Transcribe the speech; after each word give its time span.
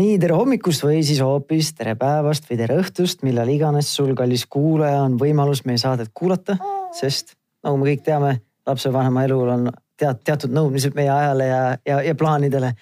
nii 0.00 0.16
tere 0.20 0.36
hommikust 0.38 0.84
või 0.86 1.02
siis 1.04 1.18
hoopis 1.20 1.74
tere 1.76 1.92
päevast 1.98 2.46
või 2.48 2.56
tere 2.60 2.78
õhtust, 2.80 3.24
millal 3.26 3.50
iganes 3.52 3.90
sul, 3.92 4.14
kallis 4.16 4.46
kuulaja, 4.48 5.02
on 5.04 5.18
võimalus 5.20 5.64
meie 5.68 5.80
saadet 5.82 6.12
kuulata, 6.16 6.56
sest 6.96 7.34
nagu 7.66 7.76
me 7.76 7.90
kõik 7.90 8.04
teame, 8.06 8.30
lapsevanema 8.68 9.26
elul 9.26 9.50
on 9.52 9.68
tead, 10.00 10.22
teatud 10.24 10.54
nõudmised 10.56 10.96
meie 10.96 11.10
ajale 11.12 11.50
ja, 11.50 11.60
ja, 11.84 12.00
ja 12.06 12.16
plaanidele. 12.16 12.72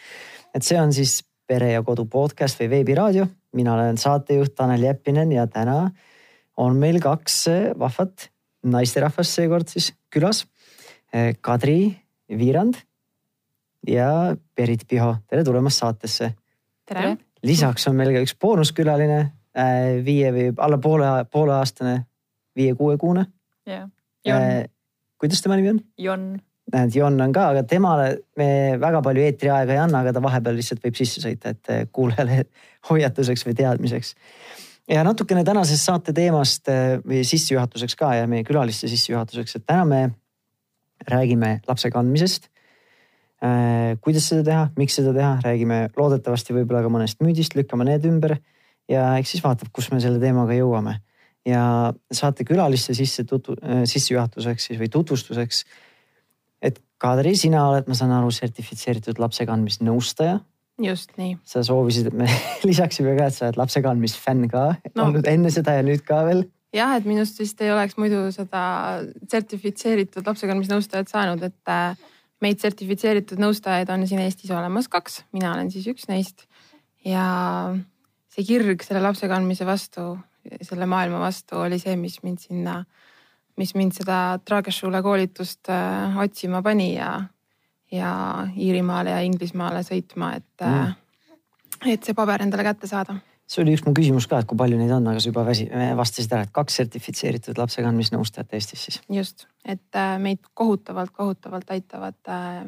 et 0.55 0.63
see 0.63 0.79
on 0.79 0.95
siis 0.95 1.23
Pere 1.49 1.73
ja 1.73 1.83
Kodu 1.83 2.05
podcast 2.05 2.61
või 2.61 2.71
veebiraadio. 2.77 3.27
mina 3.57 3.75
olen 3.75 3.97
saatejuht 3.99 4.55
Tanel 4.55 4.83
Jeppinen 4.85 5.33
ja 5.33 5.47
täna 5.47 5.91
on 6.57 6.77
meil 6.77 7.01
kaks 7.01 7.47
vahvat 7.79 8.29
naisterahvast 8.63 9.33
seekord 9.33 9.69
siis 9.69 9.95
külas. 10.13 10.45
Kadri 11.41 11.97
Viirand 12.29 12.77
ja 13.89 14.37
Berit 14.55 14.85
Piho, 14.87 15.17
tere 15.27 15.45
tulemast 15.45 15.81
saatesse 15.81 16.35
tere! 16.89 17.17
lisaks 17.47 17.87
on 17.91 17.97
meil 17.99 18.13
ka 18.15 18.23
üks 18.25 18.35
boonuskülaline, 18.41 19.21
äh, 19.59 20.01
viie 20.05 20.33
või 20.35 20.49
alla 20.57 20.81
poole, 20.83 21.09
pooleaastane, 21.31 21.95
viie-kuuekuune. 22.59 23.25
Jon. 23.69 23.93
Äh, 24.35 24.65
kuidas 25.21 25.43
tema 25.45 25.59
nimi 25.59 25.77
on? 25.77 25.81
Jon. 26.03 26.29
näed, 26.73 26.97
Jon 26.97 27.21
on 27.25 27.33
ka, 27.33 27.47
aga 27.55 27.63
temale 27.69 28.09
me 28.37 28.51
väga 28.81 29.01
palju 29.05 29.25
eetriaega 29.25 29.77
ei 29.77 29.81
anna, 29.81 30.03
aga 30.03 30.13
ta 30.17 30.23
vahepeal 30.25 30.59
lihtsalt 30.59 30.83
võib 30.85 30.99
sisse 30.99 31.23
sõita, 31.25 31.55
et 31.55 31.73
äh, 31.73 31.87
kuulajale 31.93 32.43
hoiatuseks 32.91 33.47
või 33.47 33.57
teadmiseks. 33.63 34.15
ja 34.91 35.05
natukene 35.07 35.45
tänasest 35.45 35.89
saate 35.89 36.13
teemast 36.17 36.69
või 37.05 37.23
sissejuhatuseks 37.29 37.97
ka 37.97 38.15
ja 38.19 38.29
meie 38.29 38.45
külaliste 38.45 38.89
sissejuhatuseks, 38.89 39.57
et 39.57 39.67
täna 39.69 39.85
me 39.89 40.03
räägime 41.09 41.61
lapse 41.69 41.91
kandmisest 41.95 42.49
Äh, 42.49 42.58
kuidas 44.03 44.25
seda 44.27 44.43
teha, 44.47 44.63
miks 44.75 44.97
seda 44.99 45.13
teha, 45.15 45.37
räägime 45.45 45.77
loodetavasti 45.95 46.57
võib-olla 46.57 46.81
ka 46.83 46.91
mõnest 46.91 47.21
müüdist, 47.23 47.55
lükkame 47.55 47.87
need 47.87 48.07
ümber 48.09 48.35
ja 48.91 49.13
eks 49.21 49.37
siis 49.37 49.45
vaatab, 49.45 49.71
kus 49.75 49.91
me 49.93 50.01
selle 50.03 50.21
teemaga 50.23 50.57
jõuame. 50.57 50.99
ja 51.47 51.95
saate 52.13 52.45
külaliste 52.45 52.93
sisse 52.99 53.25
tutvu-, 53.25 53.57
äh, 53.63 53.85
sissejuhatuseks 53.89 54.69
siis 54.69 54.81
või 54.81 54.91
tutvustuseks. 54.93 55.65
et 56.63 56.83
Kadri, 56.99 57.37
sina 57.39 57.63
oled, 57.71 57.87
ma 57.87 57.95
saan 57.95 58.11
aru, 58.11 58.31
sertifitseeritud 58.35 59.21
lapsekandmisnõustaja. 59.23 60.41
just 60.83 61.15
nii. 61.17 61.39
sa 61.45 61.63
soovisid, 61.63 62.11
et 62.11 62.19
me 62.25 62.29
lisaksime 62.71 63.17
ka, 63.17 63.27
et 63.31 63.35
sa 63.35 63.47
oled 63.47 63.63
lapsekandmisfänn 63.63 64.49
ka 64.51 64.69
no. 64.95 65.09
olnud 65.09 65.27
enne 65.27 65.51
seda 65.55 65.79
ja 65.79 65.87
nüüd 65.87 66.03
ka 66.07 66.25
veel 66.27 66.49
jah, 66.75 66.97
et 66.99 67.07
minust 67.09 67.39
vist 67.41 67.61
ei 67.63 67.73
oleks 67.73 67.97
muidu 67.97 68.27
seda 68.35 68.61
sertifitseeritud 69.31 70.27
lapsekandmisnõustajat 70.27 71.13
saanud, 71.13 71.43
et 71.43 71.73
äh, 71.73 72.09
meid 72.45 72.61
sertifitseeritud 72.63 73.41
nõustajaid 73.43 73.91
on 73.93 74.07
siin 74.09 74.23
Eestis 74.23 74.53
olemas 74.55 74.89
kaks, 74.91 75.23
mina 75.35 75.53
olen 75.55 75.71
siis 75.75 75.89
üks 75.91 76.09
neist. 76.11 76.47
ja 77.05 77.25
see 78.35 78.45
kirg 78.47 78.83
selle 78.85 79.03
lapse 79.03 79.29
kandmise 79.31 79.67
vastu, 79.67 80.13
selle 80.63 80.87
maailma 80.87 81.21
vastu 81.23 81.59
oli 81.65 81.79
see, 81.83 81.97
mis 81.97 82.19
mind 82.23 82.43
sinna, 82.43 82.79
mis 83.59 83.75
mind 83.75 83.97
seda 83.99 84.39
Trageschule 84.45 85.03
koolitust 85.03 85.71
äh, 85.73 86.19
otsima 86.23 86.63
pani 86.63 86.93
ja, 86.95 87.13
ja 87.93 88.13
Iirimaale 88.57 89.17
ja 89.17 89.25
Inglismaale 89.27 89.83
sõitma, 89.87 90.35
et 90.39 90.67
mm., 90.67 90.97
et 91.87 92.03
see 92.03 92.15
paber 92.15 92.43
endale 92.43 92.65
kätte 92.67 92.91
saada 92.91 93.15
see 93.49 93.63
oli 93.63 93.75
üks 93.77 93.85
mu 93.87 93.95
küsimus 93.97 94.29
ka, 94.29 94.43
et 94.43 94.49
kui 94.49 94.59
palju 94.61 94.77
neid 94.81 94.93
on, 94.93 95.07
aga 95.09 95.23
sa 95.23 95.31
juba 95.31 95.45
väsi-, 95.47 95.69
vastasid 95.97 96.35
ära, 96.37 96.45
et 96.45 96.53
kaks 96.55 96.79
sertifitseeritud 96.83 97.61
lapsekandmisnõustajat 97.61 98.55
Eestis 98.59 98.85
siis. 98.87 99.01
just, 99.13 99.47
et 99.65 99.97
äh, 99.97 100.17
meid 100.23 100.45
kohutavalt, 100.59 101.15
kohutavalt 101.17 101.73
aitavad 101.73 102.19
äh, 102.29 102.63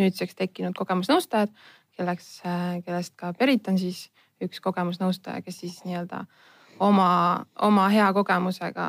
nüüdseks 0.00 0.36
tekkinud 0.38 0.76
kogemusnõustajad, 0.78 1.54
kelleks, 1.96 2.28
äh, 2.44 2.78
kellest 2.84 3.16
ka 3.18 3.32
Berit 3.38 3.72
on 3.72 3.80
siis 3.80 4.06
üks 4.44 4.60
kogemusnõustaja, 4.62 5.42
kes 5.42 5.64
siis 5.64 5.80
nii-öelda 5.86 6.22
oma, 6.84 7.10
oma 7.64 7.86
hea 7.92 8.06
kogemusega 8.16 8.86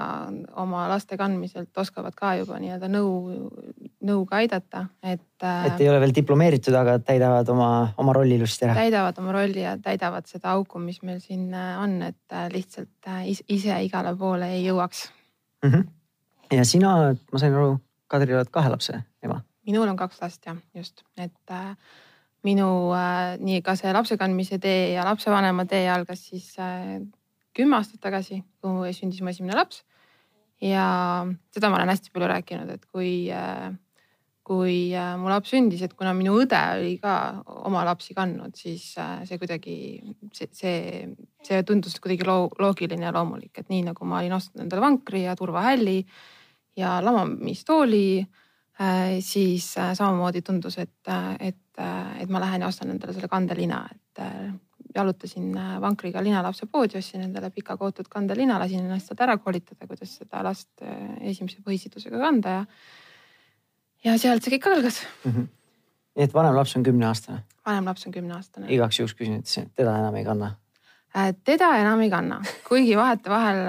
oma 0.61 0.85
laste 0.91 1.17
kandmiselt 1.19 1.77
oskavad 1.77 2.15
ka 2.17 2.33
juba 2.39 2.59
nii-öelda 2.61 2.89
nõu, 2.91 3.49
nõuga 4.05 4.39
aidata, 4.41 4.85
et. 5.03 5.25
Äh, 5.43 5.67
et 5.69 5.83
ei 5.83 5.89
ole 5.91 6.01
veel 6.03 6.15
diplomeeritud, 6.15 6.75
aga 6.75 6.97
täidavad 7.03 7.49
oma, 7.53 7.69
oma 8.01 8.15
rolli 8.17 8.39
ilusti 8.39 8.67
ära. 8.67 8.77
täidavad 8.79 9.21
oma 9.21 9.35
rolli 9.35 9.63
ja 9.63 9.75
täidavad 9.81 10.29
seda 10.29 10.53
auku, 10.57 10.81
mis 10.83 11.01
meil 11.03 11.21
siin 11.23 11.53
äh, 11.53 11.75
on, 11.83 11.99
et 12.09 12.35
äh, 12.35 12.49
lihtsalt 12.53 13.11
ise 13.47 13.79
igale 13.85 14.15
poole 14.19 14.51
ei 14.57 14.65
jõuaks 14.67 15.07
mm. 15.63 15.71
-hmm. 15.71 15.87
ja 16.57 16.65
sina, 16.65 16.95
ma 17.31 17.41
sain 17.41 17.55
aru, 17.55 17.79
Kadri, 18.09 18.33
oled 18.33 18.49
kahe 18.51 18.69
lapse 18.69 19.01
ema? 19.23 19.41
minul 19.67 19.87
on 19.87 19.97
kaks 19.97 20.21
last 20.21 20.45
jah, 20.45 20.57
just, 20.73 21.03
et 21.17 21.57
minu 22.47 22.67
äh, 22.95 23.35
nii 23.41 23.61
ka 23.65 23.75
see 23.79 23.91
lapse 23.93 24.17
kandmise 24.19 24.59
tee 24.63 24.93
ja 24.93 25.05
lapsevanema 25.07 25.65
tee 25.69 25.83
algas 25.91 26.23
siis 26.31 26.53
äh, 26.59 26.99
kümme 27.55 27.79
aastat 27.79 28.01
tagasi, 28.03 28.41
kui 28.63 28.93
sündis 28.95 29.21
mu 29.23 29.31
esimene 29.31 29.57
laps. 29.57 29.83
ja 30.59 31.23
seda 31.55 31.69
ma 31.71 31.77
olen 31.77 31.93
hästi 31.93 32.11
palju 32.11 32.27
rääkinud, 32.27 32.71
et 32.73 32.81
kui, 32.91 33.31
kui 34.43 34.73
mu 35.21 35.29
laps 35.31 35.53
sündis, 35.53 35.85
et 35.85 35.93
kuna 35.95 36.11
minu 36.17 36.33
õde 36.41 36.59
oli 36.75 36.97
ka 36.99 37.13
oma 37.69 37.85
lapsi 37.87 38.15
kandnud, 38.17 38.57
siis 38.59 38.89
see 38.97 39.39
kuidagi, 39.39 39.77
see, 40.35 40.49
see, 40.51 41.07
see 41.47 41.61
tundus 41.63 41.95
kuidagi 42.03 42.27
loogiline 42.27 43.07
ja 43.07 43.15
loomulik, 43.15 43.53
et 43.55 43.71
nii 43.71 43.87
nagu 43.87 44.09
ma 44.09 44.19
olin 44.19 44.35
ostnud 44.35 44.65
endale 44.65 44.83
vankri 44.83 45.23
ja 45.29 45.37
turvahälli 45.39 46.01
ja 46.79 46.99
lamamistooli 47.03 48.27
siis 49.23 49.73
samamoodi 49.75 50.41
tundus, 50.41 50.77
et, 50.79 51.11
et, 51.39 51.83
et 52.19 52.29
ma 52.31 52.43
lähen 52.43 52.63
ja 52.63 52.67
ostan 52.71 52.91
endale 52.93 53.15
selle 53.15 53.31
kandelina, 53.31 53.85
et 53.91 54.23
jalutasin 54.95 55.57
äh, 55.57 55.75
vankriga 55.81 56.23
linalapse 56.23 56.67
poodi, 56.71 56.97
ostsin 56.99 57.23
endale 57.25 57.51
pika 57.53 57.77
kootud 57.77 58.09
kandelina, 58.09 58.59
lasin 58.61 58.85
ennast 58.85 59.09
sealt 59.09 59.21
ära 59.25 59.37
koolitada, 59.41 59.87
kuidas 59.87 60.15
seda 60.21 60.43
last 60.45 60.81
äh, 60.81 60.95
esimese 61.31 61.61
põhisidusega 61.65 62.21
kanda 62.21 62.55
ja. 62.55 62.65
ja 64.05 64.17
sealt 64.21 64.45
see 64.45 64.55
kõik 64.57 64.69
algas 64.71 65.01
mm. 65.23 65.31
-hmm. 65.31 65.47
nii 66.15 66.29
et 66.29 66.33
vanem 66.33 66.57
laps 66.57 66.75
on 66.79 66.87
kümneaastane? 66.87 67.43
vanem 67.65 67.91
laps 67.91 68.07
on 68.07 68.15
kümneaastane. 68.17 68.71
igaks 68.73 68.99
juhuks 68.99 69.15
küsin, 69.15 69.39
et 69.43 69.75
teda 69.75 69.97
enam 70.01 70.15
ei 70.15 70.25
kanna? 70.25 70.55
Äh, 71.15 71.33
teda 71.43 71.75
enam 71.81 72.01
ei 72.01 72.09
kanna, 72.09 72.41
kuigi 72.67 72.97
vahetevahel 72.97 73.65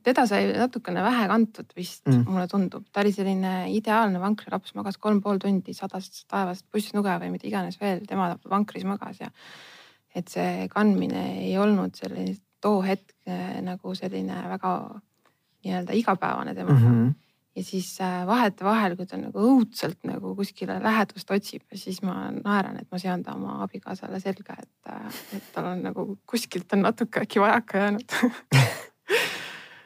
teda 0.00 0.24
sai 0.28 0.46
natukene 0.54 1.02
vähe 1.04 1.26
kantud 1.28 1.74
vist 1.76 2.06
mm., 2.08 2.24
mulle 2.28 2.46
tundub, 2.48 2.86
ta 2.92 3.02
oli 3.02 3.12
selline 3.12 3.52
ideaalne 3.74 4.20
vankrilaps, 4.22 4.74
magas 4.78 4.98
kolm 5.02 5.20
pool 5.24 5.40
tundi 5.42 5.74
sadast 5.76 6.24
taevast 6.32 6.66
pussnuge 6.72 7.16
või 7.24 7.32
mida 7.34 7.48
iganes 7.48 7.80
veel, 7.80 8.04
tema 8.08 8.32
vankris 8.48 8.86
magas 8.88 9.20
ja. 9.20 9.28
et 10.14 10.32
see 10.32 10.68
kandmine 10.72 11.26
ei 11.44 11.56
olnud 11.60 11.98
selline 11.98 12.38
too 12.62 12.80
hetk 12.86 13.16
äh, 13.28 13.58
nagu 13.64 13.94
selline 13.98 14.44
väga 14.54 14.76
nii-öelda 15.62 15.98
igapäevane 15.98 16.54
temaga 16.54 16.80
mm. 16.80 17.02
-hmm 17.02 17.18
ja 17.56 17.62
siis 17.64 18.00
äh, 18.00 18.26
vahetevahel, 18.26 18.94
kui 18.96 19.06
ta 19.06 19.18
nagu 19.20 19.42
õudselt 19.44 19.98
nagu 20.08 20.30
kuskile 20.36 20.78
lähedust 20.82 21.30
otsib, 21.30 21.66
siis 21.76 21.98
ma 22.02 22.30
naeran, 22.32 22.78
et 22.80 22.88
ma 22.88 23.00
sean 23.02 23.22
ta 23.22 23.34
oma 23.36 23.58
abikaasale 23.66 24.20
selga, 24.20 24.56
et, 24.62 24.70
äh, 24.88 25.20
et 25.36 25.50
tal 25.52 25.68
on 25.74 25.82
nagu 25.84 26.06
kuskilt 26.26 26.72
on 26.72 26.86
natuke 26.86 27.20
äkki 27.26 27.42
vajaka 27.44 27.84
jäänud 27.84 28.16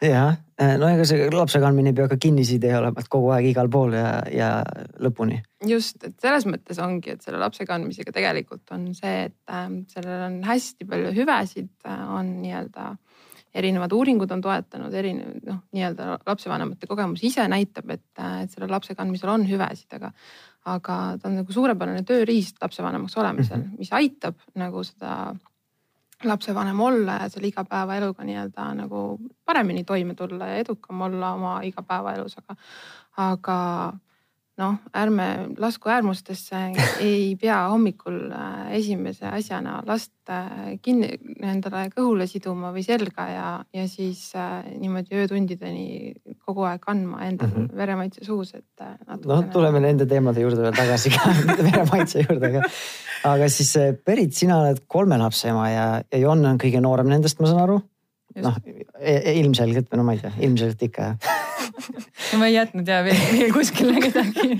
jah, 0.02 0.36
äh, 0.60 0.74
no 0.80 0.88
ega 0.90 1.06
see 1.08 1.28
lapse 1.32 1.60
kandmine 1.62 1.92
ei 1.92 1.96
pea 1.96 2.08
ka 2.10 2.18
kinnisidee 2.20 2.74
olema, 2.78 3.02
et 3.02 3.10
kogu 3.12 3.30
aeg 3.34 3.48
igal 3.52 3.70
pool 3.72 3.96
ja, 3.96 4.10
ja 4.32 4.50
lõpuni. 5.02 5.40
just, 5.68 5.98
et 6.04 6.16
selles 6.22 6.46
mõttes 6.48 6.80
ongi, 6.82 7.16
et 7.16 7.24
selle 7.24 7.40
lapse 7.42 7.66
kandmisega 7.68 8.12
tegelikult 8.14 8.76
on 8.76 8.90
see, 8.96 9.26
et 9.30 9.52
äh, 9.52 9.66
sellel 9.92 10.28
on 10.28 10.38
hästi 10.46 10.88
palju 10.88 11.14
hüvesid, 11.16 11.72
äh, 11.88 12.04
on 12.18 12.36
nii-öelda 12.42 12.94
erinevad 13.56 13.92
uuringud 13.96 14.32
on 14.34 14.42
toetanud, 14.44 14.92
erinev 14.92 15.40
noh, 15.46 15.62
nii-öelda 15.72 16.18
lapsevanemate 16.26 16.88
kogemus 16.90 17.24
ise 17.24 17.46
näitab, 17.48 17.88
et, 17.94 18.08
äh, 18.20 18.42
et 18.44 18.52
sellel 18.52 18.72
lapse 18.72 18.94
kandmisel 18.98 19.32
on 19.32 19.48
hüvesid, 19.48 19.88
aga 19.96 20.12
aga 20.66 20.94
ta 21.22 21.28
on 21.28 21.36
nagu 21.38 21.54
suurepärane 21.54 22.02
tööriist 22.02 22.56
lapsevanemaks 22.58 23.14
olemisel 23.20 23.60
mm, 23.60 23.68
-hmm. 23.68 23.78
mis 23.78 23.92
aitab 23.94 24.40
nagu 24.58 24.82
seda 24.82 25.36
lapsevanem 26.24 26.80
olla 26.80 27.12
ja 27.12 27.28
selle 27.28 27.48
igapäevaeluga 27.48 28.24
nii-öelda 28.24 28.70
nagu 28.74 29.18
paremini 29.44 29.84
toime 29.84 30.14
tulla 30.14 30.46
ja 30.46 30.56
edukam 30.56 31.00
olla 31.00 31.32
oma 31.32 31.60
igapäevaelus, 31.62 32.38
aga, 32.38 32.56
aga 33.16 33.58
noh, 34.60 34.76
ärme 34.96 35.26
lasku 35.60 35.90
äärmustesse, 35.92 36.60
ei 37.04 37.34
pea 37.40 37.58
hommikul 37.70 38.16
äh, 38.32 38.72
esimese 38.78 39.28
asjana 39.28 39.78
last 39.86 40.12
äh, 40.32 40.76
kinni 40.82 41.10
endale 41.44 41.86
kõhule 41.92 42.26
siduma 42.30 42.72
või 42.74 42.84
selga 42.86 43.26
ja, 43.28 43.48
ja 43.76 43.86
siis 43.90 44.30
äh, 44.38 44.64
niimoodi 44.80 45.18
öötundideni 45.20 46.14
kogu 46.46 46.64
aeg 46.68 46.80
kandma 46.84 47.26
endal 47.28 47.50
mm 47.50 47.66
-hmm. 47.66 47.76
veremaitse 47.76 48.24
suus, 48.24 48.54
et. 48.54 48.86
noh, 49.24 49.44
tuleme 49.52 49.80
nende 49.80 50.06
teemade 50.06 50.40
juurde 50.40 50.62
veel 50.62 50.76
tagasi 50.76 51.12
ka 51.12 51.34
veremaitse 51.70 52.24
juurde, 52.24 52.52
aga, 52.54 52.62
aga 53.34 53.48
siis 53.52 53.76
Berit, 54.06 54.32
sina 54.34 54.60
oled 54.62 54.86
kolme 54.86 55.18
lapse 55.20 55.48
ema 55.48 55.68
ja, 55.70 55.86
ja 56.12 56.18
Jon 56.18 56.44
on 56.44 56.58
kõige 56.58 56.80
noorem 56.80 57.12
nendest, 57.12 57.40
ma 57.40 57.52
saan 57.52 57.64
aru 57.68 57.80
noh, 58.36 58.56
e, 59.00 59.12
e, 59.16 59.40
ilmselgelt 59.40 59.92
no 59.96 60.04
ma 60.04 60.16
ei 60.16 60.24
tea, 60.24 60.32
ilmselt 60.48 60.82
ikka 60.82 61.12
jah 61.12 61.35
ma 62.40 62.50
ei 62.50 62.56
jätnud 62.56 62.88
ja 62.88 63.00
veel, 63.06 63.48
kuskile 63.54 64.00
kedagi. 64.02 64.58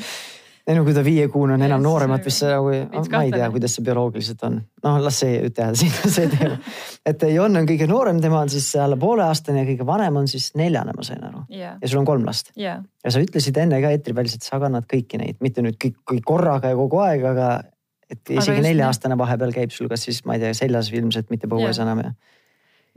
ei 0.66 0.74
no 0.74 0.82
kui 0.86 0.94
ta 0.96 1.04
viiekuune 1.06 1.54
on 1.54 1.62
enam 1.62 1.78
Yes, 1.78 1.86
nooremat 1.86 2.26
see 2.26 2.50
nagu, 2.50 2.72
ma 3.12 3.22
ei 3.22 3.34
tea, 3.34 3.50
kuidas 3.54 3.76
see 3.76 3.86
bioloogiliselt 3.86 4.42
on. 4.48 4.58
noh, 4.86 4.98
las 5.04 5.20
see 5.22 5.36
jääb 5.36 5.76
siin 5.80 5.94
see 6.16 6.26
teema. 6.32 6.58
et 7.06 7.28
Jon 7.32 7.62
on 7.62 7.68
kõige 7.68 7.88
noorem, 7.90 8.20
tema 8.22 8.42
on 8.44 8.52
siis 8.52 8.68
alla 8.82 8.98
pooleaastane 9.00 9.62
ja 9.62 9.68
kõige 9.70 9.86
vanem 9.86 10.20
on 10.22 10.28
siis 10.30 10.50
neljane, 10.58 10.96
ma 10.96 11.06
sain 11.06 11.22
aru. 11.24 11.46
ja, 11.54 11.76
ja 11.80 11.92
sul 11.92 12.02
on 12.02 12.08
kolm 12.08 12.26
last. 12.28 12.52
ja 12.56 12.80
ja 13.04 13.14
sa 13.14 13.22
ütlesid 13.22 13.56
enne 13.62 13.80
ka 13.84 13.94
eetriväliselt, 13.94 14.46
sa 14.46 14.60
kannad 14.62 14.88
kõiki 14.90 15.22
neid, 15.22 15.40
mitte 15.44 15.64
nüüd 15.64 15.78
kõik, 15.82 16.00
kõik 16.12 16.26
korraga 16.26 16.74
ja 16.74 16.78
kogu 16.78 17.02
aeg, 17.04 17.24
aga 17.34 17.50
et 18.10 18.34
isegi 18.36 18.62
nelja-aastane 18.62 19.19
vahepeal 19.19 19.52
käib 19.54 19.72
sul 19.74 19.90
kas 19.90 20.06
siis, 20.06 20.22
ma 20.26 20.36
ei 20.36 20.44
tea, 20.44 20.54
seljas 20.54 20.90
ilmselt, 20.94 21.30
mitte 21.32 21.50
põues 21.50 21.74
Jah. 21.74 21.84
enam 21.86 22.04
ja. 22.04 22.12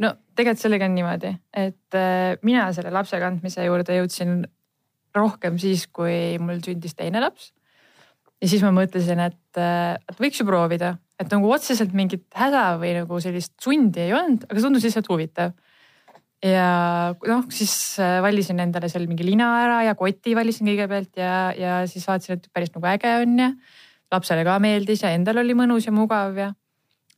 No 0.03 0.13
tegelikult 0.37 0.63
sellega 0.63 0.87
on 0.87 0.95
niimoodi, 0.95 1.33
et 1.57 1.97
äh, 1.97 2.39
mina 2.47 2.69
selle 2.75 2.91
lapse 2.95 3.19
kandmise 3.21 3.65
juurde 3.67 3.99
jõudsin 3.99 4.41
rohkem 5.15 5.57
siis, 5.61 5.87
kui 5.91 6.37
mul 6.41 6.61
sündis 6.63 6.95
teine 6.97 7.21
laps. 7.23 7.51
ja 8.39 8.47
siis 8.47 8.63
ma 8.63 8.71
mõtlesin, 8.75 9.19
et, 9.25 9.59
äh, 9.59 9.97
et 10.09 10.21
võiks 10.21 10.39
ju 10.39 10.47
proovida, 10.47 10.95
et 11.19 11.31
nagu 11.33 11.49
otseselt 11.51 11.95
mingit 11.97 12.27
häda 12.35 12.77
või 12.79 12.93
nagu 13.01 13.19
sellist 13.23 13.57
sundi 13.61 14.05
ei 14.05 14.13
olnud, 14.15 14.45
aga 14.47 14.63
tundus 14.63 14.87
lihtsalt 14.87 15.09
huvitav. 15.11 15.57
ja 16.45 17.11
noh, 17.27 17.43
siis 17.51 17.73
äh, 17.99 18.21
valisin 18.23 18.61
endale 18.63 18.87
seal 18.91 19.09
mingi 19.11 19.27
lina 19.27 19.51
ära 19.65 19.83
ja 19.89 19.97
koti 19.99 20.37
valisin 20.37 20.71
kõigepealt 20.71 21.19
ja, 21.19 21.51
ja 21.51 21.83
siis 21.91 22.07
vaatasin, 22.07 22.39
et 22.39 22.47
päris 22.53 22.71
nagu 22.75 22.87
äge 22.87 23.17
on 23.25 23.35
ja 23.43 23.51
lapsele 24.09 24.45
ka 24.47 24.55
meeldis 24.63 25.03
ja 25.03 25.11
endal 25.13 25.43
oli 25.43 25.53
mõnus 25.57 25.85
ja 25.89 25.93
mugav 25.93 26.39
ja 26.39 26.53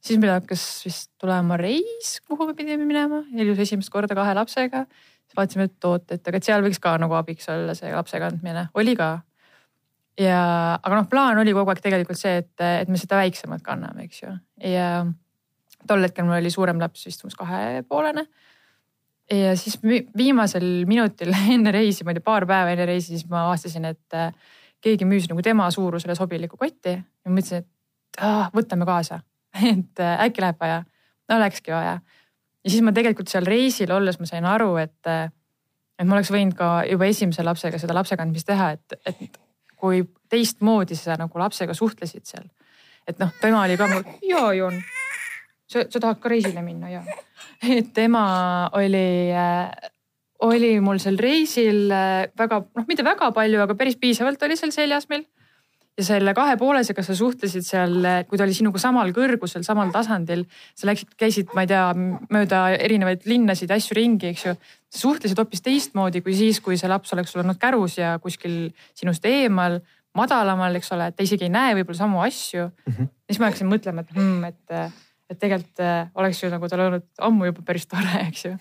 siis 0.02 0.20
meil 0.22 0.34
hakkas 0.34 0.64
vist 0.86 1.12
tulema 1.22 1.58
reis, 1.62 2.18
kuhu 2.28 2.50
me 2.50 2.56
pidime 2.58 2.86
minema 2.86 3.22
elus 3.38 3.62
esimest 3.62 3.92
korda 3.94 4.18
kahe 4.18 4.34
lapsega. 4.38 4.86
siis 5.26 5.38
vaatasime, 5.38 5.68
et 5.70 5.88
oot, 5.88 6.08
et 6.12 6.28
aga 6.28 6.40
et 6.40 6.48
seal 6.48 6.64
võiks 6.66 6.82
ka 6.82 6.96
nagu 7.02 7.16
abiks 7.18 7.50
olla 7.54 7.76
see 7.78 7.92
lapse 7.94 8.20
kandmine, 8.20 8.68
oli 8.74 8.96
ka. 8.98 9.12
ja, 10.20 10.44
aga 10.82 11.02
noh, 11.02 11.10
plaan 11.10 11.42
oli 11.42 11.54
kogu 11.56 11.74
aeg 11.74 11.84
tegelikult 11.84 12.20
see, 12.20 12.42
et, 12.44 12.54
et 12.84 12.90
me 12.90 13.00
seda 13.00 13.22
väiksemat 13.22 13.66
kanname, 13.66 14.08
eks 14.10 14.24
ju. 14.24 14.36
ja 14.74 14.94
tol 15.88 16.06
hetkel 16.06 16.26
mul 16.28 16.40
oli 16.40 16.54
suurem 16.54 16.82
laps 16.82 17.06
vist 17.08 17.24
umbes 17.26 17.38
kahepoolene. 17.38 18.26
ja 19.32 19.54
siis 19.58 19.78
vi- 19.86 20.08
viimasel 20.18 20.88
minutil 20.90 21.34
enne 21.58 21.74
reisi, 21.78 22.04
ma 22.04 22.12
ei 22.16 22.20
tea, 22.20 22.26
paar 22.26 22.50
päeva 22.50 22.74
enne 22.74 22.90
reisi, 22.90 23.14
siis 23.14 23.30
ma 23.30 23.46
avastasin, 23.46 23.86
et 23.94 24.18
äh, 24.18 24.34
keegi 24.82 25.06
müüs 25.06 25.30
nagu 25.30 25.46
tema 25.46 25.70
suurusele 25.72 26.18
sobilikku 26.18 26.58
kotti 26.58 26.98
ja 26.98 27.30
ma 27.30 27.38
mõtlesin, 27.38 27.62
et 27.62 28.26
ah, 28.26 28.50
võtame 28.56 28.88
kaasa 28.90 29.22
et 29.74 30.00
äh, 30.00 30.24
äkki 30.26 30.44
läheb 30.44 30.60
vaja. 30.60 30.82
no 31.30 31.40
läkski 31.40 31.74
vaja. 31.74 32.00
ja 32.64 32.72
siis 32.72 32.82
ma 32.86 32.94
tegelikult 32.96 33.32
seal 33.32 33.48
reisil 33.48 33.92
olles 33.92 34.20
ma 34.20 34.30
sain 34.30 34.48
aru, 34.48 34.76
et, 34.82 35.00
äh, 35.10 35.30
et 36.00 36.08
ma 36.08 36.18
oleks 36.18 36.32
võinud 36.34 36.58
ka 36.58 36.74
juba 36.90 37.10
esimese 37.12 37.46
lapsega 37.46 37.80
seda 37.82 37.96
lapse 37.98 38.18
kandmist 38.18 38.48
teha, 38.48 38.72
et, 38.78 39.00
et 39.06 39.40
kui 39.82 40.04
teistmoodi 40.30 40.96
sa 40.96 41.18
nagu 41.20 41.40
lapsega 41.42 41.76
suhtlesid 41.78 42.28
seal. 42.28 42.48
et 43.08 43.20
noh, 43.20 43.32
tema 43.42 43.66
oli 43.66 43.78
ka 43.80 43.90
mul, 43.92 44.06
ja 44.32 44.52
Jon, 44.58 44.78
sa, 45.68 45.86
sa 45.88 46.00
tahad 46.00 46.22
ka 46.22 46.32
reisile 46.32 46.64
minna 46.66 46.92
ja. 46.94 47.04
et 47.80 47.94
tema 47.94 48.70
oli 48.78 49.32
äh, 49.36 49.92
oli 50.42 50.74
mul 50.82 50.98
seal 50.98 51.20
reisil 51.22 51.92
väga, 51.92 52.64
noh, 52.74 52.88
mitte 52.88 53.04
väga 53.06 53.28
palju, 53.36 53.60
aga 53.62 53.76
päris 53.78 54.00
piisavalt 54.02 54.42
oli 54.48 54.56
seal 54.58 54.74
seljas 54.74 55.06
meil 55.12 55.28
ja 56.02 56.08
selle 56.08 56.34
kahepoolisega 56.36 57.04
sa 57.06 57.16
suhtlesid 57.18 57.66
seal, 57.66 57.96
kui 58.28 58.40
ta 58.40 58.46
oli 58.48 58.56
sinuga 58.58 58.82
samal 58.82 59.14
kõrgusel, 59.16 59.64
samal 59.68 59.94
tasandil. 59.94 60.44
sa 60.76 60.90
läksid, 60.90 61.14
käisid, 61.20 61.54
ma 61.56 61.66
ei 61.66 61.72
tea, 61.72 61.86
mööda 62.34 62.64
erinevaid 62.76 63.28
linnasid, 63.30 63.72
asju 63.72 63.98
ringi, 63.98 64.32
eks 64.34 64.46
ju. 64.48 64.56
suhtlesid 65.02 65.40
hoopis 65.40 65.64
teistmoodi 65.64 66.24
kui 66.26 66.36
siis, 66.36 66.60
kui 66.60 66.78
see 66.78 66.90
laps 66.90 67.14
oleks 67.14 67.36
olnud 67.38 67.60
kärus 67.62 67.98
ja 68.02 68.18
kuskil 68.24 68.74
sinust 68.98 69.26
eemal, 69.30 69.80
madalamal, 70.18 70.76
eks 70.76 70.92
ole, 70.96 71.08
et 71.12 71.16
ta 71.16 71.24
isegi 71.24 71.48
ei 71.48 71.54
näe 71.54 71.76
võib-olla 71.78 72.02
samu 72.02 72.22
asju 72.26 72.66
mm. 72.68 72.94
-hmm. 72.94 73.12
siis 73.30 73.40
ma 73.40 73.48
hakkasin 73.48 73.72
mõtlema, 73.72 74.04
et 74.04 74.16
hmm, 74.18 74.44
et, 74.50 74.96
et 75.32 75.40
tegelikult 75.40 75.80
äh, 75.86 76.10
oleks 76.16 76.44
ju 76.44 76.50
nagu 76.52 76.68
tal 76.68 76.88
olnud 76.88 77.08
ammu 77.30 77.52
juba 77.52 77.64
päris 77.68 77.88
tore, 77.88 78.26
eks 78.28 78.46
ju. 78.46 78.58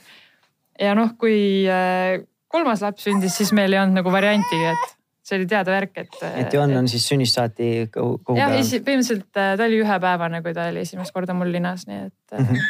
ja 0.78 0.94
noh, 0.94 1.16
kui 1.18 1.66
äh, 1.66 2.22
kolmas 2.48 2.82
laps 2.82 3.06
sündis, 3.06 3.36
siis 3.36 3.52
meil 3.52 3.72
ei 3.72 3.82
olnud 3.82 4.02
nagu 4.02 4.12
variantigi, 4.12 4.70
et 4.74 4.99
see 5.30 5.38
oli 5.38 5.46
teada 5.50 5.74
värk, 5.74 5.92
et. 6.02 6.16
et 6.42 6.54
Jon 6.54 6.72
on 6.80 6.88
siis 6.90 7.06
sünnist 7.06 7.38
saati 7.38 7.70
kõhu, 7.94 8.18
kõhu 8.26 8.38
jah, 8.38 8.50
peal. 8.52 8.64
põhimõtteliselt 8.86 9.38
äh, 9.38 9.52
ta 9.58 9.68
oli 9.68 9.78
ühepäevane, 9.84 10.42
kui 10.44 10.56
ta 10.56 10.66
oli 10.72 10.82
esimest 10.84 11.14
korda 11.14 11.36
mul 11.36 11.52
linas, 11.54 11.86
nii 11.90 12.00
et 12.08 12.34
mm. 12.38 12.48
-hmm. 12.48 12.66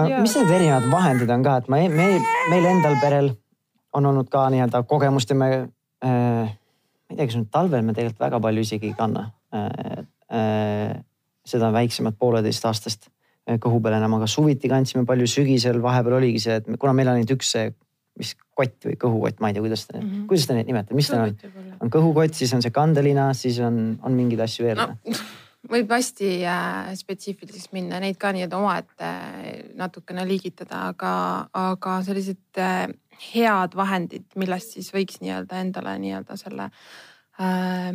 aga 0.00 0.08
jaa. 0.14 0.22
mis 0.24 0.36
need 0.40 0.54
erinevad 0.56 0.88
vahendid 0.92 1.34
on 1.36 1.44
ka, 1.46 1.58
et 1.60 1.68
ma, 1.68 1.82
me, 2.00 2.08
meil 2.52 2.70
endal 2.72 2.96
perel 3.02 3.34
on 3.92 4.06
olnud 4.06 4.30
ka 4.32 4.46
nii-öelda 4.54 4.82
kogemust 4.88 5.30
ja 5.30 5.36
me 5.36 5.50
äh,, 6.04 6.48
ma 7.10 7.14
ei 7.14 7.16
tea, 7.16 7.26
kas 7.26 7.38
nüüd 7.38 7.50
talvel 7.52 7.84
me 7.84 7.94
tegelikult 7.96 8.26
väga 8.26 8.40
palju 8.40 8.66
isegi 8.66 8.90
ei 8.90 8.96
kanna 8.98 9.28
äh, 9.54 10.04
äh, 10.32 10.98
seda 11.46 11.72
väiksemat 11.74 12.18
pooleteistaastast 12.18 13.10
äh, 13.10 13.58
kõhu 13.58 13.82
peal 13.82 13.98
enam, 13.98 14.14
aga 14.20 14.28
suviti 14.30 14.70
kandsime 14.70 15.04
palju, 15.08 15.26
sügisel 15.30 15.82
vahepeal 15.82 16.20
oligi 16.20 16.42
see, 16.46 16.60
et 16.60 16.70
kuna 16.78 16.94
meil 16.96 17.10
on 17.10 17.20
ainult 17.20 17.34
üks 17.36 17.52
see, 17.56 17.72
mis 18.18 18.34
kott 18.54 18.88
või 18.88 18.96
kõhukott, 19.00 19.40
ma 19.40 19.50
ei 19.50 19.54
tea, 19.56 19.62
kuidas 19.64 19.86
te 19.86 19.98
mm. 19.98 20.08
-hmm. 20.08 20.24
kuidas 20.30 20.46
te 20.46 20.56
neid 20.56 20.66
nimetate, 20.66 20.94
mis 20.98 21.10
ta 21.10 21.22
on? 21.22 21.36
on 21.80 21.92
kõhukott, 21.92 22.34
siis 22.34 22.52
on 22.54 22.62
see 22.62 22.74
kandelina, 22.74 23.30
siis 23.34 23.60
on, 23.64 23.98
on 24.02 24.16
mingeid 24.16 24.42
asju 24.46 24.66
veel 24.66 24.80
no 24.80 24.88
võib 25.74 25.92
hästi 25.92 26.30
äh, 26.48 26.90
spetsiifiliseks 26.96 27.70
minna, 27.76 28.00
neid 28.00 28.16
ka 28.20 28.32
nii-öelda 28.32 28.58
omaette 28.58 29.04
äh, 29.04 29.60
natukene 29.76 30.24
liigitada, 30.28 30.88
aga, 30.94 31.12
aga 31.52 32.00
sellised 32.06 32.60
äh, 32.60 32.88
head 33.34 33.76
vahendid, 33.76 34.24
millest 34.40 34.76
siis 34.76 34.88
võiks 34.94 35.20
nii-öelda 35.20 35.60
endale 35.60 35.98
nii-öelda 36.00 36.36
selle 36.40 36.70
äh, 37.40 37.92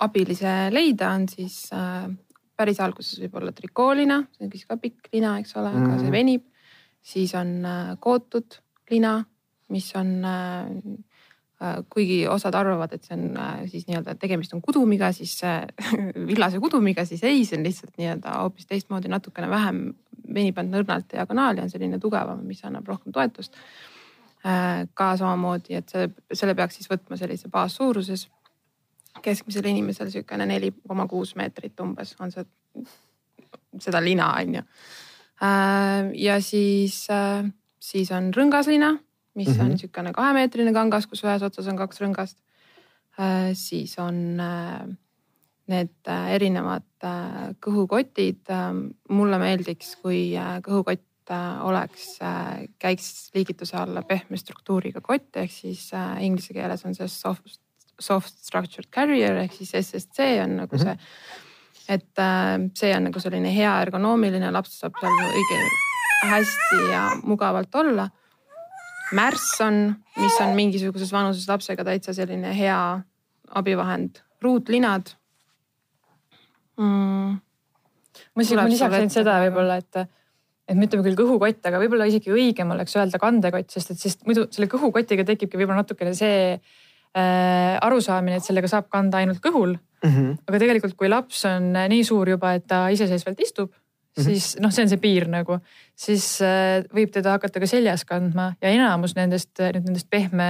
abilise 0.00 0.54
leida, 0.72 1.12
on 1.14 1.28
siis 1.28 1.66
äh, 1.76 2.08
päris 2.56 2.80
alguses 2.80 3.20
võib-olla 3.22 3.52
trikoolina, 3.56 4.22
see 4.36 4.46
on 4.46 4.52
siis 4.52 4.66
ka 4.68 4.76
pikk 4.80 5.12
lina, 5.14 5.36
eks 5.40 5.56
ole, 5.56 5.72
aga 5.72 5.98
see 5.98 6.08
Mhm. 6.08 6.16
venib. 6.16 6.46
siis 7.00 7.32
on 7.34 7.64
äh, 7.64 7.96
kootud 8.00 8.58
lina, 8.90 9.24
mis 9.70 9.92
on 9.96 10.24
äh, 10.24 10.66
äh, 11.62 11.84
kuigi 11.90 12.26
osad 12.28 12.54
arvavad, 12.54 12.92
et 12.92 13.06
see 13.06 13.16
on 13.16 13.36
äh, 13.38 13.62
siis 13.70 13.86
nii-öelda 13.88 14.16
tegemist 14.20 14.54
on 14.56 14.62
kudumiga, 14.62 15.12
siis 15.16 15.36
villase 16.30 16.60
kudumiga, 16.62 17.04
siis 17.08 17.24
ei, 17.24 17.44
see 17.44 17.58
on 17.58 17.66
lihtsalt 17.66 17.94
nii-öelda 18.00 18.38
hoopis 18.42 18.68
teistmoodi, 18.70 19.10
natukene 19.12 19.50
vähem 19.50 19.84
venib 20.34 20.58
ainult 20.58 20.76
nõrnalt 20.76 21.08
diagonaali, 21.12 21.62
on 21.64 21.72
selline 21.72 21.98
tugevam, 22.02 22.42
mis 22.46 22.62
annab 22.66 22.88
rohkem 22.88 23.12
toetust. 23.12 23.56
ka 24.94 25.06
samamoodi, 25.20 25.74
et 25.76 25.90
see, 25.92 26.06
selle 26.32 26.54
peaks 26.56 26.78
siis 26.78 26.88
võtma 26.88 27.16
sellise 27.20 27.50
baassuuruses. 27.52 28.28
keskmisel 29.22 29.66
inimesel 29.68 30.06
niisugune 30.08 30.46
neli 30.46 30.70
koma 30.88 31.04
kuus 31.06 31.34
meetrit 31.36 31.80
umbes 31.80 32.14
on 32.20 32.32
see, 32.32 32.44
seda 33.78 34.00
lina 34.00 34.30
on 34.38 34.54
ju. 34.54 34.62
ja 36.24 36.40
siis, 36.40 37.02
siis 37.80 38.10
on 38.12 38.30
rõngaslina 38.36 38.98
mis 39.34 39.48
mm 39.48 39.52
-hmm. 39.54 39.60
on 39.60 39.66
Mhm. 39.66 39.70
niisugune 39.74 40.12
kahemeetrine 40.12 40.72
kangas, 40.72 41.06
kus 41.06 41.22
ühes 41.24 41.42
otsas 41.42 41.66
on 41.68 41.76
kaks 41.76 42.00
rõngast. 42.00 42.36
siis 43.54 43.98
on 43.98 44.40
äh, 44.40 44.96
need 45.68 45.90
äh, 46.08 46.32
erinevad 46.34 46.82
äh, 47.04 47.54
kõhukotid. 47.60 48.40
mulle 49.08 49.38
meeldiks, 49.38 49.96
kui 50.02 50.32
kõhukott 50.62 51.00
oleks, 51.62 52.18
käiks 52.78 53.30
liigituse 53.34 53.76
alla 53.76 54.02
pehme 54.02 54.36
struktuuriga 54.36 55.00
kott 55.00 55.36
ehk 55.36 55.50
siis 55.50 55.90
inglise 56.20 56.52
keeles 56.54 56.84
on 56.84 56.94
see 56.94 57.06
soft, 57.08 57.60
soft 58.00 58.34
structured 58.38 58.88
carrier 58.90 59.36
ehk 59.36 59.52
siis 59.52 59.74
SSC 59.74 60.42
on 60.42 60.56
nagu 60.56 60.76
Mhm. 60.76 60.82
see. 60.82 60.98
et 61.88 62.16
see 62.74 62.96
on 62.96 63.04
nagu 63.04 63.20
selline 63.20 63.54
hea 63.54 63.82
ergonoomiline, 63.82 64.50
laps 64.52 64.80
saab 64.80 64.92
seal 65.00 65.12
õige 65.12 65.89
hästi 66.22 66.80
ja 66.92 67.04
mugavalt 67.22 67.74
olla 67.74 68.08
märss 69.16 69.60
on, 69.64 69.80
mis 70.20 70.36
on 70.42 70.54
mingisuguses 70.56 71.12
vanuses 71.12 71.46
lapsega 71.50 71.84
täitsa 71.86 72.14
selline 72.16 72.52
hea 72.56 72.80
abivahend, 73.58 74.22
ruutlinad 74.42 75.10
mm,. 76.78 77.38
ma 78.34 78.46
Tuleb 78.46 78.62
ma 78.62 78.70
lisaks 78.70 78.98
ainult 78.98 79.14
seda 79.14 79.38
võib-olla, 79.44 79.78
et, 79.82 80.04
et 80.70 80.78
me 80.78 80.86
ütleme 80.86 81.06
küll 81.08 81.18
kõhukott, 81.18 81.62
aga 81.66 81.82
võib-olla 81.82 82.06
isegi 82.10 82.32
õigem 82.34 82.70
oleks 82.76 82.94
öelda 82.98 83.20
kandekott, 83.22 83.70
sest 83.74 83.94
et 83.94 84.02
siis 84.02 84.20
muidu 84.28 84.46
selle 84.54 84.70
kõhukotiga 84.70 85.26
tekibki 85.26 85.58
võib-olla 85.58 85.82
natukene 85.82 86.14
see 86.16 86.54
äh, 86.54 87.76
arusaamine, 87.82 88.38
et 88.38 88.46
sellega 88.46 88.70
saab 88.70 88.90
kanda 88.92 89.22
ainult 89.22 89.42
kõhul. 89.42 89.76
mm. 90.04 90.10
-hmm. 90.10 90.40
aga 90.46 90.62
tegelikult, 90.62 90.96
kui 90.96 91.10
laps 91.10 91.44
on 91.50 91.72
nii 91.74 92.06
suur 92.06 92.30
juba, 92.36 92.54
et 92.54 92.66
ta 92.70 92.86
iseseisvalt 92.94 93.42
istub, 93.42 93.74
Mhm. 94.20 94.28
siis 94.28 94.56
noh, 94.60 94.70
see 94.74 94.84
on 94.84 94.90
see 94.92 95.00
piir 95.02 95.26
nagu, 95.30 95.58
siis 95.98 96.24
äh, 96.44 96.84
võib 96.94 97.10
teda 97.14 97.34
hakata 97.36 97.60
ka 97.62 97.68
seljas 97.70 98.04
kandma 98.08 98.50
ja 98.62 98.72
enamus 98.72 99.16
nendest, 99.18 99.52
nüüd 99.58 99.84
nendest 99.88 100.08
pehme 100.12 100.48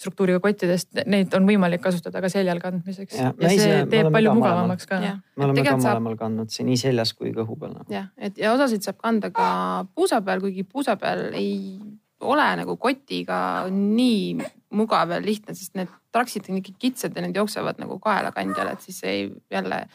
struktuuriga 0.00 0.40
kottidest, 0.42 0.90
neid 1.06 1.34
on 1.36 1.46
võimalik 1.46 1.82
kasutada 1.84 2.22
ka 2.24 2.30
seljal 2.32 2.58
kandmiseks. 2.62 3.14
Ja, 3.18 3.30
ja, 3.38 3.52
ise- 3.52 3.62
see 3.62 3.80
me 3.84 3.86
teeb 3.92 4.10
palju 4.10 4.32
ka 4.32 4.34
mõlemal. 4.34 4.40
mugavamaks 4.40 4.86
ka. 4.90 5.00
me 5.00 5.44
oleme 5.44 5.58
ka 5.58 5.62
tegelikult 5.62 5.86
saab 5.86 5.98
mõlemal 6.00 6.18
kandnud 6.24 6.50
see 6.54 6.66
nii 6.66 6.80
seljas 6.86 7.12
kui 7.18 7.32
kõhu 7.36 7.58
peal 7.60 7.76
jah, 7.92 8.08
et 8.18 8.38
ja 8.38 8.52
osasid 8.56 8.82
saab 8.86 8.98
kanda 9.02 9.30
ka 9.34 9.48
puusa 9.94 10.20
peal, 10.24 10.40
kuigi 10.40 10.64
puusa 10.64 10.96
peal 10.96 11.28
ei 11.34 11.78
ole 12.22 12.48
nagu 12.62 12.76
kotiga 12.78 13.66
nii 13.70 14.36
mugav 14.78 15.10
ja 15.10 15.18
lihtne, 15.20 15.54
sest 15.58 15.74
need 15.74 15.90
traksid 16.14 16.46
on 16.48 16.60
ikkagi 16.60 16.78
kitsad 16.88 17.16
ja 17.16 17.22
need 17.24 17.36
jooksevad 17.36 17.80
nagu 17.82 17.98
kaelakandjal, 18.02 18.70
et 18.72 18.80
siis 18.84 19.02
ei 19.04 19.24
jälle 19.50 19.86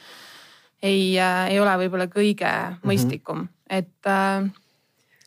ei 0.84 1.18
äh,, 1.20 1.50
ei 1.52 1.60
ole 1.60 1.74
võib-olla 1.84 2.08
kõige 2.12 2.50
mhm. 2.50 2.88
mõistlikum 2.88 3.44
mm, 3.44 3.48
-hmm. 3.48 3.78
et 3.80 4.10
äh, 4.12 4.50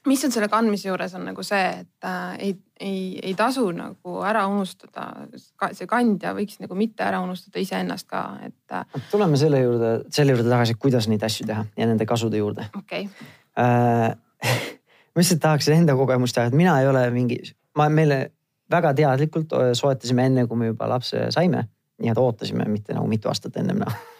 mis 0.06 0.24
on 0.24 0.32
selle 0.32 0.48
kandmise 0.48 0.88
juures 0.88 1.14
on 1.14 1.26
nagu 1.28 1.42
see, 1.46 1.66
et 1.82 2.08
äh, 2.08 2.36
ei, 2.38 2.54
ei, 2.80 3.18
ei 3.22 3.34
tasu 3.34 3.66
nagu 3.76 4.20
ära 4.26 4.46
unustada, 4.48 5.26
see 5.72 5.86
kandja 5.90 6.32
võiks 6.36 6.60
nagu 6.62 6.74
mitte 6.78 7.04
ära 7.04 7.20
unustada 7.24 7.60
iseennast 7.60 8.08
ka, 8.08 8.24
et 8.46 8.76
äh,. 8.76 9.00
tuleme 9.10 9.36
selle 9.40 9.62
juurde, 9.62 9.94
selle 10.10 10.36
juurde 10.36 10.50
tagasi, 10.50 10.76
kuidas 10.80 11.08
neid 11.08 11.24
asju 11.26 11.46
teha 11.50 11.64
ja 11.76 11.86
nende 11.86 12.06
kasude 12.06 12.40
juurde. 12.40 12.68
okei 12.78 13.08
okay. 13.08 13.30
äh,. 13.58 14.16
ma 15.10 15.20
lihtsalt 15.20 15.42
tahaksin 15.42 15.82
enda 15.82 15.96
kogemust 15.98 16.34
teha, 16.34 16.46
et 16.46 16.56
mina 16.56 16.78
ei 16.80 16.88
ole 16.88 17.02
mingi, 17.10 17.42
ma 17.76 17.88
meile 17.92 18.30
väga 18.70 18.94
teadlikult 18.94 19.52
soetasime 19.74 20.30
enne, 20.30 20.46
kui 20.46 20.56
me 20.56 20.70
juba 20.70 20.86
lapse 20.88 21.26
saime, 21.34 21.66
nii-öelda 22.00 22.22
ootasime, 22.22 22.64
mitte 22.70 22.94
nagu 22.94 23.10
mitu 23.10 23.28
aastat 23.28 23.58
ennem 23.60 23.82
noh 23.82 23.92
Äh, 23.92 24.19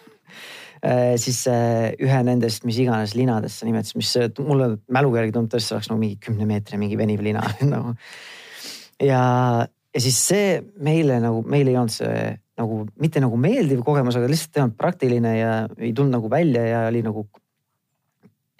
siis 1.21 1.43
äh, 1.49 1.91
ühe 2.01 2.21
nendest, 2.25 2.63
mis 2.65 2.79
iganes 2.81 3.13
linadest 3.13 3.61
sa 3.61 3.67
nimetasid, 3.67 3.99
mis 4.01 4.13
äh, 4.17 4.31
mulle 4.41 4.71
mälu 4.89 5.11
järgi 5.13 5.35
tundub 5.35 5.53
tõesti 5.53 5.75
oleks 5.75 5.91
nagu 5.91 6.01
mingi 6.01 6.17
kümne 6.21 6.47
meetri 6.49 6.79
mingi 6.81 6.97
veniv 6.97 7.21
lina 7.21 7.43
nagu. 7.73 7.93
ja, 8.97 9.21
ja 9.69 10.01
siis 10.01 10.17
see 10.31 10.55
meile 10.81 11.19
nagu, 11.21 11.43
meil 11.45 11.69
ei 11.69 11.77
olnud 11.77 11.93
see 11.93 12.31
nagu 12.61 12.79
mitte 13.01 13.21
nagu 13.21 13.37
meeldiv 13.41 13.83
kogemus, 13.85 14.17
aga 14.17 14.31
lihtsalt 14.31 14.57
ei 14.57 14.63
olnud 14.65 14.79
praktiline 14.81 15.35
ja 15.37 15.53
ei 15.77 15.93
tulnud 15.93 16.17
nagu 16.17 16.33
välja 16.33 16.65
ja 16.65 16.81
oli 16.89 17.05
nagu 17.05 17.27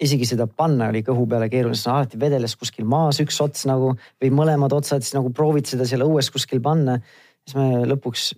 isegi 0.02 0.26
seda 0.26 0.46
panna 0.46 0.88
oli 0.90 1.02
kõhu 1.06 1.26
peale 1.30 1.50
keeruline, 1.50 1.78
sest 1.78 1.90
alati 1.90 2.22
vedeles 2.22 2.54
kuskil 2.58 2.86
maas 2.90 3.18
üks 3.22 3.38
ots 3.42 3.66
nagu 3.70 3.92
või 4.22 4.30
mõlemad 4.34 4.74
otsad, 4.78 5.02
siis 5.02 5.18
nagu 5.18 5.30
proovid 5.34 5.66
seda 5.70 5.86
seal 5.90 6.06
õues 6.06 6.30
kuskil 6.34 6.62
panna. 6.62 7.00
siis 7.46 7.58
me 7.58 7.82
lõpuks 7.90 8.30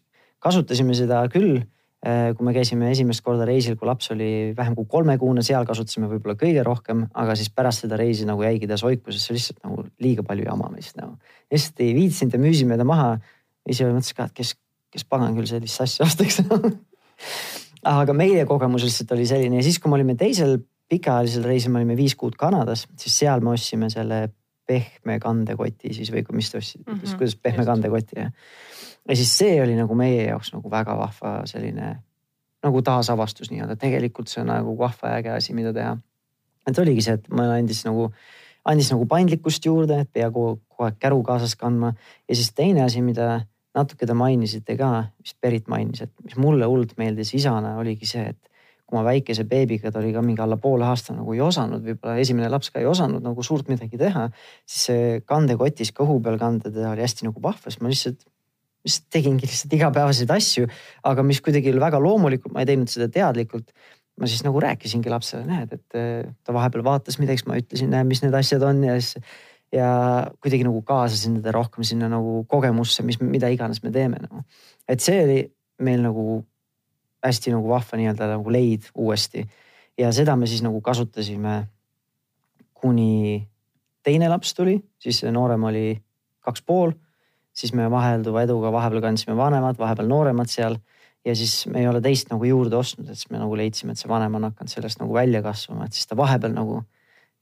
kasutasime 0.44 0.96
seda 0.96 1.22
küll 1.32 1.60
Äh, 1.60 1.73
kui 2.04 2.44
me 2.44 2.52
käisime 2.52 2.90
esimest 2.92 3.22
korda 3.24 3.46
reisil, 3.48 3.78
kui 3.80 3.88
laps 3.88 4.10
oli 4.12 4.28
vähem 4.56 4.74
kui 4.76 4.84
kolmekuune, 4.90 5.40
seal 5.46 5.64
kasutasime 5.64 6.10
võib-olla 6.10 6.36
kõige 6.36 6.64
rohkem, 6.66 7.06
aga 7.16 7.36
siis 7.38 7.48
pärast 7.48 7.86
seda 7.86 7.96
reisi 7.96 8.26
nagu 8.28 8.44
jäigi 8.44 8.68
ta 8.68 8.76
soiku, 8.80 9.12
sest 9.14 9.30
see 9.30 9.38
lihtsalt 9.38 9.62
nagu 9.64 9.86
liiga 10.04 10.24
palju 10.26 10.44
jama 10.44 10.68
lihtsalt 10.74 11.00
nagu. 11.00 11.16
lihtsalt 11.54 11.80
ei 11.86 11.94
viitsinud 11.96 12.36
ja 12.36 12.42
müüsime 12.42 12.76
ta 12.76 12.84
maha. 12.88 13.16
ise 13.64 13.88
mõtlesin 13.88 14.18
ka, 14.18 14.28
et 14.28 14.36
kes, 14.36 14.52
kes 14.92 15.06
pagan 15.08 15.32
küll 15.38 15.48
sellist 15.48 15.80
asja 15.80 16.04
ostaks 16.04 16.42
aga 17.84 18.16
meie 18.16 18.44
kogemus 18.48 18.84
lihtsalt 18.84 19.16
oli 19.16 19.26
selline 19.28 19.60
ja 19.60 19.64
siis, 19.64 19.80
kui 19.80 19.92
me 19.92 19.96
olime 19.98 20.16
teisel 20.20 20.58
pikaajalisel 20.92 21.46
reisil, 21.48 21.72
me 21.72 21.80
olime 21.80 21.96
viis 21.96 22.14
kuud 22.20 22.36
Kanadas, 22.36 22.84
siis 23.00 23.16
seal 23.22 23.40
me 23.44 23.54
ostsime 23.54 23.88
selle 23.92 24.26
pehme 24.66 25.18
kandekoti 25.20 25.92
siis 25.94 26.10
või 26.12 26.24
mis 26.32 26.50
ta 26.50 26.58
ostis 26.58 26.80
mm, 26.80 26.94
-hmm. 26.94 27.18
kuidas 27.18 27.36
pehme 27.36 27.64
kandekoti 27.64 28.20
jah 28.20 28.32
ja 29.08 29.16
siis 29.16 29.38
see 29.38 29.62
oli 29.62 29.76
nagu 29.76 29.94
meie 29.94 30.26
jaoks 30.28 30.52
nagu 30.54 30.70
väga 30.70 30.96
vahva 30.98 31.34
selline 31.48 31.94
nagu 32.64 32.82
taasavastus 32.82 33.50
nii-öelda, 33.52 33.76
tegelikult 33.80 34.30
see 34.30 34.40
on 34.42 34.50
nagu 34.52 34.76
vahva 34.78 35.12
ja 35.12 35.20
äge 35.20 35.32
asi, 35.34 35.54
mida 35.56 35.72
teha. 35.76 35.96
et 36.66 36.78
oligi 36.80 37.04
see, 37.04 37.18
et 37.18 37.26
mulle 37.28 37.58
andis 37.58 37.82
nagu, 37.84 38.08
andis 38.64 38.88
nagu 38.92 39.04
paindlikkust 39.08 39.66
juurde, 39.68 40.00
et 40.00 40.12
pea 40.12 40.30
kogu, 40.32 40.62
kogu 40.72 40.86
aeg 40.88 40.96
käru 41.02 41.20
kaasas 41.26 41.56
kandma. 41.60 41.92
ja 42.28 42.34
siis 42.34 42.54
teine 42.56 42.86
asi, 42.86 43.02
mida 43.04 43.44
natuke 43.74 44.06
te 44.06 44.16
mainisite 44.16 44.78
ka, 44.80 45.10
vist 45.20 45.36
Berit 45.42 45.68
mainis, 45.68 46.06
et 46.06 46.12
mis 46.24 46.38
mulle 46.40 46.66
hullult 46.70 46.96
meeldis 46.96 47.34
isana, 47.36 47.76
oligi 47.82 48.08
see, 48.08 48.24
et 48.32 48.53
kui 48.94 49.00
ma 49.02 49.08
väikese 49.10 49.42
beebiga, 49.50 49.90
ta 49.90 49.98
oli 49.98 50.12
ka 50.14 50.22
mingi 50.22 50.42
alla 50.44 50.56
poole 50.60 50.86
aasta 50.86 51.16
nagu 51.16 51.34
ei 51.34 51.42
osanud, 51.42 51.82
võib-olla 51.82 52.20
esimene 52.22 52.50
laps 52.52 52.70
ka 52.70 52.78
ei 52.78 52.86
osanud 52.86 53.24
nagu 53.24 53.42
suurt 53.42 53.66
midagi 53.72 53.98
teha. 53.98 54.28
siis 54.62 54.86
see 54.86 55.18
kandekotis 55.26 55.90
kõhu 55.96 56.20
peal 56.22 56.38
kanda 56.38 56.70
teda 56.70 56.92
oli 56.92 57.02
hästi 57.02 57.26
nagu 57.26 57.42
vahva, 57.42 57.66
siis 57.66 57.82
ma 57.82 57.90
lihtsalt 57.90 58.22
mis 58.84 59.00
tegingi 59.10 59.48
lihtsalt 59.48 59.72
igapäevaseid 59.78 60.30
asju, 60.30 60.68
aga 61.08 61.24
mis 61.26 61.40
kuidagi 61.40 61.72
oli 61.72 61.80
väga 61.80 61.98
loomulikult, 62.04 62.52
ma 62.54 62.62
ei 62.62 62.68
teinud 62.68 62.92
seda 62.92 63.08
teadlikult. 63.08 63.72
ma 64.14 64.28
siis 64.30 64.44
nagu 64.46 64.60
rääkisingi 64.62 65.10
lapsele, 65.10 65.42
näed, 65.42 65.72
et 65.74 65.96
äh, 65.98 66.28
ta 66.46 66.52
vahepeal 66.54 66.84
vaatas 66.86 67.16
midagi, 67.18 67.40
siis 67.40 67.48
ma 67.50 67.56
ütlesin, 67.58 67.88
näe, 67.90 68.04
mis 68.06 68.20
need 68.22 68.36
asjad 68.38 68.62
on 68.62 68.84
ja 68.86 68.94
siis. 69.00 69.18
ja 69.74 69.88
kuidagi 70.38 70.62
nagu 70.68 70.84
kaasasin 70.86 71.40
teda 71.40 71.50
rohkem 71.56 71.82
sinna 71.82 72.06
nagu 72.12 72.44
kogemusse, 72.46 73.02
mis, 73.02 73.18
mida 73.18 73.50
iganes 73.50 73.82
me 73.82 73.90
teeme 73.90 74.20
nagu. 74.22 74.44
et 74.86 75.02
see 75.02 75.18
oli 75.24 75.40
meil 75.82 76.04
nagu 76.04 76.44
hästi 77.24 77.54
nagu 77.54 77.68
vahva 77.68 77.98
nii-öelda 77.98 78.28
nagu 78.36 78.52
leid 78.52 78.90
uuesti. 78.94 79.46
ja 79.98 80.12
seda 80.12 80.36
me 80.36 80.46
siis 80.46 80.62
nagu 80.62 80.80
kasutasime 80.80 81.66
kuni 82.74 83.46
teine 84.02 84.28
laps 84.28 84.54
tuli, 84.54 84.76
siis 84.98 85.22
noorem 85.24 85.64
oli 85.64 85.86
kaks 86.44 86.62
pool 86.62 86.92
siis 87.54 87.72
me 87.74 87.86
vahelduva 87.90 88.42
eduga 88.44 88.72
vahepeal 88.74 89.02
kandsime 89.04 89.36
vanemad, 89.38 89.78
vahepeal 89.78 90.10
nooremad 90.10 90.50
seal. 90.50 90.78
ja 91.24 91.32
siis 91.36 91.66
me 91.72 91.80
ei 91.80 91.86
ole 91.88 92.02
teist 92.04 92.28
nagu 92.28 92.44
juurde 92.44 92.76
ostnud, 92.76 93.08
et 93.08 93.16
siis 93.16 93.30
me 93.32 93.38
nagu 93.40 93.56
leidsime, 93.56 93.94
et 93.94 94.00
see 94.00 94.10
vanem 94.10 94.34
on 94.36 94.44
hakanud 94.50 94.68
sellest 94.68 94.98
nagu 95.00 95.14
välja 95.16 95.40
kasvama, 95.42 95.86
et 95.86 95.96
siis 95.96 96.04
ta 96.10 96.18
vahepeal 96.20 96.52
nagu 96.52 96.82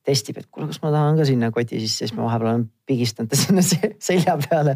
testib, 0.07 0.39
et 0.41 0.49
kuule, 0.51 0.67
kas 0.71 0.81
ma 0.83 0.91
tahan 0.91 1.19
ka 1.21 1.27
sinna 1.29 1.51
koti 1.55 1.79
sisse, 1.83 2.07
siis 2.07 2.15
me 2.17 2.25
vahepeal 2.25 2.51
oleme 2.51 2.69
pigistanud 2.91 3.31
ta 3.31 3.39
sinna 3.43 3.63
selja 4.03 4.37
peale. 4.43 4.75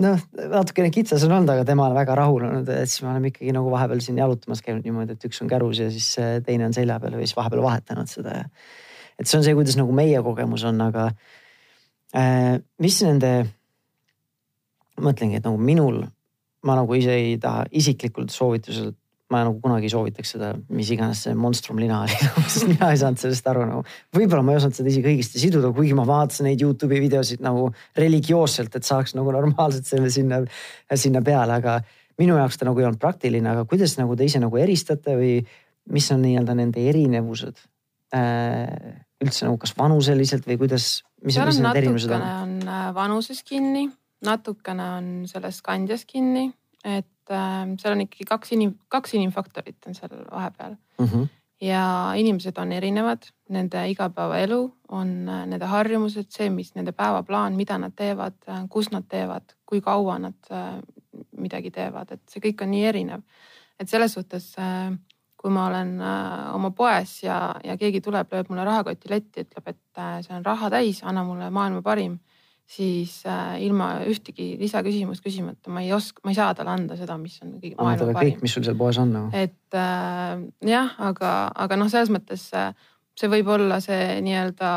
noh, 0.00 0.24
natukene 0.52 0.90
kitsas 0.94 1.24
on 1.24 1.36
olnud, 1.38 1.52
aga 1.54 1.64
tema 1.68 1.88
on 1.88 1.96
väga 1.96 2.16
rahul 2.20 2.44
olnud, 2.50 2.68
et 2.68 2.90
siis 2.90 3.04
me 3.06 3.12
oleme 3.14 3.32
ikkagi 3.32 3.54
nagu 3.56 3.72
vahepeal 3.72 4.02
siin 4.04 4.20
jalutamas 4.20 4.60
käinud 4.64 4.84
niimoodi, 4.84 5.16
et 5.16 5.28
üks 5.30 5.40
on 5.44 5.50
kärus 5.50 5.80
ja 5.80 5.88
siis 5.94 6.10
teine 6.44 6.68
on 6.68 6.76
selja 6.76 6.98
peal 7.00 7.16
või 7.16 7.28
siis 7.28 7.38
vahepeal 7.38 7.64
vahetanud 7.64 8.10
seda. 8.10 8.42
et 9.18 9.30
see 9.30 9.38
on 9.40 9.46
see, 9.46 9.56
kuidas 9.56 9.78
nagu 9.80 9.96
meie 9.96 10.20
kogemus 10.26 10.66
on, 10.68 10.82
aga 10.84 11.08
äh, 12.12 12.58
mis 12.84 13.00
nende 13.06 13.32
mõtlengi, 15.00 15.40
et 15.40 15.46
nagu 15.46 15.58
minul, 15.58 16.02
ma 16.64 16.76
nagu 16.78 16.98
ise 16.98 17.16
ei 17.16 17.38
taha 17.40 17.64
isiklikult 17.72 18.32
soovituselt, 18.34 18.98
ma 19.34 19.42
nagu 19.42 19.58
kunagi 19.62 19.88
ei 19.88 19.92
soovitaks 19.92 20.34
seda, 20.36 20.52
mis 20.74 20.90
iganes 20.94 21.24
see 21.26 21.34
monstrum 21.38 21.80
lina 21.82 22.02
oli 22.04 22.14
nagu, 22.26 22.44
sest 22.46 22.68
mina 22.70 22.90
ei 22.94 23.00
saanud 23.00 23.20
sellest 23.20 23.50
aru 23.50 23.66
nagu. 23.68 23.82
võib-olla 24.14 24.44
ma 24.46 24.54
ei 24.54 24.60
osanud 24.60 24.78
seda 24.78 24.92
isegi 24.92 25.10
õigesti 25.10 25.42
siduda, 25.42 25.72
kuigi 25.74 25.96
ma 25.98 26.06
vaatasin 26.08 26.48
neid 26.48 26.62
Youtube'i 26.64 27.02
videosid 27.02 27.42
nagu 27.44 27.66
religioosselt, 27.98 28.78
et 28.78 28.86
saaks 28.86 29.16
nagu 29.18 29.34
normaalselt 29.34 29.88
selle 29.90 30.12
sinna, 30.14 30.40
sinna 30.94 31.22
peale, 31.26 31.58
aga 31.58 31.80
minu 32.22 32.38
jaoks 32.38 32.60
ta 32.60 32.68
nagu 32.68 32.80
ei 32.80 32.88
olnud 32.88 33.02
praktiline, 33.02 33.50
aga 33.50 33.66
kuidas 33.68 33.98
nagu 33.98 34.16
te 34.16 34.28
ise 34.28 34.42
nagu 34.42 34.60
eristate 34.62 35.18
või 35.18 35.34
mis 35.92 36.06
on 36.14 36.22
nii-öelda 36.24 36.54
nende 36.56 36.86
erinevused 36.88 37.58
äh, 38.16 38.94
üldse 39.24 39.48
nagu 39.48 39.58
kas 39.60 39.74
vanuseliselt 39.76 40.46
või 40.48 40.62
kuidas, 40.62 41.02
mis, 41.20 41.36
mis 41.36 41.60
need 41.60 41.82
erinevused 41.82 42.14
on? 42.14 42.24
on 42.46 42.56
äh, 42.64 42.88
vanuses 42.96 43.42
kinni 43.44 43.88
natukene 44.24 44.86
on 44.98 45.08
selles 45.30 45.60
kandjas 45.64 46.04
kinni, 46.08 46.48
et 46.84 47.08
äh, 47.30 47.62
seal 47.80 47.94
on 47.94 48.04
ikkagi 48.04 48.26
kaks 48.28 48.52
inim-, 48.56 48.76
kaks 48.88 49.14
inimfaktorit 49.14 49.88
on 49.88 49.96
seal 49.96 50.12
vahepeal 50.30 50.76
mm. 50.98 51.06
-hmm. 51.06 51.28
ja 51.60 52.12
inimesed 52.16 52.58
on 52.58 52.72
erinevad, 52.72 53.22
nende 53.48 53.88
igapäevaelu 53.90 54.60
on 54.88 55.28
äh, 55.28 55.46
nende 55.46 55.66
harjumused, 55.66 56.30
see, 56.30 56.50
mis 56.50 56.74
nende 56.74 56.92
päevaplaan, 56.92 57.56
mida 57.56 57.78
nad 57.78 57.92
teevad 57.96 58.36
äh,, 58.48 58.66
kus 58.68 58.90
nad 58.90 59.08
teevad, 59.08 59.56
kui 59.66 59.80
kaua 59.80 60.18
nad 60.18 60.50
äh, 60.50 60.78
midagi 61.36 61.70
teevad, 61.70 62.12
et 62.12 62.22
see 62.28 62.40
kõik 62.40 62.62
on 62.62 62.70
nii 62.70 62.84
erinev. 62.84 63.22
et 63.80 63.88
selles 63.88 64.12
suhtes 64.12 64.54
kui 65.36 65.50
ma 65.50 65.66
olen 65.66 66.00
oma 66.52 66.70
poes 66.70 67.22
ja, 67.22 67.54
ja 67.64 67.76
keegi 67.76 68.00
tuleb, 68.00 68.32
lööb 68.32 68.48
mulle 68.48 68.64
rahakoti 68.64 69.10
letti, 69.10 69.40
ütleb, 69.40 69.66
et 69.68 70.22
see 70.22 70.36
on 70.36 70.44
raha 70.44 70.70
täis, 70.70 71.02
anna 71.02 71.24
mulle 71.24 71.50
maailma 71.50 71.82
parim 71.82 72.18
siis 72.66 73.18
äh, 73.28 73.60
ilma 73.62 73.90
ühtegi 74.08 74.54
lisaküsimust 74.60 75.24
küsimata 75.24 75.72
ma 75.72 75.82
ei 75.84 75.92
oska, 75.92 76.22
ma 76.24 76.32
ei 76.32 76.38
saa 76.38 76.54
talle 76.56 76.72
anda 76.72 76.96
seda, 76.96 77.16
mis 77.20 77.36
on 77.44 77.58
kõige 77.60 77.76
maailma 77.76 78.14
parim. 78.16 78.34
kõik, 78.34 78.44
mis 78.44 78.54
sul 78.56 78.64
seal 78.64 78.78
poes 78.78 78.98
on 79.00 79.12
nagu. 79.12 79.30
et 79.36 79.78
äh, 79.78 80.44
jah, 80.70 80.94
aga, 81.10 81.32
aga 81.66 81.78
noh, 81.80 81.90
selles 81.92 82.12
mõttes 82.14 82.46
äh, 82.56 82.72
see 83.18 83.30
võib 83.30 83.50
olla 83.54 83.80
see 83.84 84.20
nii-öelda 84.24 84.70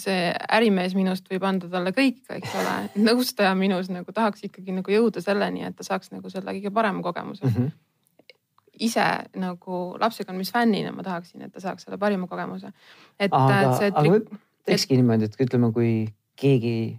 see 0.00 0.30
ärimees 0.56 0.94
minust 0.96 1.28
võib 1.30 1.44
anda 1.46 1.68
talle 1.70 1.92
kõik, 1.94 2.24
eks 2.34 2.56
ole, 2.56 2.74
nõustaja 3.08 3.52
minus 3.58 3.92
nagu 3.92 4.14
tahaks 4.16 4.48
ikkagi 4.48 4.74
nagu 4.74 4.96
jõuda 4.96 5.22
selleni, 5.22 5.62
et 5.68 5.76
ta 5.78 5.86
saaks 5.86 6.10
nagu 6.14 6.32
selle 6.32 6.56
kõige 6.56 6.74
parema 6.74 7.04
kogemuse 7.04 7.46
mm. 7.46 7.54
-hmm 7.54 7.78
ise 8.80 9.02
nagu 9.36 9.78
lapsekandmisfännina 10.00 10.88
ma 10.96 11.02
tahaksin, 11.04 11.42
et 11.44 11.52
ta 11.52 11.60
saaks 11.60 11.84
selle 11.84 11.98
parima 12.00 12.24
kogemuse. 12.26 12.70
et, 13.18 13.28
aga, 13.28 13.74
aga 13.76 14.04
võib, 14.06 14.30
teekski 14.64 14.96
niimoodi, 14.96 15.28
et 15.28 15.36
ütleme, 15.44 15.68
kui 15.76 15.90
keegi 16.40 16.96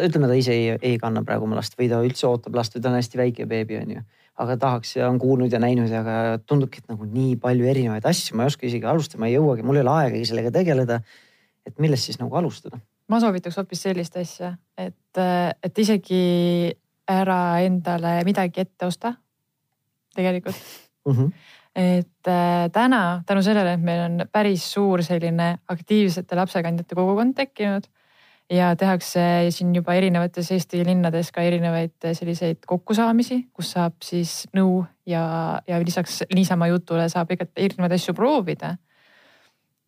ütleme, 0.00 0.28
ta 0.30 0.36
ise 0.38 0.54
ei, 0.56 0.76
ei 0.80 0.98
kanna 1.00 1.22
praegu 1.26 1.46
oma 1.46 1.58
last 1.58 1.76
või 1.78 1.88
ta 1.90 2.00
üldse 2.04 2.26
ootab 2.28 2.56
last 2.56 2.76
või 2.76 2.84
ta 2.84 2.90
on 2.90 2.98
hästi 2.98 3.20
väike 3.20 3.46
beebi, 3.50 3.78
on 3.80 3.94
ju. 3.96 4.04
aga 4.42 4.56
tahaks 4.56 4.96
ja 4.96 5.08
on 5.10 5.18
kuulnud 5.20 5.52
ja 5.52 5.60
näinud, 5.60 5.92
aga 5.92 6.38
tundubki, 6.48 6.80
et 6.82 6.88
nagu 6.92 7.06
nii 7.08 7.36
palju 7.42 7.68
erinevaid 7.68 8.06
asju, 8.08 8.36
ma 8.36 8.46
ei 8.46 8.52
oska 8.52 8.66
isegi 8.66 8.88
alustada, 8.88 9.20
ma 9.20 9.28
ei 9.28 9.36
jõuagi, 9.36 9.66
mul 9.66 9.78
ei 9.78 9.84
ole 9.84 9.96
aegagi 9.98 10.28
sellega 10.30 10.54
tegeleda. 10.54 11.00
et 11.66 11.78
millest 11.78 12.08
siis 12.08 12.18
nagu 12.18 12.36
alustada? 12.36 12.80
ma 13.08 13.20
soovitaks 13.20 13.58
hoopis 13.60 13.82
sellist 13.88 14.16
asja, 14.16 14.54
et, 14.78 15.18
et 15.62 15.78
isegi 15.78 16.72
ära 17.12 17.60
endale 17.60 18.22
midagi 18.24 18.64
ette 18.64 18.86
osta. 18.86 19.14
tegelikult 20.14 20.56
mm. 21.06 21.12
-hmm 21.12 21.58
et 21.72 22.28
äh, 22.28 22.70
täna 22.72 23.22
tänu 23.26 23.42
sellele, 23.42 23.72
et 23.72 23.80
meil 23.80 24.00
on 24.04 24.24
päris 24.32 24.72
suur 24.72 25.02
selline 25.02 25.58
aktiivsete 25.68 26.36
lapsekandjate 26.36 26.94
kogukond 26.94 27.32
tekkinud 27.34 27.86
ja 28.52 28.72
tehakse 28.76 29.22
siin 29.54 29.72
juba 29.74 29.94
erinevates 29.96 30.50
Eesti 30.54 30.82
linnades 30.86 31.30
ka 31.32 31.44
erinevaid 31.46 32.08
selliseid 32.12 32.62
kokkusaamisi, 32.68 33.38
kus 33.54 33.72
saab 33.76 33.96
siis 34.04 34.42
nõu 34.56 34.82
ja, 35.08 35.24
ja 35.68 35.80
lisaks 35.82 36.22
niisama 36.34 36.68
jutule 36.72 37.08
saab 37.12 37.32
erinevaid 37.32 37.96
asju 37.96 38.14
proovida. 38.16 38.76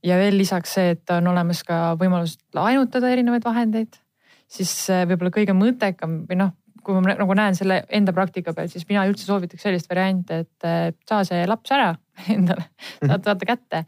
ja 0.05 0.17
veel 0.21 0.37
lisaks 0.39 0.77
see, 0.77 0.95
et 0.97 1.11
on 1.17 1.29
olemas 1.33 1.63
ka 1.65 1.95
võimalus 2.01 2.39
laenutada 2.55 3.11
erinevaid 3.13 3.45
vahendeid, 3.45 3.97
siis 4.49 4.73
võib-olla 5.09 5.33
kõige 5.35 5.57
mõttekam 5.57 6.23
või 6.29 6.41
noh, 6.41 6.55
kui 6.85 6.97
ma 6.97 7.15
nagu 7.17 7.37
näen 7.37 7.57
selle 7.57 7.83
enda 7.89 8.13
praktika 8.13 8.53
peal, 8.53 8.69
siis 8.69 8.85
mina 8.89 9.07
üldse 9.09 9.25
soovitaks 9.25 9.65
sellist 9.65 9.89
varianti, 9.91 10.43
et 10.45 10.99
saa 11.09 11.25
see 11.25 11.45
laps 11.49 11.73
ära 11.73 11.95
endale, 12.37 12.71
saad 13.01 13.29
vaata 13.29 13.49
kätte 13.49 13.85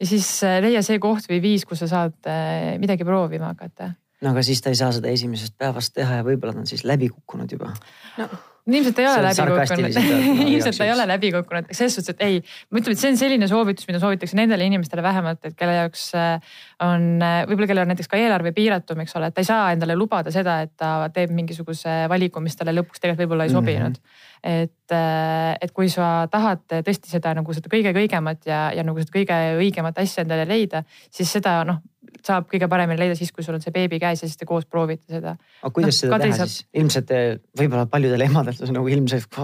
ja 0.00 0.06
siis 0.06 0.28
leia 0.62 0.82
see 0.86 1.02
koht 1.02 1.26
või 1.30 1.42
viis, 1.42 1.66
kus 1.66 1.82
sa 1.82 1.90
saad 1.90 2.30
eh, 2.30 2.78
midagi 2.82 3.06
proovima 3.06 3.52
hakata 3.54 3.90
no 4.20 4.34
aga 4.34 4.44
siis 4.46 4.62
ta 4.62 4.72
ei 4.72 4.78
saa 4.78 4.92
seda 4.96 5.12
esimesest 5.12 5.56
päevast 5.58 5.94
teha 5.96 6.20
ja 6.20 6.26
võib-olla 6.26 6.56
ta 6.56 6.64
on 6.64 6.70
siis 6.70 6.84
läbi 6.88 7.08
kukkunud 7.12 7.52
juba. 7.56 7.72
No 8.18 8.28
ilmselt 8.76 8.98
ei 8.98 9.06
ole 9.08 9.22
läbi 9.24 9.46
kukkunud. 9.50 9.96
ilmselt 10.52 10.78
ta 10.78 10.86
ei 10.86 10.92
ole 10.92 11.06
läbi 11.08 11.30
kukkunud, 11.34 11.70
selles 11.72 11.96
suhtes, 11.96 12.14
et 12.14 12.24
ei, 12.26 12.40
ma 12.70 12.80
ütlen, 12.80 12.96
et 12.96 13.02
see 13.02 13.12
on 13.12 13.18
selline 13.20 13.48
soovitus, 13.50 13.88
mida 13.88 14.00
soovitakse 14.02 14.38
nendele 14.38 14.66
inimestele 14.68 15.04
vähemalt, 15.04 15.42
et 15.48 15.56
kelle 15.58 15.76
jaoks 15.78 16.06
äh, 16.18 16.56
on 16.86 17.06
äh, 17.24 17.42
võib-olla, 17.48 17.70
kellel 17.70 17.86
on 17.86 17.92
näiteks 17.94 18.10
ka 18.10 18.20
eelarve 18.20 18.52
piiratum, 18.56 19.02
eks 19.04 19.16
ole, 19.18 19.30
et 19.30 19.36
ta 19.36 19.44
ei 19.44 19.48
saa 19.48 19.70
endale 19.74 19.96
lubada 19.98 20.32
seda, 20.34 20.60
et 20.66 20.74
ta 20.78 20.92
teeb 21.14 21.32
mingisuguse 21.34 22.02
valiku, 22.12 22.42
mis 22.44 22.58
talle 22.58 22.76
lõpuks 22.76 23.02
tegelikult 23.02 23.24
võib-olla 23.24 23.48
ei 23.48 23.56
sobinud. 23.56 23.96
Mm. 23.96 24.10
-hmm 24.10 24.28
et, 24.40 24.92
äh, 24.96 25.54
et 25.60 25.72
kui 25.76 25.90
sa 25.92 26.26
tahad 26.32 26.62
tõesti 26.70 27.10
seda 27.12 27.34
nagu 27.36 27.52
seda 27.52 27.68
kõige-kõigemat 27.68 28.46
ja, 28.48 28.60
ja 28.72 28.84
nagu 28.86 28.96
seda 29.02 29.12
kõige 29.12 29.36
õigemat 29.60 30.00
asja 30.00 30.24
endale 30.24 30.46
leida, 30.48 30.80
siis 31.12 31.28
seda 31.36 31.58
noh, 31.68 31.82
saab 32.24 32.48
kõige 32.50 32.68
paremini 32.70 33.00
leida 33.00 33.16
siis, 33.18 33.30
kui 33.34 33.44
sul 33.44 33.56
on 33.56 33.62
see 33.64 33.72
beebi 33.74 34.00
käes 34.02 34.22
ja 34.22 34.28
siis 34.28 34.38
te 34.40 34.46
koos 34.48 34.66
proovite 34.68 35.06
seda. 35.12 35.36
aga 35.62 35.72
kuidas 35.74 35.94
no, 35.94 35.98
seda 35.98 36.12
Kadri 36.14 36.30
teha 36.30 36.38
saab... 36.40 36.52
siis? 36.52 36.66
ilmselt 36.82 37.12
võib-olla 37.60 37.86
paljudel 37.90 38.24
emadel 38.26 38.56
see 38.58 38.74
nagu 38.76 38.90
ilmselt, 38.92 39.40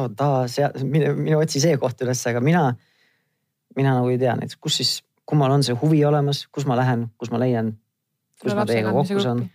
mine, 0.82 1.12
mine 1.18 1.38
otsi 1.38 1.62
see 1.62 1.76
koht 1.80 2.02
üles, 2.04 2.22
aga 2.30 2.42
mina, 2.44 2.64
mina 3.78 3.94
nagu 3.98 4.10
ei 4.12 4.20
tea 4.20 4.34
näiteks, 4.38 4.58
kus 4.62 4.80
siis, 4.82 4.92
kummal 5.28 5.54
on 5.54 5.64
see 5.66 5.76
huvi 5.78 6.02
olemas, 6.08 6.44
kus 6.52 6.68
ma 6.68 6.78
lähen, 6.78 7.06
kus 7.20 7.32
ma 7.34 7.40
leian, 7.42 7.72
kus 8.42 8.56
ma 8.56 8.66
teiega 8.68 8.92
kokku 8.94 9.22
saan? 9.24 9.46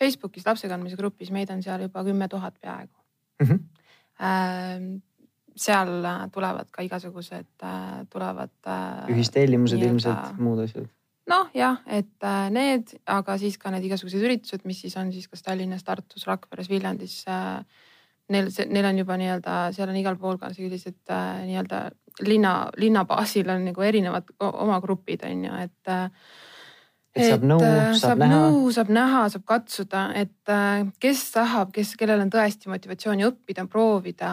Facebookis 0.00 0.46
lapse 0.46 0.70
kandmise 0.70 0.96
grupis, 0.96 1.32
meid 1.34 1.50
on 1.52 1.60
seal 1.64 1.84
juba 1.84 2.04
kümme 2.06 2.28
tuhat 2.32 2.56
peaaegu 2.60 2.96
mm. 3.42 3.50
-hmm. 3.50 4.94
seal 5.56 5.92
tulevad 6.32 6.70
ka 6.72 6.82
igasugused, 6.82 7.50
äh, 7.62 8.06
tulevad. 8.12 8.56
Äh, 8.66 9.12
ühistellimused 9.12 9.82
ilmselt, 9.82 10.38
muud 10.38 10.64
asjad 10.64 10.88
noh, 11.30 11.46
jah, 11.56 11.78
et 11.86 12.26
äh, 12.26 12.48
need, 12.54 12.92
aga 13.10 13.36
siis 13.40 13.56
ka 13.60 13.72
need 13.74 13.86
igasugused 13.88 14.22
üritused, 14.24 14.66
mis 14.68 14.82
siis 14.84 14.96
on 15.00 15.12
siis 15.14 15.30
kas 15.30 15.44
Tallinnas, 15.46 15.86
Tartus, 15.86 16.26
Rakveres, 16.28 16.70
Viljandis. 16.70 17.22
Äh, 17.30 17.62
neil, 18.34 18.50
neil 18.70 18.90
on 18.90 19.00
juba 19.02 19.16
nii-öelda, 19.20 19.56
seal 19.76 19.90
on 19.90 19.98
igal 20.00 20.18
pool 20.20 20.38
ka 20.40 20.52
sellised 20.54 21.00
äh, 21.10 21.42
nii-öelda 21.48 21.88
linna, 22.26 22.54
linna 22.80 23.04
baasil 23.08 23.50
on 23.50 23.66
nagu 23.70 23.86
erinevad 23.86 24.30
oma 24.50 24.78
grupid 24.82 25.26
on 25.28 25.44
ju, 25.48 25.58
et 25.66 25.92
et 27.10 27.26
saab 27.26 27.42
nõu, 27.42 27.58
saab, 27.58 27.96
saab 27.98 28.20
näha. 28.22 28.40
saab 28.76 28.90
näha, 28.94 29.22
saab 29.32 29.44
katsuda, 29.48 30.02
et 30.20 30.52
kes 31.02 31.22
tahab, 31.34 31.72
kes, 31.74 31.96
kellel 31.98 32.22
on 32.22 32.30
tõesti 32.30 32.70
motivatsiooni 32.70 33.26
õppida, 33.26 33.64
proovida, 33.70 34.30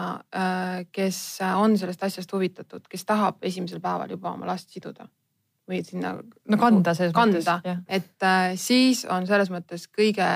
kes 0.94 1.18
on 1.58 1.74
sellest 1.80 2.06
asjast 2.06 2.34
huvitatud, 2.36 2.86
kes 2.86 3.02
tahab 3.08 3.42
esimesel 3.50 3.82
päeval 3.82 4.14
juba 4.14 4.30
oma 4.30 4.46
last 4.52 4.70
siduda 4.70 5.08
või 5.68 5.82
sinna. 5.86 6.14
no 6.18 6.58
kanda 6.60 6.94
selles 6.96 7.14
kanda, 7.16 7.40
mõttes. 7.40 7.82
et 7.88 8.26
äh, 8.26 8.52
siis 8.60 9.04
on 9.10 9.26
selles 9.28 9.50
mõttes 9.52 9.88
kõige, 9.92 10.28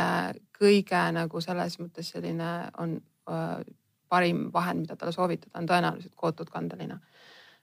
kõige 0.58 1.02
nagu 1.16 1.40
selles 1.44 1.78
mõttes 1.80 2.12
selline 2.14 2.52
on 2.82 2.98
äh, 3.30 3.64
parim 4.12 4.47
vahend, 4.52 4.84
mida 4.84 4.97
talle 4.97 5.14
soovitada, 5.14 5.58
on 5.58 5.68
tõenäoliselt 5.71 6.14
kootud 6.16 6.50
kandelina. 6.52 7.00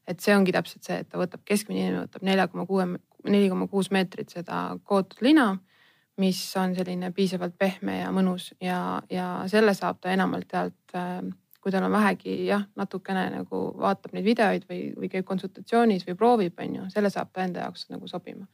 et 0.07 0.19
see 0.19 0.35
ongi 0.35 0.51
täpselt 0.55 0.83
see, 0.83 0.99
et 1.03 1.09
ta 1.09 1.21
võtab, 1.21 1.45
keskmine 1.45 1.83
inimene 1.83 2.05
võtab 2.07 2.25
nelja 2.25 2.47
koma 2.49 2.65
kuue, 2.65 2.85
neli 3.29 3.49
koma 3.49 3.67
kuus 3.69 3.91
meetrit 3.93 4.33
seda 4.33 4.77
kootud 4.83 5.21
lina 5.21 5.51
mis 6.19 6.39
on 6.59 6.75
selline 6.75 7.11
piisavalt 7.15 7.55
pehme 7.57 8.01
ja 8.01 8.09
mõnus 8.11 8.51
ja, 8.63 9.01
ja 9.11 9.27
selle 9.51 9.73
saab 9.77 10.01
ta 10.03 10.11
enamalt 10.11 10.51
jaolt 10.53 10.97
äh, 10.97 11.21
kui 11.59 11.73
tal 11.73 11.83
on 11.83 11.91
vähegi 11.91 12.35
jah, 12.47 12.63
natukene 12.79 13.25
nagu 13.33 13.63
vaatab 13.79 14.15
neid 14.15 14.27
videoid 14.27 14.65
või, 14.69 14.79
või 14.95 15.11
käib 15.11 15.27
konsultatsioonis 15.27 16.05
või 16.07 16.17
proovib, 16.19 16.59
on 16.63 16.79
ju, 16.79 16.87
selle 16.93 17.11
saab 17.13 17.33
ta 17.33 17.43
enda 17.43 17.65
jaoks 17.67 17.89
nagu 17.91 18.07
sobima. 18.07 18.47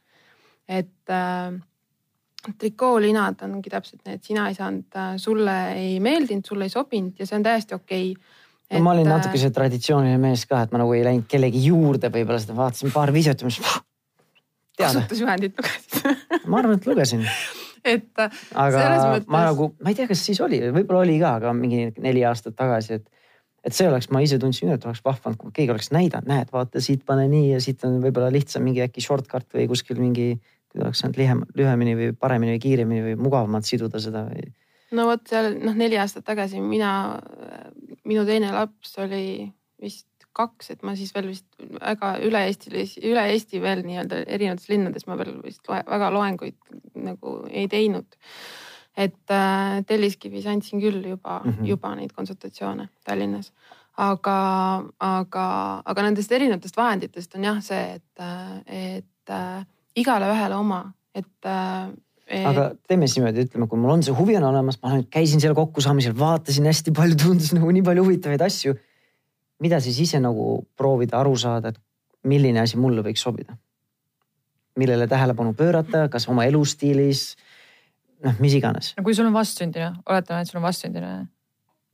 et 0.66 1.14
äh, 1.14 1.54
trikoolinad 2.58 3.42
ongi 3.46 3.70
täpselt 3.70 4.02
need, 4.06 4.22
sina 4.26 4.48
ei 4.50 4.56
saanud, 4.58 4.88
äh, 4.98 5.12
sulle 5.22 5.56
ei 5.78 6.00
meeldinud, 6.02 6.46
sulle 6.46 6.66
ei 6.66 6.74
sobinud 6.74 7.18
ja 7.18 7.26
see 7.26 7.38
on 7.38 7.46
täiesti 7.46 7.74
okei 7.74 8.10
okay. 8.12 8.78
no 8.78 8.82
ma 8.86 8.96
olin 8.96 9.06
äh, 9.06 9.12
natuke 9.14 9.38
see 9.38 9.54
traditsiooniline 9.54 10.18
mees 10.22 10.46
ka, 10.50 10.64
et 10.66 10.74
ma 10.74 10.82
nagu 10.82 10.96
ei 10.96 11.04
läinud 11.06 11.28
kellegi 11.30 11.62
juurde, 11.68 12.10
võib-olla 12.10 12.42
seda 12.42 12.58
vaatasin 12.58 12.94
paar 12.94 13.14
videot 13.14 13.44
ja 13.44 13.50
mõtlesin. 13.50 13.86
kasutusjuhendit 14.82 15.62
lugesid 15.62 16.50
ma 16.50 16.58
arvan, 16.62 16.82
et 16.82 16.90
lugesin 16.90 17.22
et 17.86 18.22
aga 18.22 18.86
mõttes... 18.86 19.28
ma 19.32 19.44
nagu, 19.48 19.70
ma 19.82 19.92
ei 19.92 19.98
tea, 19.98 20.08
kas 20.10 20.24
siis 20.26 20.40
oli, 20.44 20.60
võib-olla 20.74 21.04
oli 21.04 21.18
ka, 21.22 21.36
aga 21.40 21.52
mingi 21.56 21.88
neli 22.02 22.24
aastat 22.26 22.56
tagasi, 22.58 23.00
et 23.00 23.12
et 23.66 23.74
see 23.74 23.88
oleks, 23.90 24.06
ma 24.14 24.20
ise 24.22 24.38
tundsin, 24.38 24.70
et 24.70 24.84
oleks 24.86 25.02
vahvanud, 25.02 25.38
kui 25.40 25.50
keegi 25.54 25.72
oleks 25.74 25.88
näidanud, 25.90 26.28
näed, 26.30 26.52
vaata 26.54 26.78
siit 26.82 27.02
pane 27.06 27.24
nii 27.30 27.48
ja 27.50 27.62
siit 27.62 27.82
on 27.88 27.98
võib-olla 28.04 28.28
lihtsam 28.30 28.62
mingi 28.62 28.84
äkki 28.84 29.02
shortcut 29.02 29.48
või 29.56 29.66
kuskil 29.72 29.98
mingi, 29.98 30.36
oleks 30.78 31.02
saanud 31.02 31.18
lühem, 31.18 31.42
lühemini 31.58 31.96
või 31.98 32.12
paremini 32.20 32.54
või 32.54 32.62
kiiremini 32.62 33.02
või 33.08 33.16
mugavamalt 33.26 33.66
siduda 33.66 33.98
seda 34.02 34.22
või. 34.28 34.52
no 34.94 35.08
vot 35.10 35.26
seal 35.26 35.56
noh, 35.58 35.74
neli 35.74 35.98
aastat 35.98 36.28
tagasi 36.28 36.62
mina, 36.62 36.92
minu 38.06 38.22
teine 38.28 38.52
laps 38.54 38.94
oli 39.02 39.48
vist 39.82 40.06
kaks, 40.36 40.70
et 40.74 40.84
ma 40.86 40.94
siis 40.98 41.12
veel 41.16 41.30
vist 41.30 41.46
väga 41.58 42.16
üle 42.26 42.42
Eesti, 42.50 42.72
üle 43.08 43.24
Eesti 43.32 43.60
veel 43.62 43.82
nii-öelda 43.86 44.22
erinevates 44.26 44.68
linnades 44.72 45.08
ma 45.08 45.16
veel 45.20 45.34
vist 45.44 45.66
loe, 45.70 45.80
väga 45.88 46.12
loenguid 46.14 46.56
nagu 47.06 47.38
ei 47.50 47.68
teinud. 47.72 48.18
et 48.96 49.32
äh, 49.32 49.82
Telliskivis 49.86 50.46
andsin 50.48 50.80
küll 50.80 51.02
juba 51.04 51.42
mm, 51.44 51.50
-hmm. 51.50 51.66
juba 51.68 51.94
neid 51.94 52.12
konsultatsioone 52.12 52.88
Tallinnas. 53.04 53.52
aga, 53.96 54.38
aga, 55.00 55.46
aga 55.84 56.02
nendest 56.02 56.32
erinevatest 56.32 56.76
vahenditest 56.76 57.34
on 57.34 57.44
jah 57.44 57.60
see, 57.60 57.94
et, 57.94 58.24
et 58.66 59.30
äh, 59.30 59.64
igale 59.96 60.32
ühele 60.32 60.56
oma, 60.56 60.92
et 61.14 61.44
äh, 61.44 61.92
Et... 62.26 62.42
aga 62.42 62.72
teeme 62.88 63.06
siis 63.06 63.20
niimoodi, 63.20 63.44
ütleme, 63.46 63.68
kui 63.70 63.78
mul 63.78 63.92
on 63.92 64.00
see 64.02 64.10
huvi 64.10 64.34
on 64.36 64.42
olemas, 64.48 64.80
ma 64.82 64.90
nüüd 64.90 65.06
käisin 65.14 65.38
seal 65.38 65.54
kokkusaamisel, 65.54 66.16
vaatasin 66.18 66.66
hästi 66.66 66.90
palju, 66.90 67.14
tundus 67.22 67.52
nagu 67.54 67.70
nii 67.70 67.84
palju 67.86 68.02
huvitavaid 68.02 68.42
asju 68.42 68.74
mida 69.62 69.80
siis 69.80 69.98
ise 70.04 70.20
nagu 70.22 70.66
proovida 70.76 71.20
aru 71.20 71.36
saada, 71.40 71.72
et 71.72 71.80
milline 72.26 72.60
asi 72.62 72.80
mulle 72.80 73.04
võiks 73.06 73.24
sobida? 73.24 73.56
millele 74.76 75.06
tähelepanu 75.08 75.54
pöörata, 75.56 76.02
kas 76.12 76.26
oma 76.28 76.44
elustiilis, 76.44 77.30
noh, 78.24 78.34
mis 78.44 78.58
iganes. 78.58 78.90
no 78.98 79.04
kui 79.06 79.14
sul 79.16 79.24
on 79.24 79.32
vastsündinu, 79.32 80.02
oletame, 80.04 80.44
et 80.44 80.50
sul 80.50 80.60
on 80.60 80.66
vastsündinu. 80.66 81.12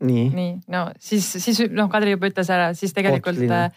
nii, 0.03 0.25
nii, 0.35 0.57
no 0.75 0.81
siis, 0.99 1.29
siis 1.45 1.61
noh, 1.71 1.87
Kadri 1.93 2.17
juba 2.17 2.27
ütles 2.27 2.51
ära, 2.51 2.73
siis 2.75 2.91
tegelikult 2.97 3.39
äh, 3.47 3.71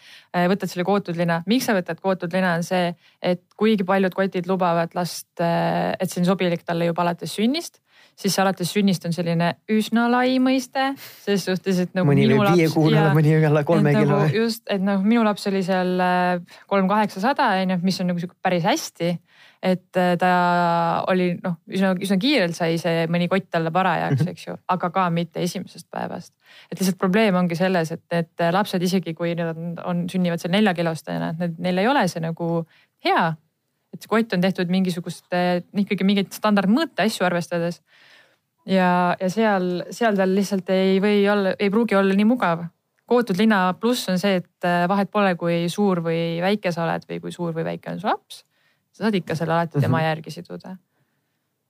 võtad 0.50 0.66
selle 0.72 0.82
kootud 0.88 1.14
lina. 1.14 1.38
miks 1.46 1.70
sa 1.70 1.76
võtad 1.76 2.02
kootud 2.02 2.34
lina, 2.34 2.56
on 2.58 2.66
see, 2.66 2.90
et 3.22 3.44
kuigi 3.54 3.86
paljud 3.86 4.14
kotid 4.14 4.50
lubavad 4.50 4.98
last, 4.98 5.28
äh, 5.38 5.94
et 6.00 6.10
see 6.10 6.24
on 6.24 6.32
sobilik 6.32 6.66
talle 6.66 6.90
juba 6.90 7.06
alates 7.06 7.38
sünnist 7.38 7.78
siis 8.16 8.38
alates 8.40 8.72
sünnist 8.72 9.04
on 9.06 9.14
selline 9.14 9.52
üsna 9.72 10.06
lai 10.10 10.38
mõiste, 10.42 10.88
selles 11.24 11.44
suhtes, 11.46 11.82
et 11.84 11.92
nagu. 11.96 12.08
mõni 12.08 12.26
võib 12.30 12.56
viie 12.56 12.68
kuune 12.72 12.96
olla, 12.96 13.12
mõni 13.16 13.36
alla 13.36 13.62
kolme 13.68 13.92
kilo 13.96 14.22
nagu,. 14.22 14.36
just, 14.36 14.64
et 14.72 14.82
noh, 14.82 15.04
minu 15.04 15.24
laps 15.26 15.46
oli 15.50 15.62
seal 15.66 16.00
äh, 16.00 16.58
kolm 16.70 16.88
kaheksasada 16.90 17.52
on 17.60 17.76
ju, 17.76 17.78
mis 17.84 18.00
on 18.00 18.10
nagu 18.12 18.22
sihuke 18.22 18.38
päris 18.42 18.64
hästi. 18.64 19.12
et 19.66 20.00
äh, 20.00 20.14
ta 20.20 20.32
oli 21.12 21.34
noh, 21.42 21.58
üsna, 21.68 21.92
üsna 22.00 22.18
kiirelt 22.22 22.56
sai 22.56 22.80
see 22.80 23.04
mõni 23.12 23.28
kott 23.28 23.50
talle 23.52 23.72
parajaks, 23.74 24.26
eks 24.32 24.48
ju, 24.48 24.58
aga 24.72 24.90
ka 24.94 25.08
mitte 25.12 25.44
esimesest 25.44 25.88
päevast. 25.92 26.32
et 26.70 26.80
lihtsalt 26.80 26.98
probleem 26.98 27.36
ongi 27.36 27.58
selles, 27.58 27.92
et 27.92 28.04
need 28.12 28.46
lapsed, 28.56 28.82
isegi 28.82 29.14
kui 29.14 29.36
nad 29.36 29.52
on, 29.52 29.74
on, 29.84 30.04
sünnivad 30.12 30.40
seal 30.40 30.56
neljakilostena, 30.56 31.34
et 31.36 31.58
neil 31.60 31.84
ei 31.84 31.92
ole 31.92 32.08
see 32.08 32.24
nagu 32.24 32.64
hea 33.04 33.34
et 33.96 34.04
see 34.04 34.12
kott 34.12 34.36
on 34.36 34.44
tehtud 34.44 34.70
mingisuguste 34.72 35.42
ikkagi 35.84 36.04
mingeid 36.04 36.30
standardmõõte 36.36 37.08
asju 37.08 37.26
arvestades 37.26 37.80
ja, 38.66 38.88
ja 39.20 39.28
seal, 39.30 39.68
seal 39.94 40.16
tal 40.18 40.34
lihtsalt 40.36 40.70
ei 40.74 40.98
või 41.02 41.20
olla, 41.30 41.54
ei 41.58 41.70
pruugi 41.72 41.98
olla 41.98 42.16
nii 42.16 42.28
mugav. 42.28 42.66
kootud 43.06 43.38
linna 43.38 43.74
pluss 43.80 44.08
on 44.10 44.18
see, 44.18 44.40
et 44.42 44.66
äh, 44.66 44.84
vahet 44.90 45.10
pole, 45.10 45.34
kui 45.38 45.66
suur 45.70 46.02
või 46.02 46.40
väike 46.42 46.72
sa 46.74 46.84
oled 46.84 47.06
või 47.08 47.20
kui 47.22 47.32
suur 47.32 47.54
või 47.54 47.64
väike 47.68 47.94
on 47.94 48.02
su 48.02 48.10
laps. 48.10 48.42
sa 48.92 49.06
saad 49.06 49.14
ikka 49.14 49.36
selle 49.38 49.54
alati 49.54 49.78
tema 49.78 49.98
mm 49.98 50.00
-hmm. 50.00 50.08
järgi 50.08 50.30
siduda. 50.30 50.76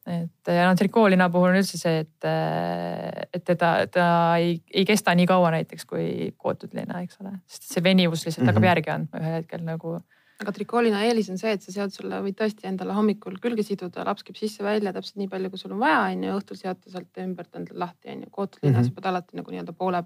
et 0.06 0.48
ja 0.54 0.68
noh, 0.68 0.76
trikoolina 0.78 1.28
puhul 1.30 1.48
on 1.50 1.56
üldse 1.60 1.78
see, 1.78 1.98
et, 1.98 2.24
äh, 2.24 3.28
et 3.34 3.44
teda, 3.44 3.86
ta 3.86 4.36
ei, 4.36 4.62
ei 4.72 4.84
kesta 4.84 5.14
nii 5.14 5.26
kaua 5.26 5.50
näiteks 5.50 5.84
kui 5.84 6.34
kootud 6.36 6.74
linna, 6.74 7.00
eks 7.02 7.20
ole, 7.20 7.38
sest 7.46 7.72
see 7.72 7.82
venivus 7.82 8.24
lihtsalt 8.24 8.44
mm 8.44 8.48
-hmm. 8.48 8.54
hakkab 8.54 8.64
järgi 8.64 8.90
andma 8.90 9.18
ühel 9.18 9.42
hetkel 9.42 9.64
nagu 9.64 9.98
aga 10.42 10.52
trikoolina 10.52 11.00
eelis 11.06 11.30
on 11.32 11.38
see, 11.40 11.54
et 11.56 11.64
sa 11.64 11.72
seod 11.72 11.94
selle, 11.94 12.20
võid 12.24 12.36
tõesti 12.38 12.68
endale 12.68 12.96
hommikul 12.96 13.38
külge 13.42 13.64
siduda, 13.66 14.04
laps 14.04 14.26
käib 14.26 14.38
sisse-välja 14.40 14.92
täpselt 14.92 15.20
nii 15.22 15.30
palju, 15.32 15.50
kui 15.52 15.62
sul 15.62 15.74
on 15.76 15.80
vaja, 15.80 16.02
on 16.12 16.26
ju, 16.26 16.34
õhtul 16.40 16.60
seote 16.60 16.92
sealt 16.92 17.22
ümbert 17.22 17.56
endale 17.56 17.84
lahti, 17.86 18.12
on 18.12 18.26
ju. 18.26 18.30
kootlina 18.30 18.72
mm 18.72 18.80
-hmm. 18.82 18.88
sa 18.88 18.96
pead 18.96 19.10
alati 19.12 19.40
nagu 19.40 19.54
nii-öelda 19.54 19.72
poole, 19.72 20.02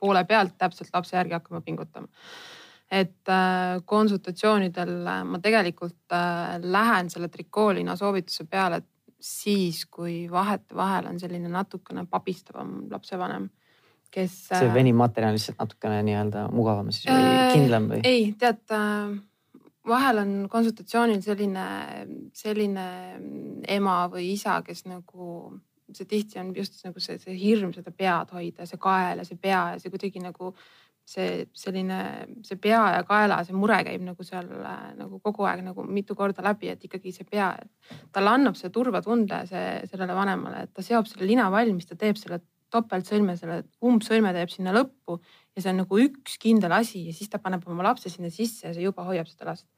poole 0.00 0.24
pealt 0.24 0.56
täpselt 0.58 0.90
lapse 0.94 1.16
järgi 1.16 1.36
hakkama 1.38 1.60
pingutama. 1.60 2.08
et 2.90 3.28
äh, 3.28 3.82
konsultatsioonidel 3.84 5.06
äh, 5.06 5.24
ma 5.24 5.38
tegelikult 5.38 6.12
äh, 6.12 6.60
lähen 6.62 7.10
selle 7.10 7.28
trikoolina 7.28 7.96
soovituse 7.96 8.44
peale 8.44 8.82
siis, 9.20 9.86
kui 9.86 10.28
vahetevahel 10.30 11.06
on 11.06 11.20
selline 11.20 11.48
natukene 11.48 12.06
pabistavam 12.10 12.86
lapsevanem 12.90 13.48
kes. 14.10 14.34
see 14.48 14.68
äh, 14.68 14.74
venimaterjal 14.74 15.34
lihtsalt 15.36 15.58
natukene 15.60 16.02
nii-öelda 16.06 16.46
mugavam 16.54 16.92
siis 16.94 17.08
või 17.10 17.30
äh, 17.32 17.48
kindlam 17.54 17.88
või? 17.90 18.02
ei, 18.06 18.28
tead 18.38 18.62
äh, 18.74 19.16
vahel 19.88 20.20
on 20.22 20.32
konsultatsioonil 20.50 21.22
selline, 21.24 21.66
selline 22.34 22.86
ema 23.76 23.98
või 24.12 24.32
isa, 24.32 24.60
kes 24.66 24.84
nagu, 24.90 25.52
see 25.92 26.08
tihti 26.10 26.40
on 26.42 26.50
just 26.56 26.80
nagu 26.84 27.02
see, 27.02 27.20
see 27.22 27.36
hirm 27.38 27.72
seda 27.74 27.92
pead 27.94 28.34
hoida, 28.34 28.66
see 28.66 28.80
kael 28.82 29.22
ja 29.22 29.28
see 29.28 29.38
pea 29.40 29.62
ja 29.74 29.78
see 29.82 29.92
kuidagi 29.92 30.22
nagu 30.24 30.52
see 31.06 31.44
selline, 31.54 32.00
see 32.42 32.58
pea 32.58 32.80
ja 32.96 33.04
kaela, 33.06 33.38
see 33.46 33.54
mure 33.54 33.78
käib 33.86 34.02
nagu 34.02 34.26
seal 34.26 34.48
nagu 34.98 35.20
kogu 35.22 35.46
aeg 35.46 35.62
nagu 35.62 35.84
mitu 35.86 36.16
korda 36.18 36.42
läbi, 36.42 36.72
et 36.72 36.82
ikkagi 36.88 37.14
see 37.14 37.28
pea, 37.30 37.52
talle 38.12 38.32
annab 38.34 38.58
see 38.58 38.72
turvatunde 38.74 39.44
see 39.46 39.68
sellele 39.86 40.18
vanemale, 40.18 40.64
et 40.66 40.74
ta 40.74 40.82
seob 40.82 41.06
selle 41.06 41.28
lina 41.30 41.46
valmis, 41.54 41.86
ta 41.86 41.98
teeb 42.00 42.18
selle 42.18 42.40
topeltsõlme, 42.74 43.36
selle 43.38 43.62
umbsõlme 43.86 44.32
teeb 44.34 44.50
sinna 44.50 44.74
lõppu 44.74 45.20
ja 45.54 45.62
see 45.62 45.70
on 45.70 45.84
nagu 45.84 46.02
üks 46.02 46.40
kindel 46.42 46.74
asi 46.74 47.06
ja 47.06 47.14
siis 47.14 47.30
ta 47.30 47.38
paneb 47.38 47.62
oma 47.70 47.86
lapse 47.86 48.10
sinna 48.10 48.32
sisse 48.34 48.66
ja 48.66 48.74
see 48.74 48.82
juba 48.82 49.06
hoiab 49.06 49.30
seda 49.30 49.52
last 49.52 49.68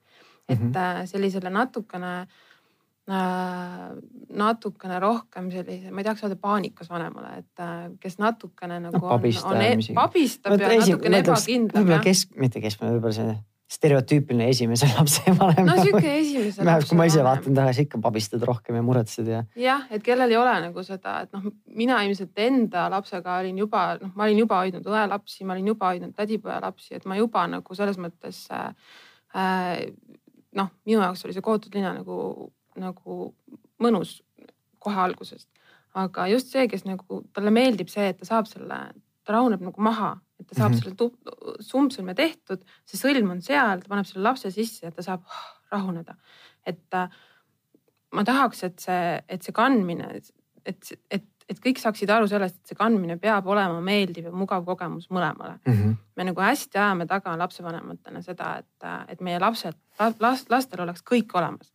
et 0.48 0.58
mm 0.58 0.72
-hmm. 0.72 1.06
sellisele 1.06 1.50
natukene 1.50 2.14
äh,, 2.20 3.96
natukene 4.36 5.00
rohkem 5.00 5.50
sellise, 5.52 5.90
ma 5.90 6.02
ei 6.02 6.08
tahaks 6.08 6.24
öelda 6.26 6.36
paanikas 6.40 6.90
vanemale, 6.92 7.38
et 7.42 7.62
äh, 7.64 7.84
kes 8.00 8.18
natukene 8.20 8.80
nagu 8.84 9.00
no, 9.00 9.14
on, 9.14 9.28
on, 9.52 9.62
e 9.62 9.94
pabistab 9.96 10.58
ja 10.60 10.72
esi, 10.76 10.92
natukene 10.92 11.22
ebakindlam. 11.24 11.84
võib-olla 11.84 12.02
kesk, 12.04 12.34
mitte 12.36 12.60
keskmine, 12.60 12.96
võib-olla 12.96 13.16
see 13.16 13.38
stereotüüpiline 13.68 14.48
esimese 14.48 14.88
lapse 14.96 15.32
vanem. 15.38 15.68
no 15.68 15.76
sihuke 15.80 16.12
esimese 16.18 16.64
lapse 16.64 16.90
kui 16.90 17.00
ma 17.00 17.08
ise 17.08 17.24
vaatan 17.24 17.56
tagasi, 17.56 17.84
ikka 17.88 18.00
pabistad 18.04 18.44
rohkem 18.48 18.76
ja 18.76 18.84
muretsed 18.84 19.28
ja. 19.28 19.42
jah, 19.60 19.88
et 19.92 20.04
kellel 20.04 20.32
ei 20.32 20.40
ole 20.40 20.54
nagu 20.68 20.84
seda, 20.84 21.18
et 21.24 21.32
noh, 21.36 21.48
mina 21.76 22.00
ilmselt 22.04 22.44
enda 22.44 22.86
lapsega 22.92 23.40
olin 23.42 23.64
juba, 23.64 23.86
noh, 24.00 24.12
ma 24.16 24.28
olin 24.28 24.44
juba 24.44 24.62
hoidnud 24.64 24.88
õe 24.88 25.08
lapsi, 25.08 25.48
ma 25.48 25.56
olin 25.56 25.72
juba 25.72 25.92
hoidnud 25.94 26.16
tädipoja 26.16 26.60
lapsi, 26.64 26.94
et 27.00 27.08
ma 27.08 27.16
juba 27.20 27.44
nagu 27.56 27.80
selles 27.80 28.00
mõttes 28.00 28.44
äh 28.52 28.72
noh, 30.56 30.70
minu 30.88 31.02
jaoks 31.02 31.24
oli 31.26 31.36
see 31.36 31.44
kootud 31.44 31.74
lina 31.76 31.92
nagu, 31.96 32.48
nagu 32.78 33.18
mõnus 33.82 34.18
kohe 34.82 35.00
algusest. 35.08 35.48
aga 35.98 36.28
just 36.30 36.52
see, 36.52 36.68
kes 36.70 36.84
nagu 36.86 37.22
talle 37.34 37.50
meeldib 37.50 37.88
see, 37.90 38.10
et 38.12 38.18
ta 38.20 38.28
saab 38.28 38.46
selle, 38.46 38.78
ta 39.26 39.34
rahuneb 39.34 39.62
nagu 39.64 39.82
maha, 39.82 40.12
et 40.38 40.46
ta 40.46 40.54
saab 40.54 40.72
mm 40.72 40.78
-hmm. 40.78 41.40
selle 41.40 41.64
sumbsõlme 41.64 42.14
tehtud, 42.14 42.64
see 42.86 43.00
sõlm 43.00 43.30
on 43.30 43.40
seal, 43.42 43.80
ta 43.80 43.88
paneb 43.88 44.06
selle 44.06 44.22
lapse 44.22 44.50
sisse 44.50 44.86
ja 44.86 44.92
ta 44.92 45.02
saab 45.02 45.24
rahuneda. 45.72 46.14
et 46.66 46.94
äh, 46.94 47.08
ma 48.12 48.24
tahaks, 48.24 48.62
et 48.64 48.78
see, 48.78 49.22
et 49.28 49.42
see 49.42 49.52
kandmine, 49.52 50.08
et, 50.64 50.92
et 51.10 51.37
et 51.48 51.60
kõik 51.64 51.80
saaksid 51.80 52.10
aru 52.12 52.28
sellest, 52.28 52.58
et 52.58 52.70
see 52.70 52.78
kandmine 52.78 53.16
peab 53.20 53.46
olema 53.48 53.80
meeldiv 53.84 54.28
ja 54.28 54.34
mugav 54.34 54.66
kogemus 54.66 55.08
mõlemale 55.14 55.56
mm. 55.56 55.72
-hmm. 55.72 55.96
me 56.16 56.28
nagu 56.28 56.44
hästi 56.44 56.78
ajame 56.78 57.06
taga 57.06 57.36
lapsevanematena 57.38 58.22
seda, 58.22 58.58
et, 58.58 58.88
et 59.08 59.20
meie 59.24 59.40
lapsed, 59.40 59.76
last, 60.20 60.50
lastel 60.50 60.84
oleks 60.84 61.02
kõik 61.02 61.34
olemas. 61.34 61.72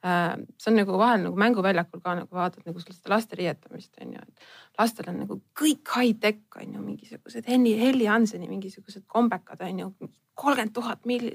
See 0.00 0.70
on 0.70 0.78
nagu 0.78 0.96
vahel 0.96 1.26
nagu 1.26 1.36
mänguväljakul 1.36 2.00
ka 2.00 2.14
nagu 2.16 2.36
vaatad 2.36 2.64
nagu 2.64 2.80
seda 2.80 3.12
laste 3.12 3.36
riietamist 3.36 3.92
on 4.00 4.14
ju, 4.14 4.22
et 4.22 4.78
lastel 4.78 5.10
on 5.12 5.18
nagu 5.26 5.36
kõik 5.60 5.92
high-tech 5.96 6.56
on 6.56 6.74
ju, 6.74 6.84
mingisugused 6.84 7.44
Henni, 7.48 7.76
Helli 7.76 8.06
Hanseni 8.08 8.48
mingisugused 8.48 9.04
kombekad 9.06 9.60
on 9.60 9.78
ju, 9.78 9.92
kolmkümmend 10.40 10.72
tuhat 10.72 11.04
milli, 11.04 11.34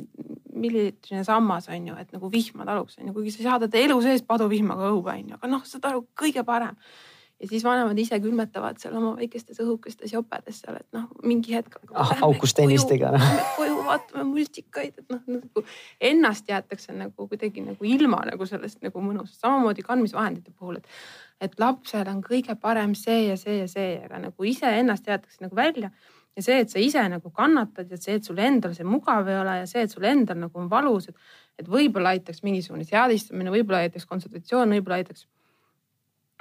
milliliitrine 0.56 1.24
sammas 1.24 1.69
on 1.69 1.91
ju, 1.91 1.98
et 2.02 2.12
nagu 2.15 2.32
vihma 2.32 2.65
taluks 2.65 2.98
on 2.98 3.12
ju, 3.12 3.13
kuigi 3.13 3.36
sa 3.36 3.43
ei 3.43 3.50
saa 3.50 3.60
teda 3.60 3.78
elu 3.78 4.02
sees 4.02 4.26
paduvihmaga 4.26 4.89
õue 4.89 5.13
on 5.13 5.30
ju, 5.30 5.38
aga 5.38 5.52
noh, 5.52 5.62
saad 5.69 5.86
aru, 5.91 6.08
kõige 6.17 6.41
parem 6.48 6.74
ja 7.39 7.48
siis 7.48 7.63
vanemad 7.63 8.00
ise 8.00 8.19
külmetavad 8.24 8.80
seal 8.80 8.95
oma 8.95 9.12
väikestes 9.19 9.60
õhukestes 9.63 10.13
jopedes 10.13 10.62
seal, 10.63 10.80
et 10.80 10.88
noh, 10.95 11.10
mingi 11.28 11.56
hetk 11.58 11.78
ah,. 11.91 12.15
aukus 12.28 12.56
tennistega. 12.56 13.12
koju 13.58 13.82
vaatame 13.88 14.24
multikaid, 14.30 15.02
et 15.02 15.12
noh 15.12 15.21
nagu 15.38 15.65
ennast 16.12 16.50
jäetakse 16.50 16.95
nagu 16.95 17.28
kuidagi 17.28 17.63
nagu 17.65 17.88
ilma 17.88 18.21
nagu 18.32 18.48
sellest 18.50 18.82
nagu 18.86 19.04
mõnusast, 19.04 19.41
samamoodi 19.43 19.86
kandmisvahendite 19.86 20.56
puhul, 20.56 20.80
et. 20.80 21.00
et 21.43 21.60
lapsel 21.60 22.08
on 22.08 22.21
kõige 22.24 22.56
parem 22.56 22.95
see 22.95 23.26
ja 23.28 23.39
see 23.39 23.60
ja 23.60 23.67
see, 23.67 23.98
aga 24.06 24.21
nagu 24.30 24.48
iseennast 24.48 25.08
jäetakse 25.12 25.43
nagu 25.43 25.56
välja 25.56 25.91
ja 26.36 26.43
see, 26.43 26.60
et 26.63 26.71
sa 26.71 26.80
ise 26.80 27.04
nagu 27.12 27.32
kannatad 27.36 27.91
ja 27.91 28.00
see, 28.00 28.15
et 28.19 28.28
sul 28.28 28.39
endal 28.39 28.76
see 28.76 28.88
mugav 28.88 29.28
ei 29.28 29.39
ole 29.39 29.60
ja 29.62 29.67
see, 29.69 29.84
et 29.84 29.91
sul 29.91 30.08
endal 30.08 30.39
nagu 30.39 30.60
on 30.60 30.71
valus, 30.71 31.10
et, 31.12 31.32
et 31.60 31.69
võib-olla 31.71 32.15
aitaks 32.15 32.43
mingisugune 32.48 32.88
seadistamine, 32.88 33.52
võib-olla 33.54 33.86
aitaks 33.86 34.08
konsultatsioon, 34.10 34.76
võib-olla 34.78 35.04
aitaks 35.04 35.28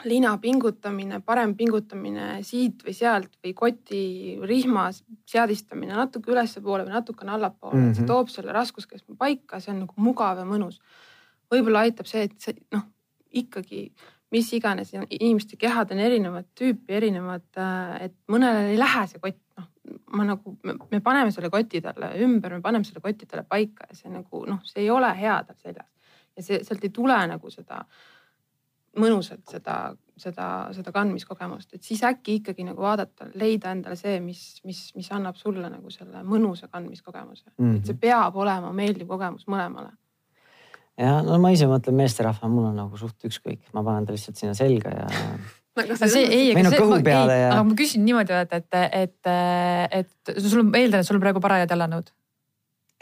lina 0.02 0.38
pingutamine, 0.42 1.20
parem 1.24 1.54
pingutamine 1.56 2.42
siit 2.42 2.82
või 2.84 2.94
sealt 2.96 3.36
või 3.44 3.52
koti 3.54 4.00
rihma 4.42 4.88
seadistamine 5.30 5.94
natuke 5.94 6.32
ülespoole 6.34 6.86
või 6.86 6.96
natukene 6.96 7.34
allapoole 7.36 7.76
mm, 7.76 7.84
-hmm. 7.84 7.94
see 7.94 8.02
mhm. 8.02 8.10
toob 8.10 8.32
selle 8.32 8.52
raskuskeskme 8.52 9.14
paika, 9.18 9.60
see 9.60 9.72
on 9.72 9.84
nagu 9.84 9.94
mugav 9.96 10.40
ja 10.42 10.48
mõnus. 10.48 10.80
võib-olla 11.52 11.84
aitab 11.86 12.10
see, 12.10 12.24
et 12.26 12.34
see 12.42 12.56
noh, 12.74 12.82
ikkagi 13.30 13.92
mis 14.34 14.50
iganes, 14.52 14.90
inimeste 15.10 15.56
kehad 15.56 15.92
on 15.94 16.00
erinevat 16.02 16.46
tüüpi, 16.58 16.96
erinevad, 16.96 17.46
äh, 17.56 18.08
et 18.08 18.14
mõnele 18.28 18.72
ei 18.72 18.78
lähe 18.78 19.06
see 19.06 19.20
kott, 19.22 19.38
noh, 19.56 19.68
ma 20.10 20.24
nagu, 20.24 20.56
me 20.90 21.00
paneme 21.00 21.30
selle 21.30 21.50
koti 21.50 21.80
talle 21.84 22.10
ümber, 22.24 22.56
me 22.56 22.60
paneme 22.64 22.84
selle 22.84 23.00
koti 23.00 23.26
talle 23.30 23.46
paika 23.48 23.86
ja 23.88 23.94
see 23.94 24.10
nagu 24.10 24.42
noh, 24.48 24.58
see 24.66 24.82
ei 24.82 24.90
ole 24.90 25.12
hea 25.14 25.38
tal 25.46 25.56
seljas 25.56 25.90
ja 26.34 26.42
see 26.42 26.64
sealt 26.66 26.82
ei 26.82 26.90
tule 26.90 27.20
nagu 27.30 27.50
seda 27.50 27.84
äh, 27.84 28.13
mõnusalt 29.00 29.42
seda, 29.50 29.76
seda, 30.20 30.46
seda 30.76 30.92
kandmiskogemust, 30.94 31.74
et 31.74 31.82
siis 31.86 32.02
äkki 32.06 32.38
ikkagi 32.40 32.66
nagu 32.66 32.84
vaadata, 32.84 33.28
leida 33.38 33.72
endale 33.74 33.98
see, 33.98 34.20
mis, 34.24 34.42
mis, 34.66 34.86
mis 34.98 35.10
annab 35.14 35.38
sulle 35.40 35.68
nagu 35.70 35.92
selle 35.94 36.22
mõnusa 36.26 36.70
kandmiskogemuse 36.70 37.50
mm. 37.50 37.58
-hmm. 37.58 37.76
et 37.76 37.90
see 37.90 38.00
peab 38.06 38.36
olema 38.36 38.72
meeldiv 38.72 39.10
kogemus 39.10 39.46
mõlemale. 39.50 39.92
ja 41.00 41.20
no 41.26 41.38
ma 41.42 41.50
ise 41.54 41.68
mõtlen 41.70 41.98
meesterahva, 41.98 42.48
mul 42.48 42.70
on 42.70 42.80
nagu 42.84 42.96
suht 43.00 43.28
ükskõik, 43.30 43.60
ma 43.72 43.84
panen 43.84 44.06
ta 44.06 44.16
lihtsalt 44.16 44.40
sinna 44.40 44.54
selga 44.54 44.90
ja 44.94 45.06
aga 45.82 45.96
see, 45.96 46.08
see 46.08 46.26
ei, 46.26 46.50
aga 46.54 46.70
see, 46.70 46.84
ma, 46.86 46.98
ei, 46.98 47.40
ja... 47.40 47.48
aga 47.52 47.62
ma 47.64 47.78
küsin 47.78 48.04
niimoodi, 48.06 48.36
et, 48.44 48.52
et, 48.52 48.82
et, 49.02 49.32
et 50.02 50.36
sul 50.38 50.62
on, 50.62 50.74
eeldan, 50.74 51.00
et 51.00 51.06
sul 51.06 51.18
on 51.18 51.24
praegu 51.24 51.42
parajad 51.42 51.74
jalanõud 51.74 52.14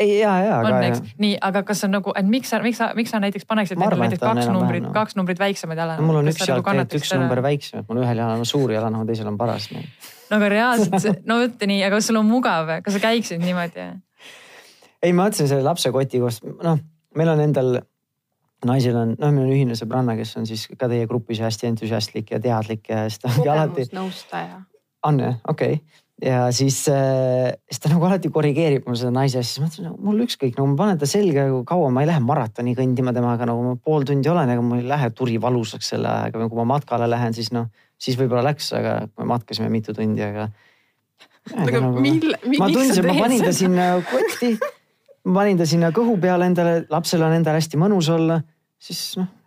ja, 0.07 0.33
ja. 0.45 0.57
on, 0.67 0.77
eks, 0.87 1.03
nii, 1.23 1.37
aga 1.45 1.63
kas 1.67 1.83
on 1.87 1.95
nagu, 1.97 2.13
et 2.19 2.29
miks 2.29 2.53
sa, 2.53 2.61
miks 2.65 2.81
sa, 2.81 2.91
miks 2.97 3.13
sa 3.13 3.21
näiteks 3.23 3.47
paneksid 3.49 3.79
endale 3.79 4.01
näiteks 4.05 4.23
kaks 4.23 4.51
numbrit 4.53 4.89
kaks 4.95 5.17
numbrit 5.19 5.41
väiksemad 5.43 5.81
jalanõud 5.81 6.03
no,? 6.03 6.09
mul 6.11 6.21
on 6.23 6.33
üks 6.33 6.43
jalg 6.47 6.61
nagu 6.61 6.69
tegelikult 6.69 6.99
üks 7.01 7.15
number 7.17 7.43
väiksem, 7.45 7.83
et 7.83 7.93
mul 7.93 8.03
ühel 8.03 8.23
jalal 8.23 8.43
on 8.43 8.49
suur 8.49 8.75
jalanõu, 8.75 9.07
teisel 9.09 9.31
on 9.31 9.39
paras. 9.41 9.69
no 9.73 10.39
aga 10.39 10.51
reaalselt, 10.53 11.23
no 11.29 11.39
vot 11.43 11.65
nii, 11.73 11.79
aga 11.87 11.99
kas 11.99 12.11
sul 12.11 12.21
on 12.21 12.29
mugav, 12.29 12.75
kas 12.85 12.99
sa 12.99 13.05
käiksid 13.05 13.43
niimoodi? 13.45 13.89
ei, 15.03 15.13
ma 15.13 15.27
mõtlesin 15.27 15.51
selle 15.51 15.67
lapsekoti 15.67 16.23
koos, 16.23 16.43
noh, 16.63 16.83
meil 17.19 17.33
on 17.33 17.43
endal, 17.47 17.81
naisel 18.69 18.99
on, 18.99 19.17
noh, 19.19 19.35
meil 19.35 19.49
on 19.49 19.57
ühine 19.57 19.79
sõbranna, 19.79 20.19
kes 20.19 20.37
on 20.41 20.47
siis 20.49 20.69
ka 20.77 20.91
teie 20.93 21.09
grupis 21.11 21.43
hästi 21.43 21.73
entusiastlik 21.73 22.35
ja 22.37 22.43
teadlik 22.43 22.93
ja 22.93 23.07
siis 23.09 23.23
ta 23.25 23.33
ongi 23.35 23.53
alati. 23.57 23.89
nõustaja. 23.97 24.63
on 25.09 25.21
jah, 25.27 25.43
okei 25.51 25.81
okay 25.81 26.03
ja 26.23 26.43
siis, 26.55 26.79
äh, 26.89 27.53
siis 27.71 27.83
ta 27.83 27.91
nagu 27.91 28.07
alati 28.07 28.31
korrigeerib 28.33 28.87
mul 28.87 28.97
seda 28.99 29.11
naise 29.15 29.41
asja, 29.41 29.49
siis 29.49 29.63
ma 29.63 29.69
mõtlesin, 29.69 29.97
mul 30.07 30.25
ükskõik, 30.27 30.55
no 30.59 30.69
ma 30.71 30.79
panen 30.79 31.01
ta 31.01 31.09
selga 31.11 31.47
kaua, 31.69 31.91
ma 31.95 32.05
ei 32.05 32.11
lähe 32.11 32.23
maratoni 32.23 32.77
kõndima 32.79 33.15
temaga, 33.17 33.49
nagu 33.49 33.65
ma 33.67 33.75
pool 33.77 34.07
tundi 34.09 34.31
olen, 34.31 34.53
ega 34.55 34.65
mul 34.65 34.83
ei 34.83 34.89
lähe 34.89 35.11
turi 35.19 35.41
valusaks 35.43 35.93
selle 35.95 36.11
ajaga 36.13 36.47
kui 36.47 36.61
ma 36.63 36.69
matkale 36.77 37.11
lähen, 37.11 37.35
siis 37.37 37.51
noh, 37.55 37.69
siis 38.01 38.19
võib-olla 38.21 38.45
läks, 38.53 38.71
aga 38.79 39.01
me 39.11 39.29
matkasime 39.35 39.71
mitu 39.73 39.97
tundi, 39.97 40.23
aga. 40.27 40.49
aga 41.57 41.83
nagu, 41.83 42.07
mille, 42.07 42.39
ma 42.55 42.71
tundsin, 42.71 43.11
ma 43.11 43.19
panin 43.19 43.45
ta 43.45 43.53
sinna 43.57 43.91
kotti, 44.07 44.55
ma 45.27 45.41
panin 45.43 45.61
ta 45.61 45.69
sinna 45.69 45.91
kõhu 45.97 46.17
peale 46.23 46.51
endale, 46.53 46.83
lapsel 46.93 47.27
on 47.27 47.35
endal 47.41 47.59
hästi 47.59 47.83
mõnus 47.83 48.13
olla, 48.15 48.43
siis 48.83 49.09
noh 49.19 49.42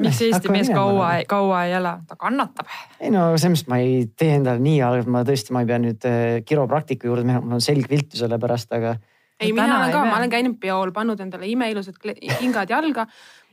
miks 0.00 0.20
Eesti 0.26 0.52
mees 0.52 0.70
kaua, 0.72 1.10
kaua 1.28 1.64
ei 1.68 1.76
ela, 1.78 1.96
ta 2.08 2.16
kannatab. 2.20 2.70
ei 3.00 3.12
no 3.14 3.30
selles 3.36 3.62
mõttes 3.62 3.70
ma 3.72 3.80
ei 3.82 4.04
tee 4.18 4.36
endale 4.38 4.62
nii 4.62 4.80
halba, 4.84 5.16
ma 5.18 5.24
tõesti, 5.28 5.54
ma 5.54 5.64
ei 5.64 5.70
pea 5.70 5.80
nüüd 5.82 6.08
äh, 6.08 6.28
kiropraktiku 6.48 7.10
juurde 7.10 7.26
minema, 7.26 7.44
mul 7.44 7.60
on 7.60 7.64
selg 7.64 7.88
viltu 7.90 8.20
selle 8.20 8.38
pärast, 8.42 8.72
aga. 8.76 8.96
ei, 9.40 9.52
mina 9.52 9.78
olen 9.78 9.94
ka, 9.94 10.04
ma 10.08 10.18
olen 10.20 10.32
käinud 10.32 10.58
peol, 10.62 10.94
pannud 10.94 11.20
endale 11.24 11.48
imeilusad 11.50 11.98
kingad 12.02 12.70
jalga. 12.70 13.06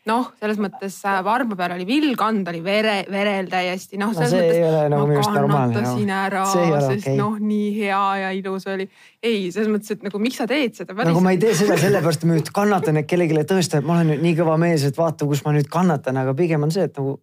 Noh, 0.07 0.29
selles 0.39 0.59
mõttes 0.61 0.95
äh, 1.07 1.19
varba 1.25 1.57
peal 1.59 1.73
oli 1.75 1.85
villkand 1.87 2.47
oli 2.51 2.61
vere, 2.63 2.95
verel 3.11 3.49
täiesti, 3.51 3.99
noh, 3.99 4.13
no 4.15 4.27
see 4.29 4.41
ei 4.45 4.63
ole 4.63 4.85
mõttes 4.85 4.93
nagu 4.93 5.07
minu 5.09 5.19
arust 5.19 5.35
normaalne. 5.35 5.75
kannatasin 5.75 6.13
ära, 6.15 6.43
sest 6.53 7.07
okei. 7.07 7.17
noh, 7.19 7.39
nii 7.51 7.67
hea 7.79 8.03
ja 8.21 8.31
ilus 8.37 8.67
oli. 8.71 8.87
ei, 9.23 9.49
selles 9.55 9.71
mõttes, 9.73 9.97
et 9.97 10.05
nagu 10.07 10.21
miks 10.23 10.39
sa 10.39 10.47
teed 10.49 10.77
seda? 10.79 10.95
Nagu 10.99 11.23
ma 11.25 11.33
ei 11.35 11.41
tee 11.41 11.55
seda 11.57 11.77
sellepärast, 11.79 12.23
et 12.23 12.29
ma 12.29 12.37
nüüd 12.37 12.53
kannatan, 12.55 13.01
et 13.01 13.09
kellelegi 13.09 13.43
tõestada, 13.49 13.83
et 13.83 13.89
ma 13.89 13.97
olen 13.97 14.13
nüüd 14.13 14.25
nii 14.27 14.37
kõva 14.39 14.55
mees, 14.61 14.85
et 14.87 14.99
vaata, 14.99 15.27
kus 15.29 15.43
ma 15.45 15.55
nüüd 15.57 15.69
kannatan, 15.71 16.21
aga 16.23 16.35
pigem 16.37 16.67
on 16.67 16.73
see, 16.75 16.87
et 16.89 16.95
nagu 16.99 17.17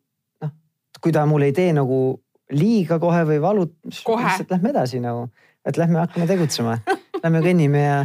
noh, 0.44 0.54
kui 1.00 1.14
ta 1.16 1.24
mulle 1.30 1.50
ei 1.50 1.56
tee 1.56 1.72
nagu 1.76 2.00
liiga 2.54 3.00
kohe 3.02 3.24
või 3.26 3.40
valut-, 3.42 3.78
lihtsalt 3.88 4.52
lähme 4.54 4.74
edasi 4.74 5.00
nagu, 5.02 5.26
et 5.66 5.80
lähme 5.80 6.04
hakkame 6.04 6.28
tegutsema. 6.30 6.78
Lähme 7.22 7.40
kõnnime 7.42 7.80
ja 7.82 7.96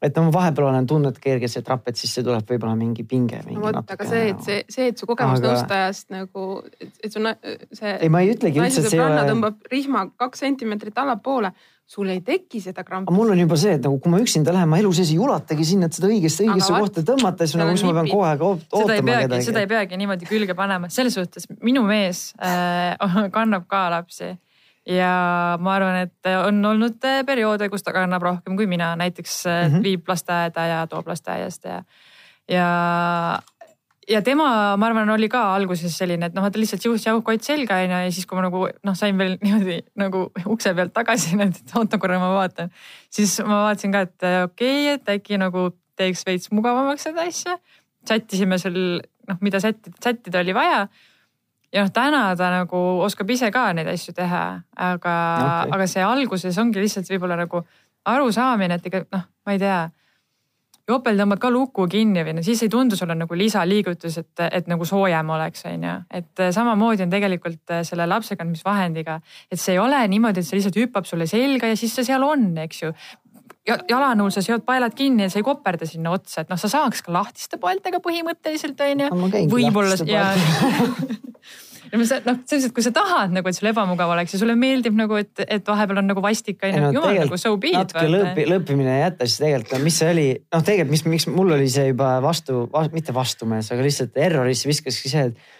et 0.00 0.16
no 0.16 0.24
ma 0.26 0.32
vahepeal 0.32 0.70
olen 0.70 0.86
tundnud 0.88 1.18
kergelt 1.20 1.58
trapp, 1.64 1.90
et 1.90 1.98
siis 2.00 2.12
see 2.16 2.24
tuleb 2.24 2.46
võib-olla 2.48 2.76
mingi 2.78 3.04
pinge. 3.08 3.42
no 3.50 3.60
vot, 3.66 3.80
aga 3.82 4.06
see, 4.08 4.30
et 4.32 4.46
see, 4.46 4.62
see, 4.72 4.86
et 4.92 5.00
su 5.00 5.08
kogemusnõustajast 5.10 6.08
aga... 6.08 6.22
nagu, 6.22 6.46
et 6.80 7.12
su 7.12 7.20
see. 7.20 7.92
ei, 7.92 8.08
ma 8.12 8.22
ei 8.24 8.32
ütlegi 8.32 8.62
üldse, 8.62 8.84
et 8.84 8.88
see 8.94 9.00
ei 9.00 9.04
ole. 9.04 9.26
tõmbab 9.28 9.68
rihma 9.72 10.06
kaks 10.20 10.44
sentimeetrit 10.46 10.96
allapoole, 11.04 11.52
sul 11.90 12.08
ei 12.14 12.22
teki 12.24 12.62
seda 12.64 12.84
krampi. 12.86 13.10
aga 13.10 13.16
mul 13.18 13.34
on 13.34 13.44
juba 13.44 13.60
see, 13.60 13.76
et 13.76 13.84
nagu 13.84 14.00
kui 14.00 14.14
ma 14.14 14.22
üksinda 14.24 14.56
lähen, 14.56 14.72
ma 14.72 14.80
elu 14.80 14.92
sees 14.96 15.12
ei 15.12 15.20
ulatagi 15.20 15.68
sinna, 15.74 15.90
et 15.90 16.00
seda 16.00 16.08
õigesse, 16.08 16.46
õigesse 16.46 16.72
Aga 16.72 16.84
kohta 16.86 17.04
tõmmata, 17.12 17.48
siis 17.48 17.60
nagu 17.60 17.74
on 17.74 17.80
siis 17.80 17.90
ma 17.90 17.96
pean 18.00 18.12
kogu 18.14 18.28
aeg 18.30 18.44
oot- 18.48 18.68
seda 18.70 18.80
ei 18.80 19.02
ootama 19.02 19.10
peagi, 19.12 19.26
kedagi. 19.28 19.48
seda 19.50 19.64
ei 19.66 19.72
peagi 19.74 20.00
niimoodi 20.00 20.30
külge 20.30 20.56
panema, 20.56 20.88
selles 20.88 21.18
suhtes 21.18 21.50
minu 21.60 21.84
mees 21.84 22.30
äh, 22.40 22.96
kannab 23.36 23.68
ka 23.68 23.88
lapsi 23.92 24.32
ja 24.86 25.12
ma 25.60 25.74
arvan, 25.76 25.96
et 26.06 26.30
on 26.46 26.64
olnud 26.64 27.04
äh, 27.04 27.20
perioode, 27.26 27.68
kus 27.68 27.84
ta 27.84 27.92
kannab 27.92 28.22
rohkem 28.22 28.56
kui 28.56 28.66
mina, 28.66 28.94
näiteks 28.96 29.44
mm. 29.44 29.74
-hmm. 29.74 29.82
viib 29.82 30.08
lasteaeda 30.08 30.66
ja 30.66 30.86
toob 30.86 31.08
lasteaiast 31.08 31.64
ja, 31.64 31.82
ja 32.48 32.68
ja 34.10 34.22
tema, 34.22 34.76
ma 34.76 34.86
arvan, 34.86 35.10
oli 35.10 35.28
ka 35.28 35.42
alguses 35.54 35.94
selline, 35.98 36.30
et 36.30 36.34
noh, 36.34 36.46
et 36.46 36.56
lihtsalt 36.56 36.84
jõudis 36.84 37.06
jahukott 37.06 37.44
selga 37.46 37.78
onju 37.84 38.00
ja 38.06 38.14
siis, 38.14 38.26
kui 38.26 38.38
ma 38.38 38.46
nagu 38.46 38.64
noh, 38.86 38.96
sain 38.98 39.18
veel 39.18 39.36
niimoodi 39.44 39.80
nagu 40.00 40.24
ukse 40.46 40.74
pealt 40.74 40.94
tagasi, 40.96 41.36
et 41.44 41.76
oota 41.78 41.98
korra 41.98 42.18
ma 42.22 42.32
vaatan. 42.34 42.72
siis 43.10 43.38
ma 43.44 43.66
vaatasin 43.68 43.92
ka, 43.92 44.00
et 44.08 44.26
äh, 44.26 44.42
okei 44.48 44.96
okay,, 44.96 44.96
et 44.96 45.14
äkki 45.18 45.38
nagu 45.40 45.70
teeks 46.00 46.24
veits 46.26 46.50
mugavamaks 46.54 47.08
seda 47.08 47.26
asja. 47.28 47.58
chat 48.08 48.32
isime 48.32 48.58
seal 48.58 48.78
noh, 49.28 49.38
mida 49.44 49.60
sättida, 49.60 49.96
sättida 50.02 50.40
oli 50.40 50.54
vaja. 50.56 50.86
Ja 51.72 51.84
noh, 51.84 51.92
täna 51.94 52.24
ta 52.36 52.50
nagu 52.52 52.80
oskab 53.04 53.30
ise 53.30 53.50
ka 53.54 53.70
neid 53.76 53.88
asju 53.90 54.14
teha, 54.16 54.44
aga 54.76 55.14
okay., 55.44 55.72
aga 55.76 55.86
see 55.90 56.04
alguses 56.04 56.58
ongi 56.58 56.82
lihtsalt 56.82 57.10
võib-olla 57.12 57.38
nagu 57.44 57.64
arusaamine, 58.10 58.80
et 58.80 58.86
ega 58.90 59.04
noh, 59.06 59.26
ma 59.46 59.56
ei 59.56 59.62
tea 59.62 59.80
jopel 60.90 61.18
tõmbad 61.20 61.40
ka 61.42 61.50
luku 61.52 61.86
kinni 61.90 62.24
või 62.26 62.34
no 62.38 62.44
siis 62.44 62.62
ei 62.64 62.72
tundu 62.72 62.98
sulle 62.98 63.14
nagu 63.18 63.36
lisaliigutus, 63.38 64.18
et, 64.22 64.44
et 64.50 64.70
nagu 64.70 64.86
soojem 64.88 65.32
oleks, 65.36 65.64
on 65.70 65.86
ju. 65.86 65.96
et 66.20 66.42
eh, 66.42 66.52
samamoodi 66.54 67.06
on 67.06 67.12
tegelikult 67.12 67.74
eh, 67.76 67.82
selle 67.86 68.08
lapsekandmisvahendiga, 68.10 69.20
et 69.50 69.60
see 69.60 69.76
ei 69.76 69.82
ole 69.82 70.00
niimoodi, 70.10 70.42
et 70.42 70.48
see 70.48 70.58
lihtsalt 70.58 70.80
hüppab 70.80 71.08
sulle 71.08 71.28
selga 71.30 71.70
ja 71.70 71.78
siis 71.78 71.94
see 71.94 72.08
seal 72.10 72.24
on, 72.26 72.50
eks 72.64 72.82
ju 72.82 72.92
jalanõul 73.66 74.32
sa 74.32 74.42
seod 74.44 74.64
paelad 74.66 74.94
kinni 74.96 75.26
ja 75.26 75.32
sa 75.32 75.40
ei 75.40 75.46
koperda 75.46 75.88
sinna 75.88 76.14
otsa, 76.16 76.44
et 76.44 76.52
noh, 76.52 76.60
sa 76.60 76.70
saaks 76.72 77.04
ka 77.06 77.12
lahtiste 77.14 77.60
pooltega 77.60 78.00
põhimõtteliselt 78.04 78.80
on 78.86 79.04
ju. 79.06 79.10
No 79.10 79.28
võib-olla 79.52 79.98
ja 81.90 81.98
ma 81.98 82.06
sa- 82.06 82.20
noh, 82.24 82.38
selles 82.46 82.66
mõttes, 82.68 82.74
kui 82.74 82.84
sa 82.86 82.92
tahad 82.94 83.34
nagu, 83.34 83.50
et 83.50 83.58
sul 83.58 83.70
ebamugav 83.70 84.12
oleks 84.14 84.34
ja 84.34 84.40
sulle 84.40 84.56
meeldib 84.58 84.96
nagu, 84.98 85.16
et, 85.20 85.32
et 85.46 85.66
vahepeal 85.66 86.02
on 86.02 86.10
nagu 86.12 86.22
vastik 86.24 86.62
on 86.66 86.74
ju 86.74 86.82
no, 86.84 86.90
jumal 86.96 87.18
nagu 87.24 87.40
so 87.40 87.54
be 87.60 87.72
it. 87.72 87.78
natuke 87.78 88.06
lõõpi, 88.10 88.46
lõõpimine 88.50 88.98
jätta, 89.00 89.28
siis 89.28 89.42
tegelikult, 89.42 89.84
mis 89.86 90.00
see 90.02 90.10
oli, 90.14 90.26
noh, 90.54 90.66
tegelikult, 90.66 90.94
mis, 90.96 91.06
miks 91.16 91.30
mul 91.30 91.56
oli 91.58 91.70
see 91.72 91.88
juba 91.90 92.12
vastu 92.24 92.64
va,, 92.72 92.86
mitte 92.94 93.14
vastumees, 93.16 93.72
aga 93.74 93.86
lihtsalt 93.86 94.20
errorisse 94.28 94.70
viskaski 94.70 95.12
see, 95.12 95.30
et 95.32 95.58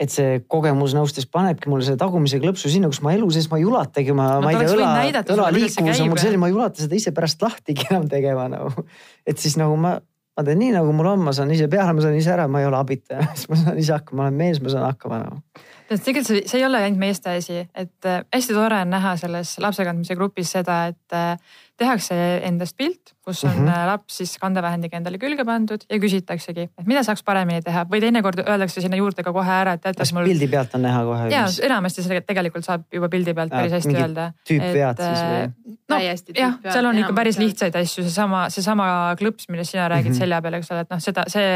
et 0.00 0.12
see 0.12 0.40
kogemusnõustus 0.48 1.26
panebki 1.28 1.68
mulle 1.68 1.84
selle 1.84 2.00
tagumise 2.00 2.40
klõpsu 2.40 2.70
sinna, 2.72 2.88
kus 2.92 3.02
ma 3.04 3.12
elu 3.16 3.26
sees 3.34 3.50
ma 3.52 3.58
ei 3.60 3.66
ulatagi, 3.68 4.14
ma 4.16 4.28
No 4.30 4.38
no,, 4.38 4.46
ma 4.46 4.52
ei 4.54 4.60
tea, 4.62 4.76
õla 4.76 4.92
näidata, 4.96 5.34
sulle, 5.34 5.42
õla 5.42 5.50
kuidas 5.52 5.74
see 5.74 5.84
liikuvus 5.84 6.00
on 6.00 6.12
mul 6.12 6.22
selline, 6.22 6.40
ma 6.40 6.48
ei 6.48 6.56
ulata 6.56 6.84
seda 6.84 6.96
ise 6.96 7.12
pärast 7.16 7.44
lahtigi 7.44 7.88
enam 7.90 8.06
tegema 8.12 8.46
nagu. 8.52 8.86
et 9.28 9.42
siis 9.42 9.58
nagu 9.60 9.76
ma, 9.80 9.98
ma 10.00 10.46
teen 10.46 10.62
nii 10.62 10.72
nagu 10.78 10.94
mul 10.96 11.10
on, 11.12 11.26
ma 11.26 11.34
saan 11.36 11.52
ise 11.52 11.68
peale, 11.72 11.92
ma 11.96 12.04
saan 12.06 12.16
ise 12.16 12.32
ära, 12.32 12.48
ma 12.48 12.62
ei 12.62 12.70
ole 12.70 12.80
abita, 12.80 13.20
siis 13.34 13.48
ma 13.52 13.60
saan 13.60 13.82
ise 13.82 13.96
hakkama, 13.98 14.22
ma 14.22 14.28
olen 14.30 14.40
mees, 14.40 14.62
ma 14.64 14.72
saan 14.72 14.88
hakkama 14.88 15.20
nagu. 15.26 15.42
tead, 15.52 15.79
tegelikult 15.98 16.28
see, 16.30 16.42
see 16.46 16.60
ei 16.60 16.66
ole 16.66 16.82
ainult 16.84 17.00
meeste 17.00 17.34
asi, 17.40 17.64
et 17.74 18.06
äh, 18.08 18.22
hästi 18.34 18.54
tore 18.54 18.78
on 18.84 18.94
näha 18.94 19.16
selles 19.20 19.56
lapsekandmise 19.62 20.16
grupis 20.18 20.54
seda, 20.56 20.84
et 20.92 21.16
äh, 21.16 21.34
tehakse 21.80 22.16
endast 22.46 22.76
pilt, 22.76 23.14
kus 23.24 23.42
on 23.44 23.54
mm. 23.54 23.68
-hmm. 23.68 23.86
laps 23.86 24.16
siis 24.20 24.36
kandevahendiga 24.42 24.96
endale 24.96 25.18
külge 25.18 25.44
pandud 25.44 25.84
ja 25.90 25.98
küsitaksegi, 26.02 26.66
et 26.78 26.86
mida 26.88 27.02
saaks 27.06 27.22
paremini 27.24 27.62
teha 27.64 27.84
või 27.90 28.00
teinekord 28.04 28.42
öeldakse 28.42 28.82
sinna 28.84 28.98
juurde 29.00 29.24
ka 29.24 29.32
kohe 29.32 29.54
ära, 29.54 29.76
et 29.76 29.82
teate 29.84 30.02
kas, 30.02 30.12
mul. 30.16 30.28
pildi 30.28 30.48
pealt 30.52 30.74
on 30.76 30.84
näha 30.84 31.02
kohe? 31.08 31.28
ja 31.32 31.44
enamasti 31.68 32.04
see 32.04 32.20
tegelikult 32.26 32.66
saab 32.66 32.84
juba 32.92 33.08
pildi 33.12 33.34
pealt 33.34 33.54
päris 33.54 33.76
hästi 33.78 33.96
öelda. 33.96 34.30
tüüpvead 34.50 35.04
siis 35.04 35.22
või? 35.24 35.76
no 35.88 35.96
Täiesti 35.96 36.36
jah, 36.36 36.58
seal 36.68 36.90
on 36.90 37.00
ikka 37.02 37.16
päris 37.16 37.38
lihtsaid 37.40 37.76
asju, 37.80 38.04
seesama, 38.08 38.44
seesama 38.52 38.90
klõps, 39.20 39.48
millest 39.52 39.76
sina 39.76 39.88
räägid 39.88 40.10
mm. 40.10 40.14
-hmm. 40.14 40.24
selja 40.24 40.42
peal, 40.42 40.58
eks 40.60 40.72
ole, 40.74 40.84
et 40.86 40.92
noh, 40.94 41.02
seda, 41.02 41.24
see 41.32 41.48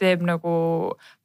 teeb 0.00 0.24
nagu 0.26 0.54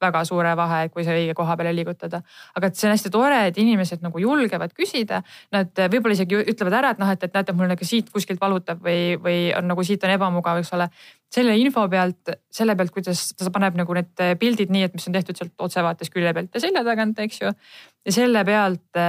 väga 0.02 0.24
suure 0.24 0.56
vahe, 0.56 0.88
kui 0.94 1.04
sa 1.04 1.16
õige 1.16 1.34
koha 1.34 1.56
peale 1.56 1.74
liigutada. 1.76 2.22
Aga 2.54 2.70
et 2.70 2.78
see 2.78 2.88
on 2.88 2.94
hästi 2.94 3.10
tore, 3.14 3.40
et 3.48 3.58
inimesed 3.58 4.04
nagu 4.04 4.20
julgevad 4.22 4.74
küsida. 4.76 5.20
Nad 5.54 5.74
võib-olla 5.74 6.16
isegi 6.16 6.38
ütlevad 6.42 6.78
ära, 6.80 6.92
et 6.94 7.02
noh, 7.02 7.10
et, 7.10 7.26
et 7.26 7.34
näete, 7.34 7.54
mul 7.56 7.70
nagu 7.70 7.88
siit 7.88 8.10
kuskilt 8.14 8.42
valutab 8.42 8.82
või, 8.84 9.16
või 9.22 9.38
on 9.58 9.66
nagu 9.70 9.84
siit 9.86 10.04
on 10.06 10.14
ebamugav, 10.14 10.60
eks 10.62 10.74
ole. 10.76 10.88
selle 11.34 11.56
info 11.58 11.88
pealt, 11.90 12.30
selle 12.54 12.76
pealt, 12.78 12.94
kuidas 12.94 13.26
ta 13.34 13.50
paneb 13.50 13.74
nagu 13.80 13.96
need 13.98 14.24
pildid 14.38 14.70
nii, 14.70 14.86
et 14.86 14.94
mis 14.94 15.08
on 15.10 15.16
tehtud 15.16 15.38
sealt 15.38 15.66
otsevaates 15.66 16.12
külje 16.14 16.30
pealt 16.36 16.54
ja 16.54 16.62
selja 16.62 16.84
tagant, 16.86 17.18
eks 17.18 17.42
ju. 17.42 17.50
ja 18.06 18.14
selle 18.14 18.44
pealt 18.46 19.02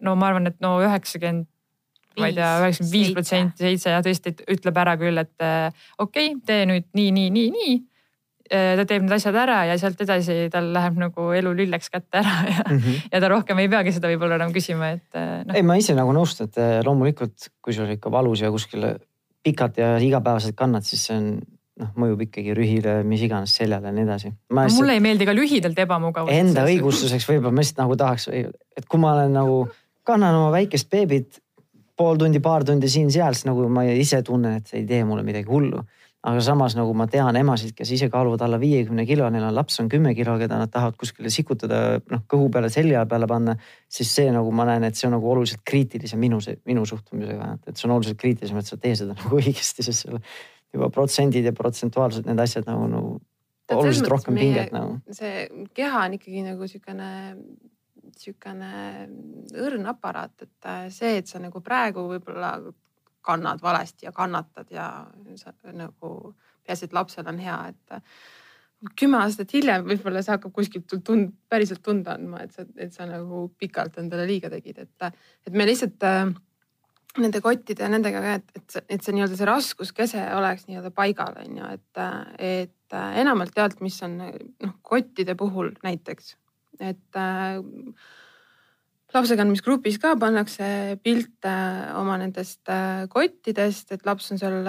no 0.00 0.14
ma 0.14 0.30
arvan, 0.30 0.52
et 0.52 0.62
no 0.62 0.76
üheksakümmend 0.84 1.50
ma 2.16 2.30
ei 2.30 2.36
tea, 2.36 2.52
üheksakümmend 2.62 2.94
viis 2.94 3.12
protsenti, 3.16 3.64
seitse 3.66 3.92
ja 3.92 4.00
tõesti 4.04 4.32
ütleb 4.54 4.78
ära 4.80 4.94
küll, 5.00 5.20
et 5.20 5.34
okei 5.42 6.30
okay,, 6.32 6.40
tee 6.46 6.64
nüüd 6.70 6.88
nii, 6.96 7.10
nii, 7.18 7.28
nii, 7.34 7.50
nii. 7.56 7.76
Ta 8.50 8.84
teeb 8.86 9.02
need 9.04 9.16
asjad 9.16 9.36
ära 9.40 9.58
ja 9.70 9.74
sealt 9.80 10.00
edasi 10.04 10.36
tal 10.52 10.70
läheb 10.74 11.00
nagu 11.00 11.30
elu 11.34 11.52
lilleks 11.60 11.90
kätte 11.90 12.22
ära 12.22 12.36
ja 12.50 12.62
mm, 12.62 12.78
-hmm. 12.78 13.08
ja 13.12 13.20
ta 13.20 13.30
rohkem 13.32 13.58
ei 13.58 13.68
peagi 13.72 13.92
seda 13.96 14.10
võib-olla 14.12 14.38
enam 14.38 14.54
küsima, 14.54 14.92
et 14.98 15.18
äh, 15.18 15.42
noh. 15.46 15.54
ei, 15.54 15.66
ma 15.66 15.76
ise 15.80 15.96
nagu 15.98 16.14
nõustun, 16.14 16.50
et 16.50 16.58
eh, 16.62 16.78
loomulikult, 16.86 17.50
kui 17.62 17.74
sul 17.74 17.90
ikka 17.96 18.12
valus 18.12 18.44
ja 18.44 18.50
kuskil 18.54 18.86
pikalt 19.46 19.78
ja 19.78 19.96
igapäevaselt 20.02 20.56
kannad, 20.58 20.86
siis 20.86 21.06
see 21.06 21.16
on 21.16 21.30
noh, 21.80 21.90
mõjub 22.00 22.26
ikkagi 22.26 22.54
rühile, 22.56 22.98
mis 23.06 23.22
iganes 23.26 23.54
seljale 23.56 23.90
ja 23.90 23.94
nii 23.96 24.06
edasi. 24.06 24.32
No, 24.50 24.66
mulle 24.78 24.96
ei 24.96 25.02
meeldi 25.04 25.26
ka 25.28 25.34
lühidalt 25.36 25.78
ebamugavus. 25.78 26.32
enda 26.34 26.64
õigustuseks 26.66 27.28
võib-olla 27.28 27.54
ma 27.54 27.64
lihtsalt 27.64 27.82
nagu 27.84 27.98
tahaks, 28.00 28.28
et 28.32 28.88
kui 28.88 29.02
ma 29.02 29.12
olen 29.16 29.36
nagu, 29.36 29.58
kannan 30.06 30.38
oma 30.38 30.54
väikest 30.54 30.90
beebit 30.90 31.42
pool 31.96 32.18
tundi, 32.20 32.40
paar 32.44 32.64
tundi 32.68 32.88
siin-seal, 32.92 33.36
siis 33.36 33.48
nagu 33.48 33.68
ma 33.72 33.86
ise 33.88 34.20
tunnen, 34.24 34.58
et 34.60 34.68
see 34.68 34.82
ei 34.82 34.88
tee 34.88 35.04
mulle 35.08 35.24
midagi 35.26 35.48
hullu. 35.48 35.80
Aga 36.26 36.40
samas 36.42 36.74
nagu 36.74 36.94
ma 36.96 37.06
tean 37.10 37.36
emasid, 37.38 37.70
kes 37.76 37.90
ise 37.94 38.08
kaaluvad 38.10 38.42
alla 38.42 38.58
viiekümne 38.58 39.04
kilo, 39.06 39.28
neil 39.30 39.44
on 39.46 39.54
laps 39.54 39.78
on 39.82 39.90
kümme 39.90 40.10
kilo, 40.18 40.34
keda 40.40 40.58
nad 40.58 40.72
tahavad 40.72 40.96
kuskile 40.98 41.30
sikutada, 41.30 42.00
noh 42.10 42.24
kõhu 42.30 42.48
peale, 42.54 42.70
selja 42.72 43.04
peale 43.06 43.28
panna. 43.30 43.54
siis 43.88 44.10
see 44.14 44.32
nagu 44.34 44.50
ma 44.50 44.66
näen, 44.66 44.88
et 44.88 44.98
see 44.98 45.06
on 45.06 45.14
nagu 45.16 45.30
oluliselt 45.30 45.62
kriitilisem 45.66 46.18
minu, 46.18 46.40
minu 46.66 46.86
suhtumisega, 46.88 47.52
et 47.66 47.76
see 47.76 47.86
on 47.88 47.94
oluliselt 47.94 48.18
kriitilisem, 48.18 48.58
et 48.58 48.66
sa 48.66 48.78
tee 48.82 48.96
seda 48.98 49.14
nagu 49.18 49.38
õigesti, 49.38 49.86
sest 49.86 50.06
seal 50.06 50.18
juba 50.74 50.90
protsendid 50.90 51.46
ja 51.46 51.54
protsentuaalselt 51.56 52.26
need 52.26 52.42
asjad 52.42 52.66
nagu, 52.66 52.88
nagu 52.90 53.12
selles 53.68 53.84
oluliselt 53.84 54.10
rohkem 54.10 54.34
meie- 54.34 54.48
pinget 54.48 54.74
nagu. 54.74 54.98
see 55.14 55.68
keha 55.74 56.06
on 56.08 56.16
ikkagi 56.18 56.42
nagu 56.46 56.70
siukene, 56.70 57.10
siukene 58.18 58.72
õrn 59.62 59.86
aparaat, 59.94 60.42
et 60.42 60.70
äh, 60.72 60.88
see, 60.90 61.20
et 61.22 61.30
sa 61.30 61.38
nagu 61.42 61.62
praegu 61.62 62.08
võib-olla 62.10 62.56
kannad 63.26 63.62
valesti 63.62 64.06
ja 64.06 64.14
kannatad 64.16 64.70
ja 64.70 64.88
sa 65.36 65.52
nagu 65.74 66.34
peaasi, 66.66 66.88
et 66.88 66.96
lapsel 66.96 67.28
on 67.30 67.38
hea, 67.42 67.58
et 67.70 67.96
äh, 67.98 68.18
kümme 68.98 69.20
aastat 69.22 69.52
hiljem 69.56 69.86
võib-olla 69.88 70.22
see 70.22 70.34
hakkab 70.34 70.54
kuskilt 70.54 70.96
tund, 71.04 71.32
päriselt 71.50 71.82
tunda 71.84 72.16
andma, 72.16 72.42
et 72.44 72.56
sa, 72.56 72.66
et 72.76 72.92
sa 72.94 73.06
nagu 73.08 73.46
pikalt 73.58 73.98
endale 74.02 74.26
liiga 74.28 74.50
tegid, 74.52 74.82
et, 74.84 75.22
et 75.46 75.56
me 75.56 75.66
lihtsalt 75.68 76.06
äh, 76.06 76.26
nende 77.22 77.40
kottide 77.44 77.86
ja 77.86 77.90
nendega 77.92 78.22
ka, 78.22 78.34
et, 78.40 78.52
et 78.58 78.76
et 78.96 79.04
see 79.04 79.16
nii-öelda 79.16 79.38
see 79.38 79.48
raskuskese 79.48 80.26
oleks 80.36 80.66
nii-öelda 80.68 80.92
paigal, 80.94 81.38
on 81.42 81.62
ju, 81.62 81.70
et, 81.78 82.02
et 82.50 82.98
äh, 82.98 83.18
enamalt 83.22 83.54
tealt, 83.56 83.80
mis 83.84 83.96
on 84.06 84.18
noh, 84.20 84.76
kottide 84.86 85.36
puhul 85.38 85.72
näiteks, 85.86 86.34
et 86.80 87.20
äh, 87.20 87.58
lapsekandmisgrupis 89.16 89.98
ka 90.02 90.14
pannakse 90.20 90.68
pilte 91.02 91.56
oma 91.96 92.20
nendest 92.20 92.68
äh, 92.70 93.08
kottidest, 93.12 93.90
et 93.96 94.06
laps 94.06 94.30
on 94.32 94.40
seal, 94.40 94.62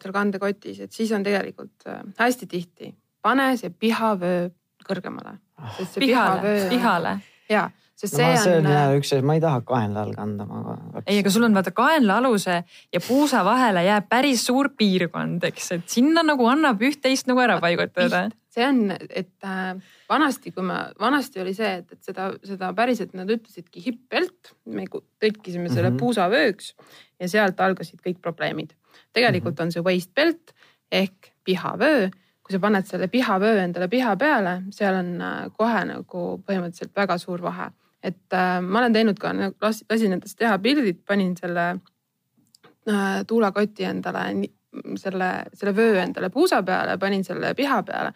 seal 0.00 0.16
kandekotis, 0.16 0.80
et 0.86 0.96
siis 0.96 1.12
on 1.16 1.26
tegelikult 1.26 1.90
äh, 1.90 2.02
hästi 2.22 2.50
tihti 2.50 2.94
pane 3.22 3.52
see 3.60 3.70
pihavöö 3.70 4.48
kõrgemale. 4.86 5.36
sest 5.76 5.94
see 5.96 6.06
pihale, 6.06 6.54
pihale. 6.70 7.14
ja, 7.50 7.66
sest 7.94 8.16
no 8.16 8.22
see 8.22 8.36
see 8.42 8.56
on 8.58 8.66
on 8.66 8.76
jah 8.76 8.94
üks, 8.96 9.12
ma 9.26 9.36
ei 9.36 9.42
taha 9.44 9.62
kaenla 9.68 10.04
all 10.06 10.14
kanda, 10.16 10.46
ma. 10.48 10.76
ei, 11.04 11.20
aga 11.20 11.32
sul 11.32 11.46
on 11.48 11.56
vaata 11.56 11.74
kaenlaaluse 11.76 12.60
ja 12.64 13.02
puusa 13.06 13.44
vahele 13.46 13.84
jääb 13.86 14.08
päris 14.10 14.46
suur 14.48 14.72
piirkond, 14.76 15.44
eks, 15.50 15.72
et 15.76 15.96
sinna 15.98 16.24
nagu 16.26 16.48
annab 16.50 16.80
üht-teist 16.88 17.28
nagu 17.30 17.44
ära 17.44 17.60
paigutada. 17.62 18.28
See 18.50 18.66
on, 18.66 18.80
et 18.90 19.46
äh, 19.46 19.74
vanasti, 20.10 20.52
kui 20.54 20.64
ma, 20.66 20.80
vanasti 21.00 21.42
oli 21.42 21.54
see, 21.54 21.70
et, 21.80 21.92
et 21.94 22.10
seda, 22.10 22.30
seda 22.46 22.72
päriselt 22.76 23.14
nad 23.18 23.30
ütlesidki 23.30 23.82
hippelt, 23.84 24.54
me 24.66 24.86
tõlkisime 24.90 25.68
selle 25.70 25.90
mm 25.90 25.94
-hmm. 25.94 26.00
puusavööks 26.00 26.74
ja 27.20 27.28
sealt 27.28 27.60
algasid 27.60 28.00
kõik 28.06 28.20
probleemid. 28.20 28.74
tegelikult 29.12 29.54
mm 29.54 29.58
-hmm. 29.58 29.66
on 29.66 29.72
see 29.72 29.82
waste 29.82 30.12
belt 30.14 30.54
ehk 30.92 31.32
pihavöö. 31.44 32.10
kui 32.42 32.52
sa 32.52 32.58
paned 32.58 32.86
selle 32.86 33.08
pihavöö 33.08 33.62
endale 33.62 33.88
piha 33.88 34.16
peale, 34.16 34.62
seal 34.70 34.94
on 34.94 35.20
äh, 35.20 35.50
kohe 35.52 35.84
nagu 35.84 36.42
põhimõtteliselt 36.46 36.96
väga 36.96 37.18
suur 37.18 37.42
vahe 37.42 37.70
et 38.02 38.32
äh, 38.32 38.60
ma 38.62 38.78
olen 38.78 38.92
teinud 38.92 39.18
ka, 39.20 39.32
lasin 39.62 40.16
endast 40.16 40.38
teha 40.38 40.58
pildid, 40.58 41.02
panin 41.06 41.34
selle 41.36 41.66
äh, 42.88 43.20
tuulakoti 43.26 43.84
endale 43.84 44.24
selle, 45.00 45.30
selle 45.54 45.74
vöö 45.76 46.00
endale 46.02 46.30
puusa 46.30 46.62
peale, 46.62 46.96
panin 46.98 47.24
selle 47.24 47.54
piha 47.54 47.82
peale. 47.82 48.12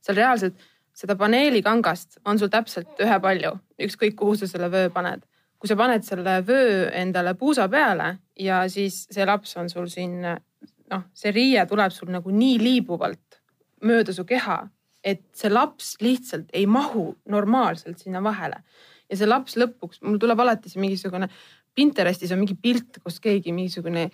seal 0.00 0.16
reaalselt 0.16 0.60
seda 0.96 1.16
paneelikangast 1.18 2.20
on 2.24 2.38
sul 2.38 2.50
täpselt 2.52 3.00
ühepalju, 3.02 3.52
ükskõik 3.82 4.16
kuhu 4.16 4.36
sa 4.36 4.48
selle 4.48 4.70
vöö 4.72 4.90
paned. 4.90 5.24
kui 5.58 5.68
sa 5.68 5.76
paned 5.76 6.04
selle 6.04 6.42
vöö 6.46 6.90
endale 6.92 7.34
puusa 7.34 7.68
peale 7.68 8.18
ja 8.38 8.66
siis 8.68 9.06
see 9.10 9.24
laps 9.26 9.56
on 9.56 9.70
sul 9.72 9.86
siin 9.88 10.20
noh, 10.20 11.04
see 11.14 11.32
riie 11.32 11.64
tuleb 11.66 11.92
sul 11.92 12.10
nagu 12.12 12.30
nii 12.30 12.58
liibuvalt 12.60 13.40
mööda 13.82 14.12
su 14.12 14.24
keha, 14.24 14.66
et 15.04 15.22
see 15.36 15.50
laps 15.50 15.96
lihtsalt 16.00 16.52
ei 16.52 16.66
mahu 16.66 17.14
normaalselt 17.28 17.98
sinna 17.98 18.22
vahele. 18.22 18.62
ja 19.10 19.16
see 19.16 19.26
laps 19.26 19.56
lõpuks, 19.56 20.02
mul 20.02 20.18
tuleb 20.18 20.40
alati 20.40 20.68
see 20.68 20.80
mingisugune 20.80 21.28
Pinterestis 21.76 22.32
on 22.32 22.40
mingi 22.40 22.54
pilt, 22.56 23.02
kus 23.04 23.18
keegi 23.20 23.52
mingisugune 23.52 24.06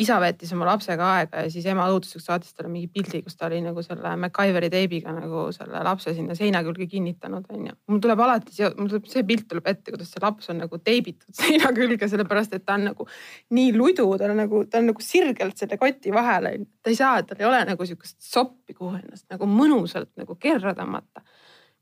isa 0.00 0.16
veetis 0.22 0.52
oma 0.56 0.64
lapsega 0.70 1.08
aega 1.18 1.42
ja 1.44 1.50
siis 1.52 1.66
ema 1.68 1.84
õuduseks 1.92 2.24
saatis 2.24 2.54
talle 2.56 2.70
mingi 2.72 2.88
pildi, 2.92 3.20
kus 3.24 3.36
ta 3.36 3.48
oli 3.48 3.58
nagu 3.64 3.82
selle 3.84 4.14
MacGyveri 4.22 4.70
teibiga 4.72 5.12
nagu 5.12 5.44
selle 5.52 5.82
lapse 5.84 6.14
sinna 6.16 6.36
seina 6.38 6.62
külge 6.64 6.86
kinnitanud 6.88 7.50
onju. 7.52 7.74
mul 7.92 8.00
tuleb 8.04 8.22
alati, 8.24 8.54
mul 8.78 8.88
tuleb 8.88 9.10
see 9.12 9.24
pilt 9.28 9.46
tuleb 9.50 9.68
ette, 9.68 9.92
kuidas 9.92 10.12
see 10.14 10.22
laps 10.24 10.48
on 10.52 10.62
nagu 10.64 10.80
teibitud 10.80 11.36
seina 11.42 11.72
külge, 11.76 12.08
sellepärast 12.08 12.56
et 12.56 12.64
ta 12.64 12.78
on 12.80 12.88
nagu 12.88 13.08
nii 13.52 13.74
ludu, 13.76 14.08
tal 14.20 14.32
on 14.32 14.42
nagu, 14.44 14.64
ta 14.64 14.80
on 14.80 14.88
nagu 14.92 15.04
sirgelt 15.04 15.60
selle 15.60 15.80
koti 15.80 16.14
vahel 16.14 16.48
onju. 16.54 16.68
ta 16.82 16.92
ei 16.94 16.98
saa, 16.98 17.20
tal 17.28 17.42
ei 17.42 17.50
ole 17.50 17.60
nagu 17.68 17.88
sihukest 17.88 18.16
soppi, 18.24 18.72
kuhu 18.72 18.96
ennast 18.96 19.28
nagu 19.32 19.48
mõnusalt 19.50 20.12
nagu 20.20 20.38
kerra 20.40 20.72
tõmmata. 20.78 21.26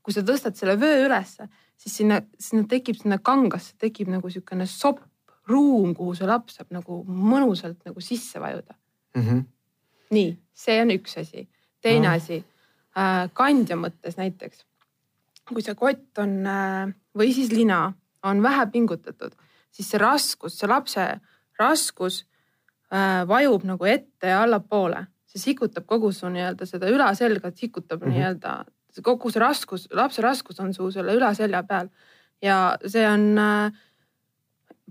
kui 0.01 0.13
sa 0.13 0.25
tõstad 0.25 0.57
selle 0.57 0.75
vöö 0.81 1.05
ülesse, 1.05 1.45
siis 1.79 1.95
sinna, 2.01 2.19
sinna 2.41 2.67
tekib 2.67 2.97
sinna 2.97 3.21
kangasse 3.21 3.77
tekib 3.79 4.09
nagu 4.11 4.29
sihukene 4.33 4.65
sopp 4.67 4.99
ruum, 5.49 5.95
kuhu 5.95 6.15
see 6.15 6.27
laps 6.29 6.59
saab 6.59 6.71
nagu 6.75 7.01
mõnusalt 7.07 7.81
nagu 7.87 8.01
sisse 8.01 8.39
vajuda 8.39 8.75
mm. 9.15 9.21
-hmm. 9.21 9.43
nii, 10.17 10.37
see 10.53 10.81
on 10.81 10.91
üks 10.97 11.17
asi. 11.17 11.47
teine 11.81 12.07
no. 12.07 12.15
asi 12.15 12.43
äh,, 12.97 13.29
kandja 13.33 13.75
mõttes 13.75 14.17
näiteks. 14.17 14.65
kui 15.49 15.61
see 15.61 15.75
kott 15.75 16.17
on 16.17 16.45
äh, 16.47 16.93
või 17.17 17.33
siis 17.33 17.51
lina 17.51 17.93
on 18.23 18.43
vähe 18.43 18.65
pingutatud, 18.71 19.33
siis 19.71 19.89
see 19.89 19.99
raskus, 19.99 20.59
see 20.59 20.69
lapse 20.69 21.19
raskus 21.59 22.25
äh, 22.93 23.27
vajub 23.27 23.65
nagu 23.65 23.85
ette 23.85 24.27
ja 24.27 24.43
allapoole, 24.43 25.05
see 25.25 25.41
sikutab 25.41 25.85
kogu 25.85 26.11
su 26.11 26.29
nii-öelda 26.29 26.65
seda 26.65 26.89
ülaselga, 26.89 27.51
sikutab 27.55 28.01
mm 28.01 28.07
-hmm. 28.07 28.13
nii-öelda 28.13 28.65
kogu 29.03 29.31
see 29.31 29.39
raskus, 29.39 29.87
lapse 29.91 30.21
raskus 30.21 30.59
on 30.59 30.73
su 30.73 30.91
selle 30.91 31.15
ülaselja 31.15 31.63
peal 31.63 31.89
ja 32.41 32.77
see 32.85 33.07
on 33.07 33.37
äh, 33.37 33.71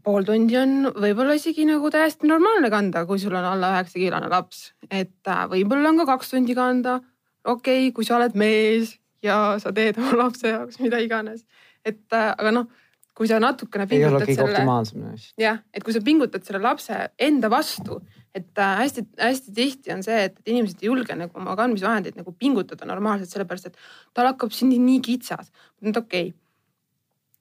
pool 0.04 0.26
tundi 0.26 0.56
on 0.60 0.90
võib-olla 0.94 1.36
isegi 1.38 1.66
nagu 1.68 1.90
täiesti 1.92 2.28
normaalne 2.28 2.70
kanda, 2.72 3.04
kui 3.08 3.20
sul 3.22 3.36
on 3.36 3.46
alla 3.52 3.74
üheksa 3.76 4.00
kilone 4.00 4.30
laps, 4.32 4.70
et 4.88 5.28
äh, 5.28 5.44
võib-olla 5.50 5.92
on 5.92 6.02
ka 6.02 6.08
kaks 6.14 6.34
tundi 6.34 6.56
kanda. 6.58 7.00
okei 7.44 7.88
okay,, 7.88 7.94
kui 7.96 8.04
sa 8.04 8.18
oled 8.18 8.36
mees 8.38 8.96
ja 9.24 9.58
sa 9.62 9.72
teed 9.72 9.98
oma 10.00 10.24
lapse 10.24 10.48
jaoks 10.48 10.80
mida 10.80 11.00
iganes, 11.02 11.44
et 11.84 12.02
äh, 12.16 12.32
aga 12.32 12.54
noh, 12.54 12.70
kui 13.16 13.28
sa 13.28 13.40
natukene. 13.42 13.86
ei 13.90 14.04
ole 14.08 14.24
kõige 14.24 14.46
optimaalsem. 14.46 15.04
jah, 15.40 15.60
et 15.74 15.84
kui 15.84 15.96
sa 15.96 16.02
pingutad 16.04 16.46
selle 16.46 16.62
lapse 16.64 16.96
enda 17.18 17.52
vastu, 17.52 18.00
et 18.34 18.54
hästi-hästi 18.56 19.50
äh, 19.50 19.54
tihti 19.54 19.92
on 19.92 20.04
see, 20.06 20.28
et 20.30 20.38
inimesed 20.46 20.84
ei 20.84 20.88
julge 20.88 21.16
nagu 21.18 21.40
oma 21.40 21.56
kandmisvahendeid 21.58 22.20
nagu 22.20 22.32
pingutada 22.32 22.86
normaalselt, 22.88 23.32
sellepärast 23.32 23.72
et 23.72 23.80
tal 24.14 24.30
hakkab 24.30 24.54
siin 24.54 24.72
nii 24.72 25.00
kitsas. 25.04 25.52
nüüd 25.82 25.98
okei 25.98 26.30
okay 26.30 26.39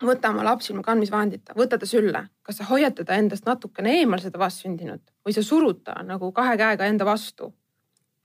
võta 0.03 0.31
oma 0.33 0.43
laps 0.47 0.69
ilma 0.69 0.83
kandmisvahendita, 0.85 1.55
võta 1.57 1.79
ta 1.79 1.88
sülle, 1.89 2.25
kas 2.45 2.59
sa 2.62 2.67
hoiad 2.69 2.95
teda 2.95 3.17
endast 3.19 3.47
natukene 3.47 3.97
eemal, 3.99 4.21
seda 4.23 4.39
vastsündinut 4.39 5.03
või 5.25 5.35
sa 5.35 5.43
surud 5.43 5.83
ta 5.83 5.99
nagu 6.07 6.31
kahe 6.35 6.57
käega 6.59 6.88
enda 6.89 7.07
vastu? 7.07 7.53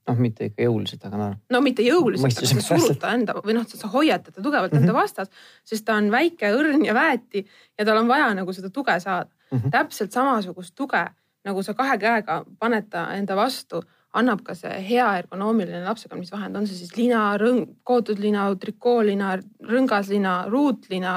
noh, 0.04 0.18
mitte 0.20 0.50
ikka 0.50 0.66
jõuliselt, 0.66 1.04
aga 1.08 1.16
noh. 1.16 1.36
no 1.50 1.60
mitte 1.64 1.84
jõuliselt, 1.84 2.38
aga 2.38 2.48
sa 2.50 2.78
surud 2.78 2.98
ta 3.00 3.14
enda 3.16 3.36
või 3.40 3.56
noh, 3.56 3.66
sa 3.66 3.88
hoiad 3.88 4.26
teda 4.26 4.42
tugevalt 4.42 4.72
mm 4.72 4.78
-hmm. 4.78 4.90
enda 4.90 4.94
vastas, 4.94 5.30
sest 5.64 5.84
ta 5.84 5.96
on 5.96 6.10
väike, 6.12 6.52
õrn 6.52 6.84
ja 6.84 6.94
väeti 6.94 7.46
ja 7.78 7.84
tal 7.84 8.02
on 8.02 8.08
vaja 8.08 8.32
nagu 8.34 8.52
seda 8.52 8.70
tuge 8.70 9.00
saada 9.00 9.30
mm. 9.50 9.58
-hmm. 9.58 9.70
täpselt 9.70 10.12
samasugust 10.12 10.74
tuge, 10.74 11.06
nagu 11.44 11.62
sa 11.62 11.74
kahe 11.74 11.98
käega 11.98 12.44
paned 12.58 12.90
ta 12.90 13.12
enda 13.14 13.36
vastu 13.36 13.82
annab 14.14 14.44
ka 14.46 14.54
see 14.54 14.74
hea 14.88 15.06
ergonoomiline 15.18 15.82
lapsekandmisvahend, 15.84 16.56
on 16.56 16.66
see 16.70 16.78
siis 16.78 16.94
lina, 16.96 17.22
rõng, 17.40 17.66
kootud 17.82 18.20
lina, 18.22 18.46
trikoolina, 18.60 19.34
rõngaslina, 19.70 20.34
ruutlina, 20.52 21.14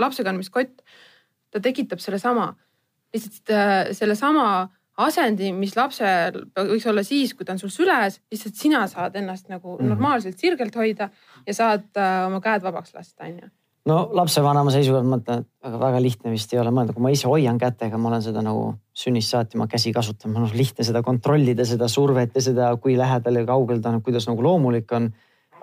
lapsekandmiskott, 0.00 0.84
ta 1.50 1.62
tekitab 1.62 2.02
sellesama, 2.02 2.52
lihtsalt 3.14 3.52
äh, 3.54 3.74
sellesama 3.96 4.46
asendi, 5.04 5.50
mis 5.54 5.74
lapsel 5.76 6.44
võiks 6.54 6.86
olla 6.90 7.02
siis, 7.06 7.34
kui 7.34 7.46
ta 7.46 7.54
on 7.54 7.60
sul 7.62 7.72
süles, 7.74 8.20
lihtsalt 8.30 8.58
sina 8.58 8.84
saad 8.90 9.16
ennast 9.18 9.50
nagu 9.50 9.76
mm. 9.76 9.90
normaalselt 9.90 10.38
sirgelt 10.38 10.76
hoida 10.78 11.10
ja 11.46 11.56
saad 11.56 11.90
äh, 11.98 12.24
oma 12.28 12.40
käed 12.44 12.62
vabaks 12.66 12.94
lasta, 12.94 13.26
onju 13.26 13.50
no 13.88 13.98
lapsevanema 14.16 14.72
seisukohalt 14.72 15.06
ma 15.06 15.18
mõtlen, 15.18 15.44
et 15.44 15.66
väga, 15.66 15.80
väga 15.82 16.00
lihtne 16.02 16.32
vist 16.32 16.52
ei 16.54 16.60
ole 16.60 16.72
mõelda, 16.74 16.94
kui 16.96 17.04
ma 17.04 17.12
ise 17.12 17.28
hoian 17.28 17.58
kätega, 17.60 18.00
ma 18.00 18.10
olen 18.10 18.24
seda 18.24 18.44
nagu 18.44 18.70
sünnist 18.96 19.34
saati 19.34 19.58
oma 19.58 19.66
käsi 19.70 19.92
kasutanud, 19.96 20.36
mul 20.36 20.48
on 20.48 20.56
lihtne 20.56 20.86
seda 20.86 21.02
kontrollida, 21.04 21.66
seda 21.68 21.88
survet 21.92 22.36
ja 22.38 22.44
seda, 22.44 22.70
kui 22.80 22.96
lähedal 23.00 23.40
ja 23.40 23.44
kaugel 23.48 23.82
ta 23.84 23.92
on, 23.92 24.00
kuidas 24.04 24.28
nagu 24.30 24.44
loomulik 24.44 24.92
on. 24.96 25.12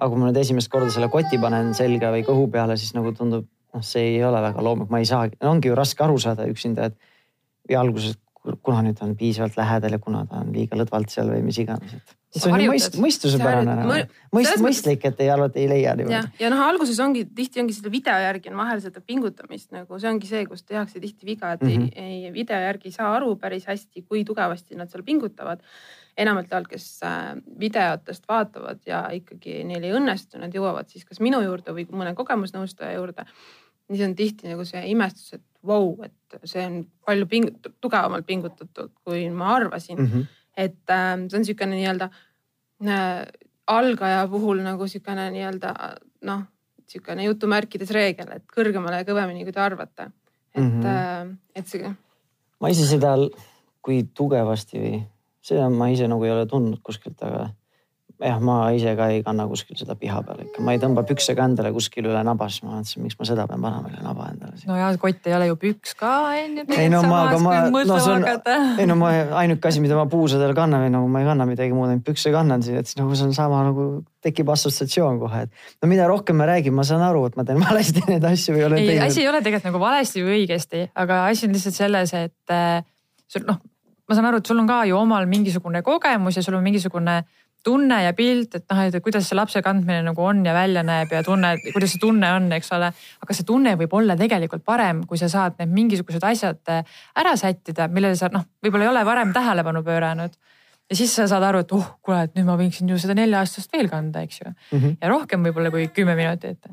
aga 0.02 0.10
kui 0.10 0.18
ma 0.18 0.30
nüüd 0.30 0.38
esimest 0.42 0.70
korda 0.72 0.90
selle 0.90 1.12
koti 1.14 1.38
panen 1.42 1.76
selga 1.78 2.10
või 2.14 2.24
kõhu 2.26 2.48
peale, 2.50 2.78
siis 2.78 2.96
nagu 2.98 3.12
tundub 3.14 3.46
noh, 3.74 3.86
see 3.86 4.16
ei 4.16 4.24
ole 4.28 4.42
väga 4.44 4.64
loomlik, 4.66 4.92
ma 4.92 5.02
ei 5.02 5.10
saagi, 5.10 5.40
ongi 5.48 5.72
ju 5.72 5.78
raske 5.78 6.04
aru 6.06 6.18
saada 6.22 6.48
üksinda, 6.50 6.92
et 6.92 7.72
ja 7.72 7.82
alguses, 7.84 8.18
kuna 8.66 8.82
nüüd 8.86 8.98
on 9.06 9.14
piisavalt 9.18 9.60
lähedal 9.60 9.98
ja 9.98 10.02
kuna 10.02 10.26
ta 10.26 10.42
on 10.42 10.50
liiga 10.56 10.80
lõdvalt 10.80 11.14
seal 11.14 11.30
või 11.30 11.44
mis 11.46 11.60
iganes, 11.62 11.94
et. 11.94 12.16
see 12.34 12.50
on 12.50 12.64
ju 12.64 12.72
mõist, 12.72 12.98
mõistusepärane, 12.98 13.76
mõist, 14.34 14.58
mõistlik, 14.64 15.06
et 15.06 15.22
ei 15.22 15.30
alati 15.30 15.62
ei 15.62 15.70
leia 15.70 15.94
niimoodi. 16.00 16.16
ja, 16.18 16.24
ja 16.42 16.50
noh, 16.50 16.64
alguses 16.66 16.98
ongi 17.04 17.28
tihti 17.38 17.62
ongi 17.62 17.78
selle 17.78 17.94
video 17.94 18.18
järgi 18.18 18.50
on 18.50 18.58
vahel 18.64 18.82
seda 18.82 19.04
pingutamist 19.06 19.76
nagu 19.76 20.02
see 20.02 20.10
ongi 20.10 20.32
see, 20.32 20.44
kus 20.50 20.66
tehakse 20.66 21.04
tihti 21.04 21.30
viga, 21.30 21.54
et 21.54 21.62
mm 21.62 21.70
-hmm. 21.70 21.94
ei, 21.96 22.26
ei 22.26 22.34
video 22.34 22.60
järgi 22.66 22.90
ei 22.90 22.98
saa 22.98 23.14
aru 23.16 23.36
päris 23.36 23.70
hästi, 23.70 24.08
kui 24.10 24.26
tugevasti 24.26 24.80
nad 24.80 24.90
seal 24.90 25.06
pingutavad 25.06 25.62
enamalt 26.18 26.52
jaolt, 26.52 26.68
kes 26.68 26.88
äh, 27.08 27.36
videotest 27.60 28.28
vaatavad 28.28 28.82
ja 28.86 29.06
ikkagi 29.16 29.62
neil 29.68 29.84
ei 29.84 29.94
õnnestu, 29.96 30.40
nad 30.42 30.54
jõuavad 30.56 30.90
siis 30.92 31.06
kas 31.06 31.22
minu 31.24 31.42
juurde 31.44 31.76
või 31.76 31.86
mõne 31.92 32.16
kogemusnõustaja 32.18 32.98
juurde 32.98 33.26
siis 33.96 34.08
on 34.08 34.16
tihti 34.16 34.52
nagu 34.52 34.66
see 34.68 34.84
imestus, 34.92 35.34
et 35.38 35.44
vau 35.68 35.92
wow,, 35.92 36.08
et 36.08 36.48
see 36.50 36.64
on 36.66 36.82
palju 37.06 37.28
ping-, 37.30 37.52
tugevamalt 37.84 38.26
pingutatud, 38.28 38.94
kui 39.06 39.28
ma 39.30 39.56
arvasin 39.56 39.98
mm. 39.98 40.08
-hmm. 40.08 40.26
et 40.58 40.90
äh, 40.90 41.14
see 41.30 41.38
on 41.38 41.46
niisugune 41.46 41.76
nii-öelda 41.76 42.10
äh, 42.88 43.28
algaja 43.68 44.28
puhul 44.28 44.64
nagu 44.64 44.84
niisugune 44.84 45.30
nii-öelda 45.32 45.74
noh, 46.30 46.44
niisugune 46.82 47.24
jutumärkides 47.30 47.92
reegel, 47.92 48.36
et 48.36 48.46
kõrgemale 48.58 49.02
ja 49.02 49.08
kõvemini, 49.08 49.44
kui 49.44 49.54
te 49.54 49.62
arvate. 49.62 50.12
et 50.56 50.64
mm, 50.64 50.82
-hmm. 50.82 50.86
äh, 50.86 51.38
et 51.56 51.68
see. 51.68 51.96
ma 52.60 52.70
ise 52.70 52.86
seda, 52.88 53.16
kui 53.82 54.04
tugevasti 54.14 54.80
või 54.80 55.04
seda 55.42 55.70
ma 55.70 55.90
ise 55.90 56.08
nagu 56.08 56.24
ei 56.24 56.32
ole 56.32 56.46
tundnud 56.46 56.82
kuskilt, 56.84 57.22
aga 57.24 57.50
jah, 58.22 58.38
ma 58.44 58.56
ise 58.76 58.94
ka 58.98 59.08
ei 59.12 59.22
kanna 59.26 59.48
kuskil 59.50 59.78
seda 59.80 59.96
piha 60.00 60.22
peal 60.26 60.44
ikka, 60.44 60.64
ma 60.66 60.76
ei 60.76 60.82
tõmba 60.82 61.04
pükse 61.08 61.34
ka 61.38 61.46
endale 61.50 61.72
kuskil 61.74 62.08
üle 62.10 62.22
naba, 62.26 62.48
siis 62.52 62.64
ma 62.66 62.76
mõtlesin, 62.76 63.06
miks 63.06 63.18
ma 63.20 63.28
seda 63.28 63.48
pean 63.50 63.64
panema 63.64 63.90
üle 63.90 64.04
naba 64.06 64.28
endale. 64.32 64.60
no 64.70 64.78
ja 64.78 64.92
kott 65.02 65.30
ei 65.30 65.36
ole 65.38 65.50
ju 65.50 65.58
püks 65.62 65.96
ka 66.00 66.12
on 66.30 66.60
ju. 66.62 66.66
ei 66.78 66.92
no 66.94 67.02
ma, 67.08 67.24
aga 67.30 67.40
ma, 67.42 67.56
no 67.88 67.98
see 67.98 68.14
on, 68.14 68.28
ei 68.82 68.88
no 68.90 68.98
ma 69.00 69.12
ainuke 69.42 69.72
asi, 69.72 69.82
mida 69.84 69.98
ma 69.98 70.06
puusadel 70.12 70.54
kannan 70.58 70.86
või 70.86 70.94
nagu 70.94 71.10
ma 71.12 71.24
ei 71.24 71.30
kanna 71.32 71.50
midagi 71.50 71.76
muud, 71.78 71.90
ainult 71.90 72.06
pükse 72.08 72.34
kannan 72.36 72.66
siin, 72.66 72.78
et 72.82 72.90
siis 72.92 73.02
nagu 73.02 73.18
see 73.18 73.30
on 73.30 73.36
sama 73.38 73.64
nagu 73.68 73.88
tekib 74.22 74.54
assotsiatsioon 74.54 75.18
kohe, 75.24 75.48
et 75.48 75.82
no 75.82 75.90
mida 75.90 76.06
rohkem 76.10 76.38
me 76.38 76.50
räägime, 76.50 76.78
ma 76.78 76.86
saan 76.88 77.02
aru, 77.08 77.26
et 77.32 77.40
ma 77.40 77.48
teen 77.48 77.62
valesti 77.68 78.06
neid 78.08 78.30
asju 78.32 78.58
või 78.60 78.68
olen 78.70 78.86
teinud. 78.86 79.08
asi 79.10 79.26
ei 79.26 79.32
ole 79.34 79.42
tegelikult 79.42 79.72
nagu 79.72 79.84
valesti 79.84 80.26
või 80.26 80.38
õigesti, 80.44 80.86
aga 80.94 81.26
asi 81.32 81.50
on 81.50 81.58
lihtsalt 81.58 81.82
selles, 81.82 82.16
et 82.18 82.54
äh, 82.54 82.86
sul 83.32 83.50
noh, 83.50 83.58
ma 84.12 84.18
saan 84.18 84.28
aru, 84.28 84.42
et 84.42 84.52
sul 84.52 84.60
on 84.60 84.68
ka 84.68 84.84
ju 84.90 84.98
omal 85.00 85.28
mingisugune 85.30 85.82
kogemus 85.88 86.38
ja 86.38 86.44
sul 86.44 86.58
on 86.60 86.66
mingisugune 86.66 87.22
tunne 87.64 87.98
ja 88.04 88.14
pilt, 88.18 88.56
et 88.58 88.66
noh, 88.72 88.80
et 88.88 88.98
kuidas 89.04 89.28
see 89.30 89.38
lapse 89.38 89.62
kandmine 89.64 90.02
nagu 90.06 90.24
on 90.26 90.42
ja 90.46 90.54
välja 90.56 90.84
näeb 90.86 91.12
ja 91.14 91.22
tunne, 91.26 91.54
kuidas 91.68 91.94
see 91.94 92.02
tunne 92.02 92.30
on, 92.34 92.48
eks 92.58 92.72
ole. 92.78 92.90
aga 93.22 93.38
see 93.38 93.48
tunne 93.48 93.76
võib 93.80 93.94
olla 93.98 94.18
tegelikult 94.20 94.64
parem, 94.66 95.04
kui 95.08 95.20
sa 95.22 95.30
saad 95.32 95.60
need 95.62 95.74
mingisugused 95.76 96.26
asjad 96.26 96.74
äh, 96.74 96.82
ära 97.22 97.36
sättida, 97.40 97.88
millele 97.94 98.18
sa 98.18 98.32
noh, 98.34 98.48
võib-olla 98.66 98.88
ei 98.88 98.94
ole 98.94 99.06
varem 99.08 99.34
tähelepanu 99.36 99.84
pööranud. 99.86 100.38
ja 100.90 100.98
siis 100.98 101.14
sa 101.16 101.28
saad 101.30 101.46
aru, 101.48 101.62
et 101.66 101.76
oh, 101.78 101.92
kuule, 102.02 102.24
et 102.28 102.34
nüüd 102.38 102.50
ma 102.50 102.58
võiksin 102.60 102.90
ju 102.90 102.98
seda 103.02 103.16
nelja-aastast 103.20 103.74
veel 103.78 103.92
kanda, 103.94 104.26
eks 104.26 104.42
ju 104.42 104.50
mm. 104.50 104.80
-hmm. 104.80 104.98
ja 105.02 105.14
rohkem 105.14 105.46
võib-olla 105.46 105.72
kui 105.72 105.88
kümme 105.94 106.16
minutit. 106.16 106.66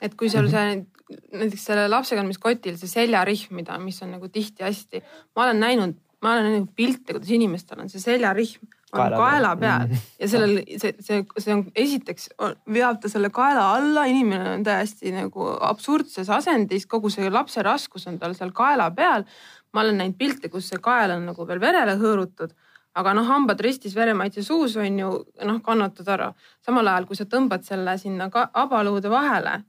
et 0.00 0.14
kui 0.14 0.30
sul 0.30 0.48
see 0.48 0.86
näiteks 1.32 1.64
selle 1.64 1.88
lapsekandmiskotil 1.88 2.76
see 2.80 2.88
seljarihm, 2.88 3.54
mida, 3.60 3.78
mis 3.78 4.02
on 4.02 4.12
nagu 4.16 4.28
tihti 4.28 4.64
hästi, 4.64 5.02
ma 5.36 5.44
olen 5.44 5.60
näinud, 5.60 5.94
ma 6.22 6.32
olen 6.32 6.50
näinud 6.52 6.74
pilte, 6.76 7.12
kuidas 7.12 7.30
inimestel 7.30 7.80
on 7.80 7.88
see 7.92 8.00
seljarihm 8.00 8.77
on 8.92 9.12
kaela, 9.12 9.56
peal 9.56 9.86
mm 9.86 9.92
-hmm. 9.92 10.14
ja 10.20 10.28
sellel 10.28 10.62
see, 10.80 10.94
see, 11.00 11.24
see 11.38 11.54
on 11.54 11.64
esiteks 11.74 12.28
veab 12.72 13.00
ta 13.00 13.08
selle 13.08 13.30
kaela 13.30 13.74
alla, 13.74 14.04
inimene 14.04 14.54
on 14.54 14.64
täiesti 14.64 15.12
nagu 15.12 15.50
absurdses 15.60 16.30
asendis, 16.30 16.86
kogu 16.86 17.10
see 17.10 17.30
lapse 17.30 17.62
raskus 17.62 18.06
on 18.06 18.18
tal 18.18 18.34
seal 18.34 18.52
kaela 18.52 18.90
peal. 18.90 19.24
ma 19.72 19.80
olen 19.80 19.98
näinud 19.98 20.16
pilte, 20.18 20.48
kus 20.48 20.68
see 20.68 20.78
kael 20.80 21.10
on 21.10 21.26
nagu 21.26 21.46
veel 21.46 21.60
verele 21.60 21.94
hõõrutud 22.00 22.54
aga 22.98 23.14
noh, 23.14 23.26
hambad 23.28 23.60
ristis, 23.60 23.94
veremaitse 23.96 24.42
suus 24.42 24.76
on 24.76 24.98
ju 24.98 25.10
noh, 25.44 25.60
kannatad 25.62 26.08
ära. 26.08 26.32
samal 26.64 26.86
ajal, 26.86 27.06
kui 27.06 27.16
sa 27.16 27.24
tõmbad 27.24 27.66
selle 27.66 27.98
sinna 27.98 28.30
abaluude 28.32 29.10
vahele, 29.10 29.60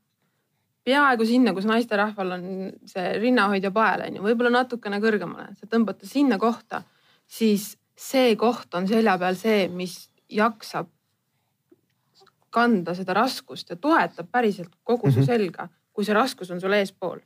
peaaegu 0.85 1.25
sinna, 1.27 1.53
kus 1.53 1.67
naisterahval 1.69 2.37
on 2.37 2.45
see 2.89 3.11
rinnahoidja 3.19 3.71
pael 3.75 4.07
on 4.07 4.17
ju, 4.17 4.23
võib-olla 4.29 4.53
natukene 4.61 5.01
kõrgemale, 5.03 5.53
sa 5.59 5.69
tõmbad 5.69 5.99
ta 5.99 6.09
sinna 6.09 6.39
kohta, 6.41 6.83
siis 7.27 7.75
see 7.99 8.35
koht 8.39 8.73
on 8.77 8.87
selja 8.87 9.17
peal 9.19 9.37
see, 9.39 9.67
mis 9.67 9.97
jaksab 10.29 10.87
kanda 12.49 12.95
seda 12.97 13.13
raskust 13.17 13.69
ja 13.69 13.77
toetab 13.77 14.29
päriselt 14.31 14.71
kogu 14.83 15.11
su 15.11 15.21
mhm. 15.21 15.27
selga, 15.27 15.67
kui 15.93 16.07
see 16.07 16.15
raskus 16.17 16.49
on 16.53 16.61
sul 16.61 16.73
eespool 16.77 17.19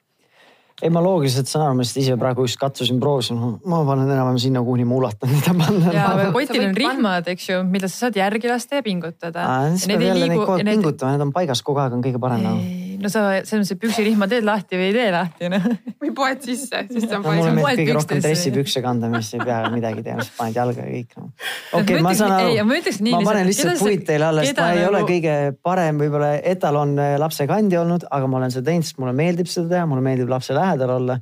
ei, 0.81 0.89
ma 0.89 1.03
loogiliselt 1.03 1.47
saan 1.47 1.67
aru, 1.67 1.77
ma 1.77 1.83
lihtsalt 1.85 2.01
ise 2.01 2.15
praegu 2.19 2.45
just 2.47 2.57
katsusin, 2.61 2.97
proovisin, 2.99 3.41
ma 3.69 3.81
panen 3.85 4.09
enam-vähem 4.09 4.39
sinna, 4.41 4.63
kuhu 4.65 4.87
ma 4.89 4.95
ulatan, 4.97 5.29
mida 5.31 5.53
panna. 5.59 5.93
ja 5.93 6.07
kotil 6.33 6.63
on 6.67 6.77
rihmad, 6.77 7.29
eks 7.35 7.49
ju, 7.51 7.59
mida 7.69 7.89
sa 7.91 8.07
saad 8.07 8.17
järgi 8.17 8.49
lasta 8.49 8.81
ja 8.81 8.85
pingutada. 8.85 9.45
siis 9.75 9.91
peab 9.91 10.07
jälle 10.09 10.31
neid 10.31 10.41
kogu 10.41 10.57
aeg 10.57 10.71
pingutama, 10.71 11.13
need 11.13 11.27
on 11.27 11.35
paigas 11.35 11.61
kogu 11.61 11.83
aeg 11.83 11.99
on 11.99 12.03
kõige 12.05 12.21
parem 12.23 12.47
nagu 12.47 12.82
no 13.03 13.11
sa 13.11 13.23
selles 13.43 13.63
mõttes, 13.63 13.73
et 13.75 13.81
püksirihma 13.81 14.27
teed 14.31 14.45
lahti 14.47 14.79
või 14.79 14.87
ei 14.89 14.95
tee 14.95 15.09
lahti 15.13 15.49
noh. 15.51 15.65
või 16.01 16.11
poed 16.15 16.41
sisse, 16.45 16.83
siis 16.89 17.05
see 17.05 17.17
on 17.17 17.23
no,. 17.25 17.33
mulle 17.35 17.51
meeldib 17.57 17.83
kõige 17.83 17.95
rohkem 17.97 18.23
dressipükse 18.23 18.83
kanda, 18.85 19.09
mis 19.13 19.29
ei 19.35 19.43
pea 19.43 19.59
midagi 19.73 20.01
tegema, 20.01 20.25
siis 20.25 20.37
paned 20.37 20.59
jalga 20.59 20.85
ja 20.85 20.95
kõik 20.95 21.15
no.. 21.19 21.29
okei 21.29 21.81
okay,, 21.81 22.01
ma 22.07 22.15
saan 22.17 22.35
aru, 22.37 22.55
ma, 22.69 22.79
ma 23.17 23.21
panen 23.27 23.49
lihtsalt 23.49 23.83
puid 23.83 24.05
teile 24.07 24.29
alla, 24.29 24.47
sest 24.47 24.61
ma 24.61 24.71
ei 24.71 24.81
nagu... 24.81 24.91
ole 24.93 25.03
kõige 25.09 25.37
parem 25.69 26.01
võib-olla 26.03 26.33
etalon 26.53 26.97
äh, 27.03 27.15
lapsekandja 27.23 27.81
olnud, 27.83 28.07
aga 28.09 28.29
ma 28.31 28.41
olen 28.41 28.55
seda 28.55 28.71
teinud, 28.71 28.89
sest 28.89 29.01
mulle 29.03 29.15
meeldib 29.17 29.51
seda 29.51 29.71
teha, 29.75 29.87
mulle 29.89 30.05
meeldib 30.05 30.31
lapse 30.33 30.55
lähedal 30.57 30.97
olla. 30.97 31.19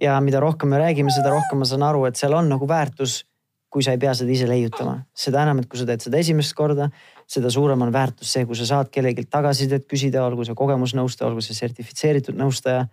ja 0.00 0.18
mida 0.20 0.40
rohkem 0.44 0.70
me 0.72 0.82
räägime, 0.82 1.12
seda 1.14 1.32
rohkem 1.32 1.62
ma 1.62 1.68
saan 1.68 1.86
aru, 1.86 2.04
et 2.08 2.20
seal 2.20 2.34
on 2.36 2.50
nagu 2.52 2.68
väärtus, 2.68 3.24
kui 3.72 3.84
sa 3.84 3.92
ei 3.96 4.00
pea 4.00 4.14
seda 4.16 4.32
ise 4.32 4.48
leiutama, 4.48 4.98
seda 5.16 5.42
enam, 5.44 5.60
et 5.60 5.68
kui 5.68 5.80
sa 5.80 5.86
teed 5.88 6.04
seda 6.04 6.20
esimest 6.20 6.54
korda 6.56 6.90
seda 7.26 7.50
suurem 7.50 7.82
on 7.82 7.90
väärtus 7.92 8.30
see, 8.32 8.44
kui 8.46 8.56
sa 8.58 8.66
saad 8.68 8.90
kellelgi 8.94 9.24
tagasisidet 9.30 9.86
küsida, 9.90 10.22
olgu 10.22 10.44
see 10.46 10.54
kogemusnõustaja, 10.58 11.26
olgu 11.28 11.42
see 11.42 11.56
sertifitseeritud 11.58 12.38
nõustaja. 12.38 12.86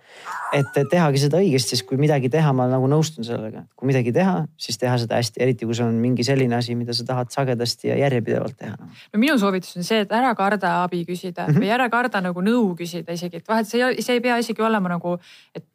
et 0.53 0.79
tehagi 0.89 1.21
seda 1.21 1.37
õigesti, 1.41 1.75
sest 1.75 1.85
kui 1.89 1.97
midagi 2.01 2.29
teha, 2.33 2.53
ma 2.53 2.65
nagu 2.69 2.87
nõustun 2.89 3.25
sellega, 3.25 3.63
kui 3.77 3.89
midagi 3.89 4.13
teha, 4.13 4.45
siis 4.57 4.77
teha 4.81 4.97
seda 5.01 5.19
hästi, 5.21 5.41
eriti 5.45 5.69
kui 5.69 5.77
see 5.77 5.85
on 5.85 5.99
mingi 6.01 6.25
selline 6.25 6.57
asi, 6.57 6.75
mida 6.77 6.93
sa 6.97 7.05
tahad 7.05 7.33
sagedasti 7.33 7.91
ja 7.91 7.97
järjepidevalt 8.01 8.57
teha. 8.57 8.77
no 9.13 9.21
minu 9.21 9.37
soovitus 9.41 9.77
on 9.77 9.85
see, 9.85 10.01
et 10.05 10.13
ära 10.13 10.33
karda 10.37 10.79
abi 10.83 11.03
küsida 11.05 11.47
mm 11.47 11.53
-hmm. 11.53 11.61
või 11.61 11.73
ära 11.77 11.89
karda 11.89 12.21
nagu 12.21 12.41
nõu 12.41 12.73
küsida 12.77 13.13
isegi, 13.13 13.37
et 13.37 13.47
vahet 13.47 13.69
see 13.69 13.83
ei, 13.83 14.01
see 14.01 14.17
ei 14.17 14.21
pea 14.21 14.37
isegi 14.37 14.61
olema 14.61 14.89
nagu, 14.89 15.19
et 15.55 15.65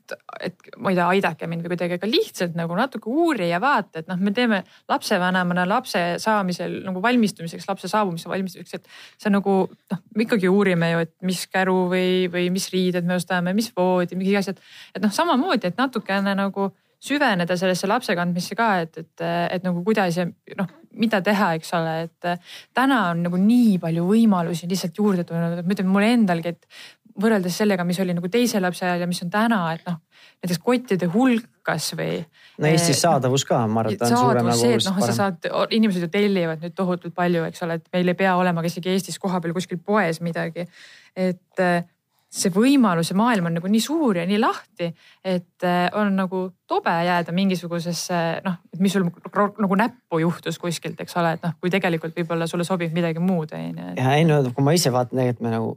et 0.44 0.70
ma 0.78 0.92
ei 0.92 0.98
tea, 0.98 1.06
aidake 1.16 1.48
mind 1.50 1.64
või 1.64 1.74
kuidagi, 1.74 1.98
aga 1.98 2.10
lihtsalt 2.10 2.56
nagu 2.58 2.76
natuke 2.78 3.10
uuri 3.10 3.50
ja 3.50 3.60
vaata, 3.62 4.02
et 4.02 4.10
noh, 4.10 4.18
me 4.22 4.32
teeme 4.36 4.62
lapsevanemana 4.90 5.66
lapse 5.68 6.02
saamisel 6.22 6.80
nagu 6.86 7.02
valmistumiseks, 7.04 7.68
lapse 7.68 7.90
saabumise 7.90 8.30
valmistumiseks 8.30 8.80
et 8.80 8.90
see 9.18 9.30
on 9.30 9.38
nagu 9.38 9.54
noh, 9.68 10.02
me 10.16 10.26
ikkagi 10.26 10.50
uurime 10.52 10.92
ju, 10.94 11.04
et 11.06 11.14
mis 11.28 11.44
käru 11.52 11.78
või, 11.92 12.10
või 12.32 12.48
mis 12.54 12.68
riided 12.74 13.08
me 13.08 13.18
ostame, 13.18 13.54
mis 13.56 13.70
voodi, 13.76 14.18
mingi 14.18 14.36
asjad. 14.38 14.60
et 14.94 15.02
noh, 15.04 15.14
samamoodi, 15.14 15.72
et 15.72 15.80
natukene 15.80 16.36
nagu 16.38 16.70
süveneda 16.98 17.56
sellesse 17.56 17.86
lapse 17.86 18.14
kandmisse 18.18 18.56
ka, 18.58 18.72
et, 18.82 18.98
et, 18.98 19.24
et 19.54 19.64
nagu 19.66 19.82
kuidas 19.86 20.18
ja 20.18 20.26
noh, 20.58 20.70
mida 20.98 21.20
teha, 21.22 21.52
eks 21.58 21.70
ole, 21.78 21.94
et 22.08 22.48
täna 22.74 23.00
on 23.12 23.22
nagu 23.26 23.38
nii 23.38 23.76
palju 23.82 24.06
võimalusi 24.08 24.68
lihtsalt 24.70 24.98
juurde 24.98 25.24
tulnud, 25.28 25.60
et 25.60 25.68
ma 25.68 25.76
ütlen 25.76 25.90
mulle 25.92 26.10
endalgi, 26.16 26.54
et 26.54 26.97
võrreldes 27.20 27.56
sellega, 27.60 27.84
mis 27.86 27.98
oli 28.02 28.14
nagu 28.16 28.30
teise 28.32 28.60
lapse 28.62 28.86
ajal 28.86 29.04
ja 29.04 29.08
mis 29.10 29.20
on 29.24 29.32
täna, 29.32 29.60
et 29.74 29.84
noh, 29.88 29.98
näiteks 30.42 30.62
kottide 30.62 31.08
hulk 31.12 31.48
kasvõi. 31.68 32.22
no 32.62 32.70
Eestis 32.70 32.96
eh, 32.96 33.02
saadavus 33.02 33.44
ka, 33.48 33.60
ma 33.66 33.82
arvan, 33.82 33.98
et 33.98 34.06
on 34.06 34.14
suurem 34.14 34.48
nagu. 34.48 34.60
see, 34.60 34.78
et 34.78 34.88
noh, 34.88 35.02
sa 35.04 35.16
saad, 35.16 35.50
inimesed 35.76 36.06
ju 36.06 36.10
tellivad 36.12 36.64
nüüd 36.64 36.76
tohutult 36.78 37.14
palju, 37.16 37.44
eks 37.50 37.66
ole, 37.66 37.78
et 37.80 37.92
meil 37.94 38.14
ei 38.14 38.18
pea 38.18 38.34
olema 38.40 38.64
ka 38.64 38.70
isegi 38.70 38.94
Eestis 38.94 39.20
kohapeal 39.22 39.56
kuskil 39.56 39.80
poes 39.84 40.22
midagi. 40.24 40.68
et 41.16 41.64
eh, 41.64 41.80
see 42.28 42.52
võimalus 42.52 43.08
ja 43.08 43.16
maailm 43.16 43.48
on 43.48 43.54
nagu 43.56 43.70
nii 43.72 43.80
suur 43.80 44.18
ja 44.20 44.26
nii 44.28 44.38
lahti, 44.40 44.90
et 45.24 45.66
eh, 45.66 45.88
on 45.96 46.12
nagu 46.16 46.42
tobe 46.68 46.92
jääda 47.08 47.32
mingisugusesse 47.34 48.22
noh, 48.44 48.60
mis 48.78 48.94
sul 48.94 49.08
nagu 49.08 49.80
näppu 49.80 50.22
juhtus 50.22 50.60
kuskilt, 50.60 51.00
eks 51.00 51.16
ole, 51.20 51.34
et 51.38 51.44
noh, 51.46 51.56
kui 51.60 51.72
tegelikult 51.72 52.16
võib-olla 52.16 52.46
sulle 52.50 52.68
sobib 52.68 52.94
midagi 52.94 53.22
muud 53.24 53.56
on 53.56 53.82
ju. 53.82 53.92
ja 53.96 54.16
ei 54.16 54.28
no 54.28 54.42
kui 54.52 54.64
ma 54.64 54.76
ise 54.76 54.92
vaatan 54.94 55.16
tegelikult 55.18 55.46
me 55.48 55.54
nagu 55.56 55.76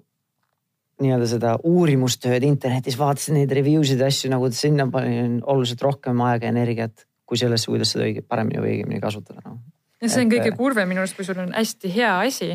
nii-öelda 1.02 1.28
seda 1.30 1.54
uurimustööd 1.68 2.44
internetis, 2.48 2.98
vaatasin 3.00 3.40
neid 3.40 3.54
review 3.56 3.84
sid 3.88 4.02
ja 4.02 4.10
asju 4.12 4.32
nagu 4.32 4.50
sinna 4.56 4.88
panin 4.92 5.40
oluliselt 5.42 5.82
rohkem 5.86 6.22
aega 6.28 6.48
ja 6.48 6.54
energiat 6.54 7.06
kui 7.32 7.40
sellesse, 7.40 7.70
kuidas 7.72 7.94
seda 7.94 8.04
õige, 8.10 8.26
paremini 8.28 8.60
või 8.60 8.76
õigemini 8.76 9.00
kasutada 9.04 9.44
no.. 9.46 9.58
ja 10.02 10.10
see 10.10 10.26
on 10.26 10.28
et, 10.28 10.34
kõige 10.36 10.52
äh, 10.52 10.58
kurvem 10.58 10.90
minu 10.92 11.04
arust, 11.04 11.16
kui 11.16 11.28
sul 11.28 11.40
on 11.40 11.54
hästi 11.56 11.92
hea 11.96 12.12
asi. 12.26 12.52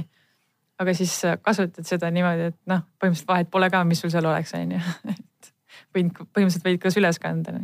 aga 0.83 0.95
siis 0.97 1.15
kasutad 1.43 1.89
seda 1.89 2.11
niimoodi, 2.13 2.51
et 2.53 2.59
noh, 2.69 2.83
põhimõtteliselt 3.01 3.31
vahet 3.31 3.53
pole 3.53 3.71
ka, 3.73 3.81
mis 3.89 4.03
sul 4.05 4.13
seal 4.13 4.29
oleks, 4.29 4.53
on 4.59 4.77
ju. 4.77 4.83
et 5.15 5.53
võid, 5.97 6.13
põhimõtteliselt 6.13 6.69
võid 6.69 6.83
ka 6.83 6.93
süles 6.93 7.23
kanda. 7.23 7.57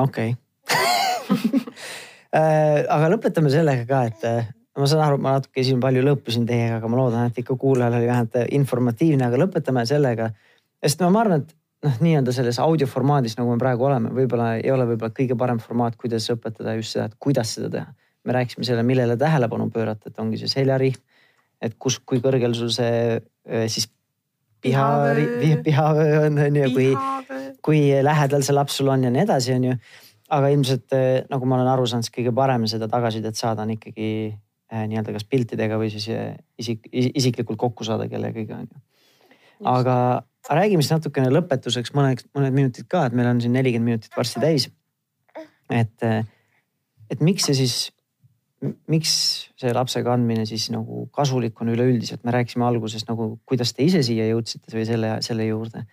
okei 0.00 0.32
äh, 2.38 2.86
aga 2.86 3.12
lõpetame 3.12 3.52
sellega 3.52 3.84
ka, 3.90 4.02
et 4.08 4.26
äh, 4.30 4.48
ma 4.80 4.88
saan 4.90 5.04
aru, 5.04 5.20
ma 5.22 5.36
natuke 5.38 5.62
siin 5.66 5.80
palju 5.82 6.02
lõppusin 6.04 6.44
teiega, 6.48 6.78
aga 6.80 6.90
ma 6.90 6.98
loodan, 7.00 7.30
et 7.30 7.38
ikka 7.42 7.56
kuulajal 7.60 7.98
oli 7.98 8.08
vähemalt 8.08 8.36
informatiivne, 8.56 9.26
aga 9.26 9.40
lõpetame 9.40 9.84
sellega. 9.88 10.30
sest 10.80 11.02
no 11.02 11.10
ma 11.14 11.22
arvan, 11.24 11.44
et 11.44 11.54
noh, 11.86 12.00
nii-öelda 12.04 12.34
selles 12.34 12.58
audioformaadis, 12.62 13.36
nagu 13.38 13.52
me 13.52 13.60
praegu 13.60 13.86
oleme, 13.88 14.12
võib-olla 14.16 14.54
ei 14.58 14.72
ole 14.72 14.86
võib-olla 14.92 15.14
kõige 15.16 15.36
parem 15.38 15.60
formaat, 15.62 15.96
kuidas 16.00 16.28
õpetada 16.32 16.74
just 16.78 16.96
seda, 16.96 17.08
et 17.10 17.16
kuidas 17.18 17.54
seda 17.56 17.70
teha. 17.76 17.94
me 18.24 18.34
rääkisime 18.36 18.66
selle, 18.68 18.82
millele 18.84 19.16
tähelepanu 19.16 19.70
pöörata, 19.72 20.10
et 20.10 20.18
ongi 20.20 20.36
see 20.36 20.50
seljarihm, 20.52 20.98
et 21.64 21.76
kus, 21.80 21.96
kui 22.04 22.20
kõrgel 22.20 22.52
sul 22.54 22.68
see 22.74 23.16
siis 23.72 23.88
piha, 24.60 24.84
pihavöö 25.64 26.26
on, 26.26 26.36
on 26.38 26.58
ju, 26.60 26.68
kui, 26.74 26.90
kui 27.64 27.80
lähedal 28.04 28.44
see 28.44 28.56
laps 28.56 28.76
sul 28.76 28.92
on 28.92 29.08
ja 29.08 29.12
nii 29.14 29.24
edasi, 29.24 29.56
on 29.56 29.64
ju. 29.70 29.80
aga 30.30 30.52
ilmselt 30.52 30.94
nagu 31.32 31.48
ma 31.48 31.56
olen 31.56 31.72
aru 31.72 31.88
saanud, 31.88 32.06
siis 32.06 32.14
kõige 32.18 32.34
parem 32.36 32.68
seda 32.68 32.88
tagasisidet 32.92 33.40
saada 33.40 33.64
on 33.64 33.72
ikkagi 33.78 34.10
Äh, 34.20 34.49
nii-öelda 34.70 35.14
kas 35.16 35.26
piltidega 35.26 35.78
või 35.80 35.90
siis 35.92 36.08
äh, 36.14 36.34
isik, 36.60 36.88
isiklikult 36.92 37.58
kokku 37.60 37.86
saada 37.86 38.08
kellegagi 38.10 38.52
on 38.54 38.66
ju. 38.68 38.82
aga 39.68 39.96
räägime 40.50 40.84
siis 40.84 40.94
natukene 40.94 41.30
lõpetuseks 41.32 41.94
mõned, 41.96 42.24
mõned 42.36 42.56
minutid 42.56 42.88
ka, 42.90 43.06
et 43.06 43.16
meil 43.16 43.30
on 43.30 43.40
siin 43.42 43.54
nelikümmend 43.56 43.94
minutit 43.94 44.16
varsti 44.16 44.42
täis. 44.42 44.68
et, 45.70 45.96
äh, 46.06 46.22
et 47.10 47.20
miks 47.20 47.48
see 47.48 47.58
siis, 47.58 47.76
miks 48.90 49.12
see 49.60 49.72
lapse 49.74 50.02
kandmine 50.06 50.46
siis 50.46 50.68
nagu 50.74 51.06
kasulik 51.14 51.60
on 51.60 51.72
üleüldiselt, 51.74 52.24
me 52.24 52.34
rääkisime 52.34 52.66
alguses 52.66 53.06
nagu, 53.08 53.38
kuidas 53.46 53.72
te 53.72 53.86
ise 53.86 54.02
siia 54.06 54.28
jõudsite 54.30 54.74
või 54.76 54.86
selle, 54.86 55.16
selle 55.24 55.46
juurde 55.48 55.86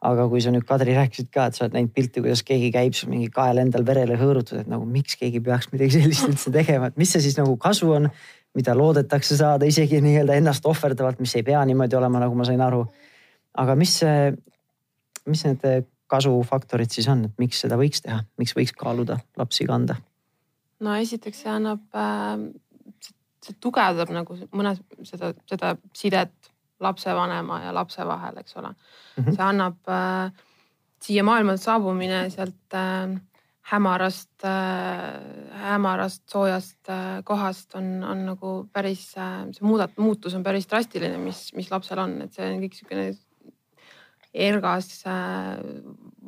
aga 0.00 0.26
kui 0.32 0.40
sa 0.40 0.52
nüüd 0.52 0.64
Kadri 0.68 0.94
rääkisid 0.96 1.28
ka, 1.32 1.48
et 1.50 1.56
sa 1.56 1.66
oled 1.66 1.76
näinud 1.76 1.92
pilti, 1.92 2.22
kuidas 2.24 2.42
keegi 2.46 2.70
käib 2.72 2.96
sul 2.96 3.10
mingi 3.12 3.28
kael 3.32 3.60
endal 3.60 3.84
verele 3.86 4.16
hõõrutud, 4.20 4.62
et 4.62 4.70
nagu 4.70 4.86
miks 4.88 5.18
keegi 5.20 5.42
peaks 5.44 5.68
midagi 5.74 5.98
sellist 5.98 6.28
üldse 6.28 6.52
tegema, 6.54 6.88
et 6.88 7.00
mis 7.00 7.12
see 7.12 7.24
siis 7.26 7.36
nagu 7.36 7.56
kasu 7.60 7.90
on, 7.98 8.08
mida 8.56 8.74
loodetakse 8.74 9.36
saada 9.38 9.68
isegi 9.68 10.00
nii-öelda 10.02 10.38
ennast 10.40 10.64
ohverdavalt, 10.66 11.20
mis 11.22 11.36
ei 11.36 11.44
pea 11.46 11.60
niimoodi 11.68 11.98
olema, 11.98 12.22
nagu 12.24 12.38
ma 12.38 12.48
sain 12.48 12.62
aru. 12.64 12.86
aga 13.60 13.74
mis 13.76 13.98
see, 14.00 14.30
mis 15.28 15.44
need 15.44 15.86
kasufaktorid 16.10 16.90
siis 16.90 17.08
on, 17.12 17.26
et 17.28 17.42
miks 17.42 17.60
seda 17.62 17.78
võiks 17.78 18.02
teha, 18.02 18.22
miks 18.40 18.56
võiks 18.56 18.74
kaaluda 18.76 19.20
lapsi 19.38 19.68
kanda? 19.68 20.00
no 20.80 20.96
esiteks 20.96 21.44
see 21.44 21.52
annab 21.52 21.84
äh,, 21.92 22.48
see 23.44 23.56
tugevdab 23.60 24.10
nagu 24.16 24.38
mõnes 24.56 24.80
seda, 25.04 25.34
seda 25.50 25.74
sidet 25.96 26.49
lapsevanema 26.80 27.62
ja 27.64 27.74
lapse 27.74 28.06
vahel, 28.06 28.38
eks 28.40 28.56
ole 28.56 28.68
mm. 28.68 29.24
-hmm. 29.24 29.34
see 29.36 29.44
annab 29.44 29.88
äh, 29.88 30.32
siia 31.02 31.24
maailma 31.24 31.56
saabumine 31.56 32.28
sealt 32.30 32.74
äh, 32.74 33.20
hämarast 33.70 34.44
äh,, 34.44 35.60
hämarast 35.62 36.28
soojast 36.30 36.88
äh, 36.88 37.22
kohast 37.24 37.74
on, 37.74 38.04
on 38.04 38.24
nagu 38.26 38.52
päris 38.72 39.12
äh,, 39.16 39.46
see 39.54 39.66
muudat-, 39.66 39.98
muutus 40.00 40.34
on 40.34 40.44
päris 40.46 40.68
drastiline, 40.70 41.18
mis, 41.22 41.50
mis 41.54 41.70
lapsel 41.70 42.02
on, 42.02 42.16
et 42.24 42.34
see 42.34 42.46
on 42.46 42.62
kõik 42.64 42.78
siukene 42.78 43.10
ergas 44.34 44.90
äh,, 45.06 45.60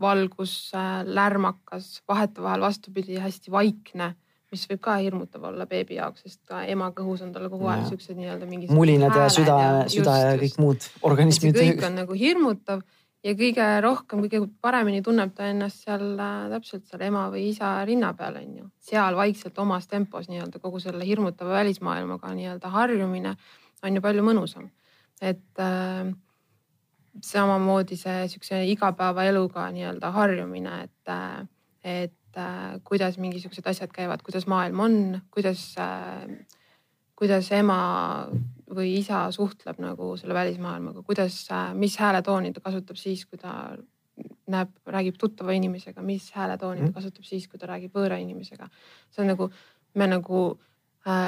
valgus 0.00 0.56
äh,, 0.78 1.02
lärmakas, 1.06 1.96
vahetevahel 2.08 2.62
vastupidi, 2.68 3.18
hästi 3.22 3.54
vaikne 3.54 4.12
mis 4.52 4.64
võib 4.70 4.80
ka 4.84 4.96
hirmutav 5.00 5.44
olla 5.48 5.66
beebi 5.66 5.96
jaoks, 5.98 6.24
sest 6.26 6.40
ka 6.48 6.62
ema 6.68 6.90
kõhus 6.96 7.22
on 7.24 7.30
tal 7.34 7.48
kogu 7.52 7.70
aeg 7.72 7.86
siuksed 7.88 8.18
nii-öelda 8.18 8.48
mingisugused. 8.48 8.78
mulinad 8.78 9.16
ja 9.16 9.28
süda, 9.32 9.60
süda 9.92 10.16
ja 10.20 10.34
kõik 10.40 10.58
muud 10.62 10.88
organismid. 11.08 11.56
kõik 11.56 11.86
on 11.88 11.96
nagu 12.02 12.18
hirmutav 12.18 12.82
ja 13.24 13.34
kõige 13.38 13.68
rohkem, 13.84 14.24
kõige 14.26 14.42
paremini 14.60 15.02
tunneb 15.02 15.34
ta 15.36 15.48
ennast 15.50 15.86
seal 15.86 16.04
äh, 16.18 16.48
täpselt 16.52 16.86
seal 16.90 17.06
ema 17.08 17.28
või 17.32 17.48
isa 17.52 17.74
rinna 17.88 18.12
peal 18.18 18.40
on 18.42 18.56
ju. 18.60 18.68
seal 18.92 19.16
vaikselt 19.18 19.58
omas 19.62 19.88
tempos 19.88 20.28
nii-öelda 20.30 20.60
kogu 20.62 20.82
selle 20.82 21.06
hirmutava 21.06 21.60
välismaailmaga 21.60 22.34
nii-öelda 22.36 22.72
harjumine 22.76 23.36
on 23.82 23.96
ju 23.96 24.02
palju 24.02 24.26
mõnusam. 24.26 24.68
et 25.20 25.60
äh, 25.62 26.12
samamoodi 27.20 27.96
see 27.96 28.28
siukse 28.32 28.62
igapäevaeluga 28.72 29.68
nii-öelda 29.74 30.10
harjumine, 30.14 30.82
et, 30.84 31.08
äh, 31.08 31.48
et 32.32 32.40
äh, 32.40 32.80
kuidas 32.84 33.18
mingisugused 33.20 33.66
asjad 33.68 33.92
käivad, 33.92 34.22
kuidas 34.24 34.46
maailm 34.48 34.80
on, 34.80 34.96
kuidas 35.30 35.74
äh,, 35.80 36.24
kuidas 37.18 37.50
ema 37.52 38.26
või 38.72 38.96
isa 39.02 39.26
suhtleb 39.30 39.78
nagu 39.84 40.14
selle 40.16 40.34
välismaailmaga, 40.34 41.04
kuidas, 41.04 41.44
äh, 41.52 41.74
mis 41.76 41.98
hääletooni 42.00 42.54
ta 42.56 42.64
kasutab 42.64 42.96
siis, 42.96 43.26
kui 43.28 43.38
ta 43.38 43.76
näeb, 44.48 44.72
räägib 44.88 45.18
tuttava 45.20 45.52
inimesega, 45.52 46.02
mis 46.02 46.30
hääletooni 46.32 46.80
ta 46.80 46.86
mhm. 46.86 46.96
kasutab 46.96 47.28
siis, 47.28 47.48
kui 47.48 47.60
ta 47.60 47.68
räägib 47.68 47.92
võõra 47.92 48.18
inimesega. 48.20 48.68
see 49.10 49.24
on 49.24 49.32
nagu, 49.34 49.50
me 49.94 50.08
nagu 50.08 50.42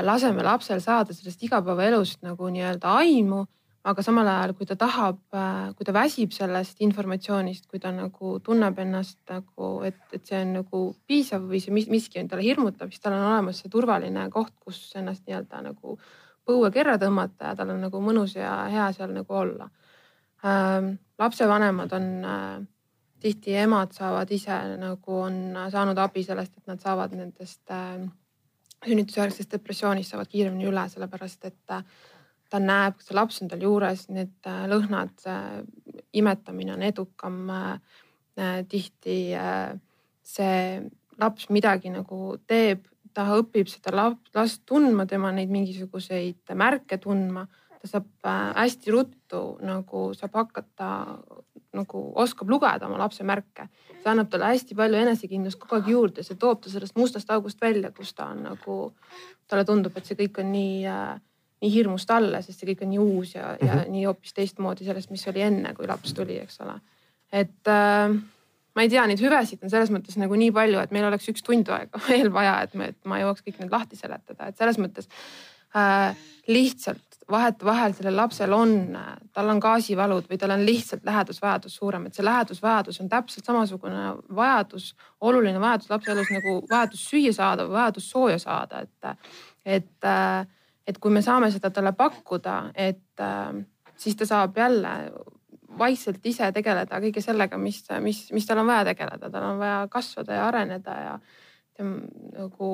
laseme 0.07 0.43
lapsel 0.47 0.81
saada 0.81 1.13
sellest 1.13 1.43
igapäevaelust 1.43 2.23
nagu 2.23 2.49
nii-öelda 2.49 2.93
aimu 3.03 3.45
aga 3.85 4.03
samal 4.05 4.29
ajal, 4.33 4.55
kui 4.57 4.67
ta 4.69 4.77
tahab, 4.81 5.21
äh, 5.37 5.73
kui 5.77 5.85
ta 5.85 5.93
väsib 5.93 6.33
sellest 6.33 6.81
informatsioonist, 6.85 7.67
kui 7.69 7.81
ta 7.83 7.93
nagu 7.93 8.39
tunneb 8.45 8.79
ennast 8.81 9.19
nagu, 9.29 9.71
et, 9.85 10.01
et 10.17 10.25
see 10.25 10.41
on 10.41 10.55
nagu 10.61 10.83
piisav 11.09 11.45
või 11.51 11.61
see 11.61 11.75
miski 11.75 12.23
on 12.23 12.31
talle 12.31 12.47
hirmutav, 12.47 12.93
siis 12.93 13.05
tal 13.05 13.19
on 13.19 13.27
olemas 13.29 13.61
see 13.61 13.73
turvaline 13.73 14.29
koht, 14.33 14.55
kus 14.65 14.81
ennast 14.97 15.27
nii-öelda 15.29 15.61
nagu 15.69 15.99
põue 16.45 16.71
kerra 16.73 16.97
tõmmata 17.01 17.53
ja 17.53 17.59
tal 17.59 17.75
on 17.75 17.83
nagu 17.85 18.01
mõnus 18.05 18.37
ja 18.39 18.55
hea 18.73 18.89
seal 18.97 19.13
nagu 19.13 19.41
olla 19.41 19.69
ähm,. 20.45 20.95
lapsevanemad 21.19 21.93
on 21.93 22.09
äh, 22.25 22.57
tihti 23.21 23.55
emad 23.57 23.93
saavad 23.97 24.33
ise 24.33 24.57
nagu 24.81 25.21
on 25.27 25.57
saanud 25.73 25.99
abi 25.99 26.25
sellest, 26.25 26.57
et 26.57 26.73
nad 26.73 26.81
saavad 26.81 27.13
nendest 27.17 27.71
äh, 27.73 28.01
sünnitusjärgsest 28.85 29.53
depressioonist 29.53 30.13
saavad 30.13 30.29
kiiremini 30.33 30.69
üle, 30.69 30.89
sellepärast 30.93 31.49
et 31.49 31.77
äh, 31.77 31.85
ta 32.55 32.61
näeb, 32.63 33.01
see 33.03 33.17
laps 33.19 33.41
on 33.43 33.51
tal 33.51 33.63
juures, 33.65 34.07
need 34.15 34.47
äh, 34.47 34.65
lõhnad, 34.71 35.27
imetamine 36.15 36.77
on 36.77 36.85
edukam. 36.87 37.41
Äh, 37.51 37.73
äh, 38.39 38.61
tihti 38.71 39.19
see 40.25 40.61
laps 41.21 41.49
midagi 41.55 41.91
nagu 41.95 42.37
teeb, 42.51 42.87
ta 43.15 43.27
õpib 43.39 43.71
seda 43.71 43.95
last 43.95 44.63
tundma, 44.67 45.07
tema 45.11 45.31
neid 45.35 45.51
mingisuguseid 45.55 46.55
märke 46.59 46.99
tundma. 47.03 47.47
ta 47.85 47.89
saab 47.91 48.27
hästi 48.57 48.91
ruttu 48.91 49.41
nagu 49.61 50.07
saab 50.17 50.39
hakata 50.39 50.89
nagu 51.77 52.01
oskab 52.23 52.49
lugeda 52.49 52.87
oma 52.87 52.99
lapse 52.99 53.25
märke. 53.25 53.69
see 54.01 54.11
annab 54.11 54.31
talle 54.31 54.51
hästi 54.55 54.75
palju 54.75 54.99
enesekindlust 55.03 55.59
kogu 55.61 55.77
aeg 55.77 55.91
juurde, 55.93 56.23
see 56.23 56.39
toob 56.39 56.63
ta 56.63 56.71
sellest 56.71 56.97
mustast 56.97 57.31
august 57.31 57.61
välja, 57.61 57.91
kus 57.91 58.15
ta 58.15 58.31
on 58.33 58.43
nagu, 58.49 58.95
talle 59.47 59.65
tundub, 59.65 59.97
et 59.97 60.07
see 60.07 60.19
kõik 60.19 60.43
on 60.43 60.53
nii 60.55 60.83
äh, 60.91 61.15
nii 61.65 61.73
hirmust 61.73 62.11
alla, 62.13 62.43
sest 62.45 62.61
see 62.61 62.71
kõik 62.73 62.85
on 62.85 62.93
nii 62.93 63.03
uus 63.03 63.35
ja 63.35 63.49
mm, 63.49 63.57
-hmm. 63.57 63.67
ja 63.69 63.81
mhm. 63.81 63.97
nii 63.97 64.05
hoopis 64.11 64.37
teistmoodi 64.37 64.85
sellest, 64.85 65.11
mis 65.15 65.27
oli 65.33 65.43
enne, 65.49 65.75
kui 65.75 65.89
laps 65.91 66.15
tuli, 66.15 66.39
eks 66.45 66.61
ole. 66.65 66.79
et 67.33 67.73
äh, 67.73 68.21
ma 68.75 68.83
ei 68.83 68.91
tea, 68.91 69.07
neid 69.07 69.23
hüvesid 69.23 69.63
on 69.65 69.73
selles 69.73 69.91
mõttes 69.95 70.19
nagu 70.21 70.37
nii 70.39 70.53
palju, 70.55 70.83
et 70.83 70.95
meil 70.95 71.09
oleks 71.09 71.29
üks 71.33 71.43
tund 71.47 71.71
aega 71.73 72.01
veel 72.09 72.31
vaja, 72.35 72.61
et 72.67 72.79
me, 72.79 72.93
et 72.95 73.11
ma 73.11 73.23
jõuaks 73.23 73.47
kõik 73.47 73.61
need 73.63 73.75
lahti 73.75 73.99
seletada, 73.99 74.51
et 74.51 74.61
selles 74.61 74.81
mõttes 74.83 75.11
äh, 75.75 76.25
lihtsalt 76.51 77.15
vahetevahel 77.31 77.95
sellel 77.97 78.17
lapsel 78.17 78.53
on, 78.53 78.75
tal 79.33 79.49
on 79.49 79.61
gaasivalud 79.63 80.27
või 80.29 80.39
tal 80.41 80.53
on 80.53 80.65
lihtsalt 80.67 81.07
lähedusvajadus 81.07 81.77
suurem, 81.79 82.07
et 82.07 82.19
see 82.19 82.25
lähedusvajadus 82.25 83.01
on 83.01 83.09
täpselt 83.09 83.49
samasugune 83.49 84.11
vajadus, 84.37 84.91
oluline 85.25 85.61
vajadus 85.61 85.89
lapse 85.91 86.13
elus 86.13 86.33
nagu 86.35 86.59
vajadus 86.71 87.07
süüa 87.09 87.33
saada 87.33 87.65
või 87.65 87.79
vajadus 87.79 88.11
sooja 88.11 88.43
saada, 88.43 88.85
et, 88.85 89.33
et 89.65 90.11
äh, 90.11 90.45
et 90.87 90.99
kui 90.99 91.13
me 91.13 91.23
saame 91.25 91.51
seda 91.53 91.71
talle 91.71 91.95
pakkuda, 91.97 92.59
et 92.75 93.21
äh, 93.21 93.65
siis 93.97 94.17
ta 94.17 94.27
saab 94.29 94.57
jälle 94.59 94.95
vaikselt 95.79 96.27
ise 96.27 96.51
tegeleda 96.55 97.01
kõige 97.03 97.23
sellega, 97.25 97.59
mis, 97.59 97.81
mis, 98.05 98.25
mis 98.33 98.47
tal 98.47 98.63
on 98.63 98.71
vaja 98.71 98.85
tegeleda, 98.93 99.31
tal 99.31 99.49
on 99.49 99.59
vaja 99.59 99.85
kasvada 99.91 100.39
ja 100.39 100.49
areneda 100.49 100.97
ja 101.01 101.15
nagu 101.83 102.71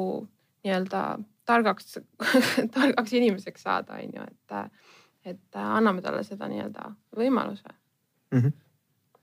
nii-öelda 0.65 1.05
targaks 1.49 1.99
targaks 2.77 3.13
inimeseks 3.17 3.63
saada, 3.63 3.97
on 4.03 4.19
ju, 4.19 4.27
et, 4.27 4.83
et 5.33 5.61
anname 5.63 6.05
talle 6.05 6.25
seda 6.27 6.49
nii-öelda 6.51 6.91
võimaluse 7.17 7.71
mm. 7.71 8.41
-hmm 8.41 8.59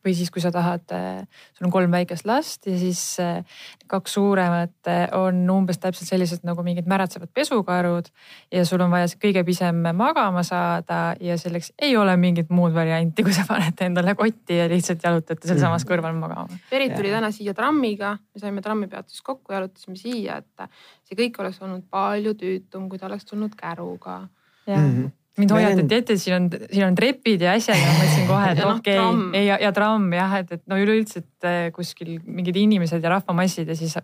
või 0.07 0.15
siis, 0.15 0.31
kui 0.31 0.43
sa 0.43 0.51
tahad, 0.53 0.85
äh, 0.95 1.23
sul 1.57 1.67
on 1.67 1.73
kolm 1.73 1.91
väikest 1.91 2.27
last 2.27 2.67
ja 2.69 2.77
siis 2.79 3.01
äh, 3.23 3.43
kaks 3.91 4.15
suuremat 4.17 4.89
äh, 4.91 5.03
on 5.17 5.41
umbes 5.51 5.81
täpselt 5.83 6.09
sellised 6.09 6.45
nagu 6.47 6.63
mingid 6.65 6.87
märatsevad 6.87 7.31
pesukarud 7.35 8.07
ja 8.53 8.63
sul 8.67 8.83
on 8.85 8.93
vaja 8.93 9.09
see 9.11 9.19
kõige 9.27 9.43
pisem 9.47 9.83
magama 9.97 10.43
saada 10.47 11.01
ja 11.23 11.37
selleks 11.39 11.73
ei 11.81 11.97
ole 11.99 12.15
mingit 12.19 12.51
muud 12.53 12.75
varianti, 12.75 13.25
kui 13.25 13.35
sa 13.35 13.45
paned 13.47 13.83
endale 13.85 14.15
kotti 14.17 14.61
ja 14.61 14.69
lihtsalt 14.71 15.03
jalutate 15.03 15.49
sealsamas 15.49 15.83
mm. 15.83 15.91
kõrval 15.91 16.17
magama. 16.17 16.61
Berit 16.71 16.95
tuli 16.95 17.11
täna 17.13 17.31
siia 17.35 17.55
trammiga, 17.57 18.15
me 18.33 18.43
saime 18.43 18.63
trammipeatuses 18.65 19.23
kokku, 19.25 19.55
jalutasime 19.55 19.99
siia, 19.99 20.39
et 20.41 20.67
see 21.07 21.19
kõik 21.19 21.41
oleks 21.43 21.61
olnud 21.65 21.87
palju 21.91 22.35
tüütum, 22.39 22.87
kui 22.89 23.01
ta 23.01 23.09
oleks 23.11 23.27
tulnud 23.27 23.55
käruga. 23.59 24.23
Mm 24.67 24.75
-hmm 24.75 25.15
mind 25.37 25.53
hoiatati 25.53 25.99
ette, 25.99 26.17
et 26.17 26.21
siin 26.21 26.35
on, 26.37 26.47
siin 26.71 26.87
on 26.87 26.97
trepid 26.97 27.45
ja 27.45 27.53
asjad 27.57 27.77
ja 27.77 27.85
ma 27.85 27.93
mõtlesin 27.99 28.27
kohe, 28.29 28.49
et 28.53 28.59
noh, 28.63 28.73
okei 28.79 28.97
okay. 28.97 29.29
ja, 29.37 29.43
ja, 29.51 29.61
ja 29.67 29.71
tramm 29.75 30.09
jah, 30.17 30.35
et, 30.41 30.51
et 30.57 30.63
no 30.69 30.79
üleüldse, 30.81 31.23
et 31.23 31.47
eh, 31.49 31.61
kuskil 31.75 32.17
mingid 32.25 32.57
inimesed 32.63 33.03
ja 33.03 33.13
rahvamassid 33.17 33.69
ja 33.69 33.77
siis 33.77 33.97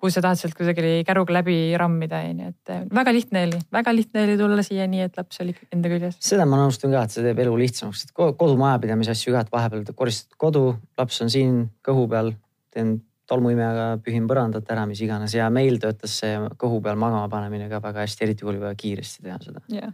kui 0.00 0.12
sa 0.14 0.22
tahad 0.24 0.38
sealt 0.40 0.56
kusagil 0.56 1.02
käruga 1.04 1.34
läbi 1.36 1.58
rammida, 1.78 2.22
onju, 2.30 2.52
et 2.54 2.72
eh, 2.72 2.86
väga 3.00 3.14
lihtne 3.16 3.44
oli, 3.48 3.60
väga 3.76 3.94
lihtne 3.96 4.24
oli 4.24 4.38
tulla 4.40 4.64
siia 4.66 4.86
nii, 4.90 5.04
et 5.10 5.20
laps 5.20 5.42
oli 5.44 5.54
enda 5.74 5.92
küljes. 5.92 6.18
seda 6.30 6.46
ma 6.48 6.62
nõustun 6.62 6.94
ka, 6.94 7.04
et 7.04 7.16
see 7.16 7.26
teeb 7.26 7.44
elu 7.44 7.56
lihtsamaks, 7.64 8.06
et 8.06 8.14
kodumajapidamise 8.16 9.14
asju 9.16 9.36
ka, 9.36 9.44
et 9.44 9.54
vahepeal 9.54 9.86
koristad 9.98 10.38
kodu, 10.40 10.66
laps 11.00 11.22
on 11.24 11.32
siin 11.32 11.64
kõhu 11.86 12.06
peal, 12.12 12.34
teen 12.70 13.00
tolmuimejaga 13.30 14.00
pühin 14.02 14.24
põrandat 14.26 14.70
ära, 14.74 14.86
mis 14.90 15.02
iganes 15.04 15.34
ja 15.36 15.46
meil 15.54 15.76
töötas 15.82 16.16
see 16.22 16.38
kõhu 16.58 16.80
peal 16.82 16.98
magama 16.98 17.28
panemine 17.30 17.68
ka 17.70 17.78
väga 17.82 18.06
hästi, 18.06 18.26
eriti 18.26 18.46
kui 18.46 18.54
oli 18.54 18.62
vaja 18.62 18.78
kiiresti 18.78 19.26
teha 19.26 19.38
seda 19.42 19.62
yeah 19.70 19.92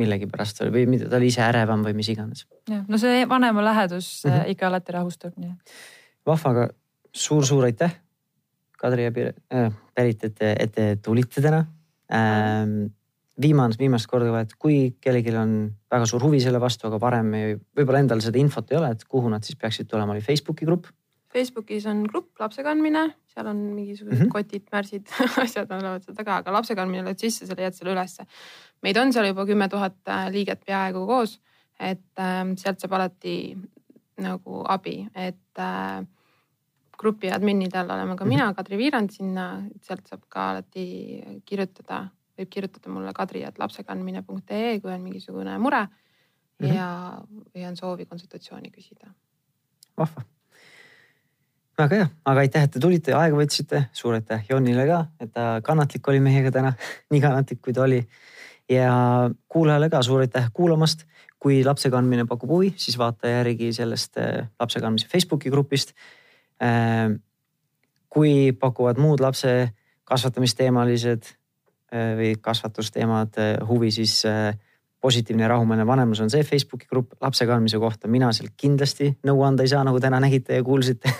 millegipärast 0.00 0.64
või 0.74 0.86
mida 0.90 1.08
ta 1.10 1.18
oli 1.20 1.30
ise 1.30 1.42
ärevam 1.44 1.84
või 1.86 1.94
mis 1.98 2.10
iganes. 2.12 2.46
jah, 2.70 2.82
no 2.88 2.98
see 3.00 3.24
vanema 3.30 3.64
lähedus 3.64 4.24
mm 4.24 4.30
-hmm. 4.30 4.50
ikka 4.54 4.66
alati 4.66 4.96
rahustab, 4.96 5.36
nii 5.36 5.52
et. 5.52 5.76
vahva, 6.26 6.50
aga 6.50 6.66
suur-suur 7.14 7.64
aitäh, 7.64 7.94
Kadri 8.78 9.04
ja 9.04 9.12
äh, 9.54 9.72
Berit, 9.96 10.24
et, 10.24 10.42
et 10.42 10.72
te 10.72 10.96
tulite 11.02 11.40
täna 11.40 11.64
ähm,. 12.12 12.90
viimast, 13.40 13.78
viimast 13.78 14.06
korda, 14.06 14.40
et 14.40 14.52
kui 14.58 14.96
kellelgi 15.00 15.36
on 15.36 15.72
väga 15.90 16.06
suur 16.06 16.22
huvi 16.22 16.40
selle 16.40 16.60
vastu, 16.60 16.86
aga 16.86 17.00
varem 17.00 17.32
võib-olla 17.76 17.98
endal 17.98 18.20
seda 18.20 18.38
infot 18.38 18.70
ei 18.70 18.78
ole, 18.78 18.90
et 18.90 19.04
kuhu 19.04 19.28
nad 19.28 19.42
siis 19.42 19.58
peaksid 19.58 19.88
tulema, 19.90 20.12
oli 20.12 20.20
Facebooki 20.20 20.64
grupp 20.64 20.86
Facebookis 21.34 21.86
on 21.90 22.04
grupp 22.06 22.38
lapse 22.38 22.62
kandmine, 22.62 23.08
seal 23.32 23.48
on 23.50 23.62
mingisugused 23.74 24.20
mm 24.20 24.26
-hmm. 24.26 24.32
kotid, 24.32 24.68
märsid 24.72 25.10
asjad 25.44 25.70
olevat 25.70 26.06
seal 26.06 26.16
taga, 26.16 26.38
aga 26.42 26.54
lapse 26.54 26.76
kandmine 26.78 27.02
lööd 27.08 27.18
sisse, 27.18 27.48
sa 27.48 27.56
leiad 27.58 27.74
selle 27.74 27.94
ülesse 27.94 28.26
meid 28.84 28.98
on 29.00 29.12
seal 29.12 29.30
juba 29.30 29.46
kümme 29.48 29.68
tuhat 29.72 29.96
äh, 30.08 30.26
liiget 30.32 30.64
peaaegu 30.66 31.04
koos, 31.08 31.38
et 31.80 32.04
äh, 32.20 32.42
sealt 32.60 32.82
saab 32.82 32.98
alati 32.98 33.36
nagu 34.24 34.62
abi, 34.70 35.00
et 35.14 35.62
äh, 35.62 36.04
grupi 36.98 37.32
adminidel 37.34 37.90
oleme 37.90 38.16
ka 38.16 38.28
mina, 38.28 38.50
mhm. 38.50 38.58
Kadri 38.58 38.78
Viirand 38.80 39.14
sinna, 39.14 39.48
sealt 39.82 40.06
saab 40.10 40.28
ka 40.28 40.50
alati 40.52 40.86
kirjutada, 41.46 42.04
võib 42.38 42.50
kirjutada 42.50 42.92
mulle 42.92 43.14
kadri.lapsekandmine.ee, 43.14 44.78
kui 44.82 44.92
on 44.92 45.02
mingisugune 45.02 45.58
mure 45.58 45.84
mm 45.84 46.66
-hmm. 46.66 46.74
ja, 46.74 46.88
või 47.54 47.68
on 47.68 47.76
soovi 47.76 48.06
konsultatsiooni 48.06 48.70
küsida. 48.70 49.10
vahva 49.98 50.24
väga 51.78 51.96
hea, 51.96 52.08
aga 52.24 52.40
aitäh, 52.40 52.62
et 52.62 52.70
te 52.70 52.80
tulite 52.80 53.10
ja 53.10 53.20
aega 53.20 53.36
võtsite, 53.36 53.84
suur 53.92 54.14
aitäh 54.14 54.44
Jonile 54.48 54.86
ka, 54.86 55.06
et 55.20 55.32
ta 55.32 55.60
kannatlik 55.62 56.08
oli 56.08 56.20
meiega 56.20 56.50
täna, 56.50 56.72
nii 57.10 57.20
kannatlik 57.20 57.62
kui 57.62 57.72
ta 57.72 57.82
oli 57.82 58.00
ja 58.68 59.30
kuulajale 59.48 59.90
ka 59.90 60.02
suur 60.02 60.24
aitäh 60.24 60.50
kuulamast. 60.52 61.04
kui 61.44 61.58
lapse 61.60 61.90
kandmine 61.92 62.24
pakub 62.24 62.48
huvi, 62.48 62.70
siis 62.80 62.96
vaata 62.96 63.28
järgi 63.28 63.66
sellest 63.76 64.16
äh, 64.16 64.46
lapse 64.60 64.80
kandmise 64.80 65.10
Facebooki 65.12 65.50
grupist. 65.52 65.90
Äh, 66.56 67.20
kui 68.08 68.52
pakuvad 68.56 68.96
muud 68.96 69.20
lapse 69.20 69.68
kasvatamisteemalised 70.08 71.26
äh, 71.92 72.14
või 72.16 72.30
kasvatusteemad 72.40 73.36
huvi, 73.68 73.90
siis 73.92 74.22
positiivne 75.04 75.44
ja 75.44 75.50
rahumeelne 75.52 75.84
vanemlus 75.86 76.22
on 76.24 76.32
see 76.32 76.46
Facebooki 76.48 76.88
grupp 76.88 77.12
lapse 77.20 77.44
kandmise 77.46 77.78
kohta. 77.78 78.08
mina 78.08 78.32
sealt 78.32 78.54
kindlasti 78.56 79.10
nõu 79.28 79.44
anda 79.44 79.66
ei 79.66 79.68
saa, 79.68 79.84
nagu 79.84 80.00
täna 80.00 80.22
nägite 80.24 80.56
ja 80.56 80.64
kuulsite 80.64 81.12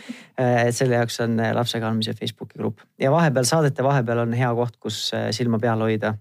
et 0.68 0.76
selle 0.76 1.00
jaoks 1.00 1.16
on 1.24 1.40
lapse 1.56 1.80
kandmise 1.80 2.12
Facebooki 2.18 2.60
grupp 2.60 2.84
ja 3.00 3.10
vahepeal 3.10 3.48
saadete 3.48 3.82
vahepeal 3.82 4.26
on 4.26 4.36
hea 4.36 4.52
koht, 4.54 4.76
kus 4.76 5.00
silma 5.32 5.62
peal 5.62 5.80
hoida 5.80 6.12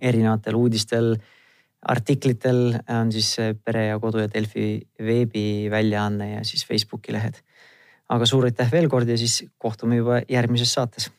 erinevatel 0.00 0.56
uudistel, 0.58 1.14
artiklitel 1.84 2.78
on 2.88 3.12
siis 3.12 3.36
Pere 3.64 3.86
ja 3.86 3.98
Kodu 4.00 4.22
ja 4.22 4.28
Delfi 4.32 4.80
veebiväljaanne 4.98 6.30
ja 6.34 6.44
siis 6.44 6.66
Facebooki 6.66 7.12
lehed. 7.12 7.42
aga 8.08 8.26
suur 8.26 8.44
aitäh 8.44 8.68
veel 8.72 8.88
kord 8.88 9.08
ja 9.08 9.16
siis 9.18 9.44
kohtume 9.58 9.96
juba 9.96 10.20
järgmises 10.28 10.72
saates 10.76 11.10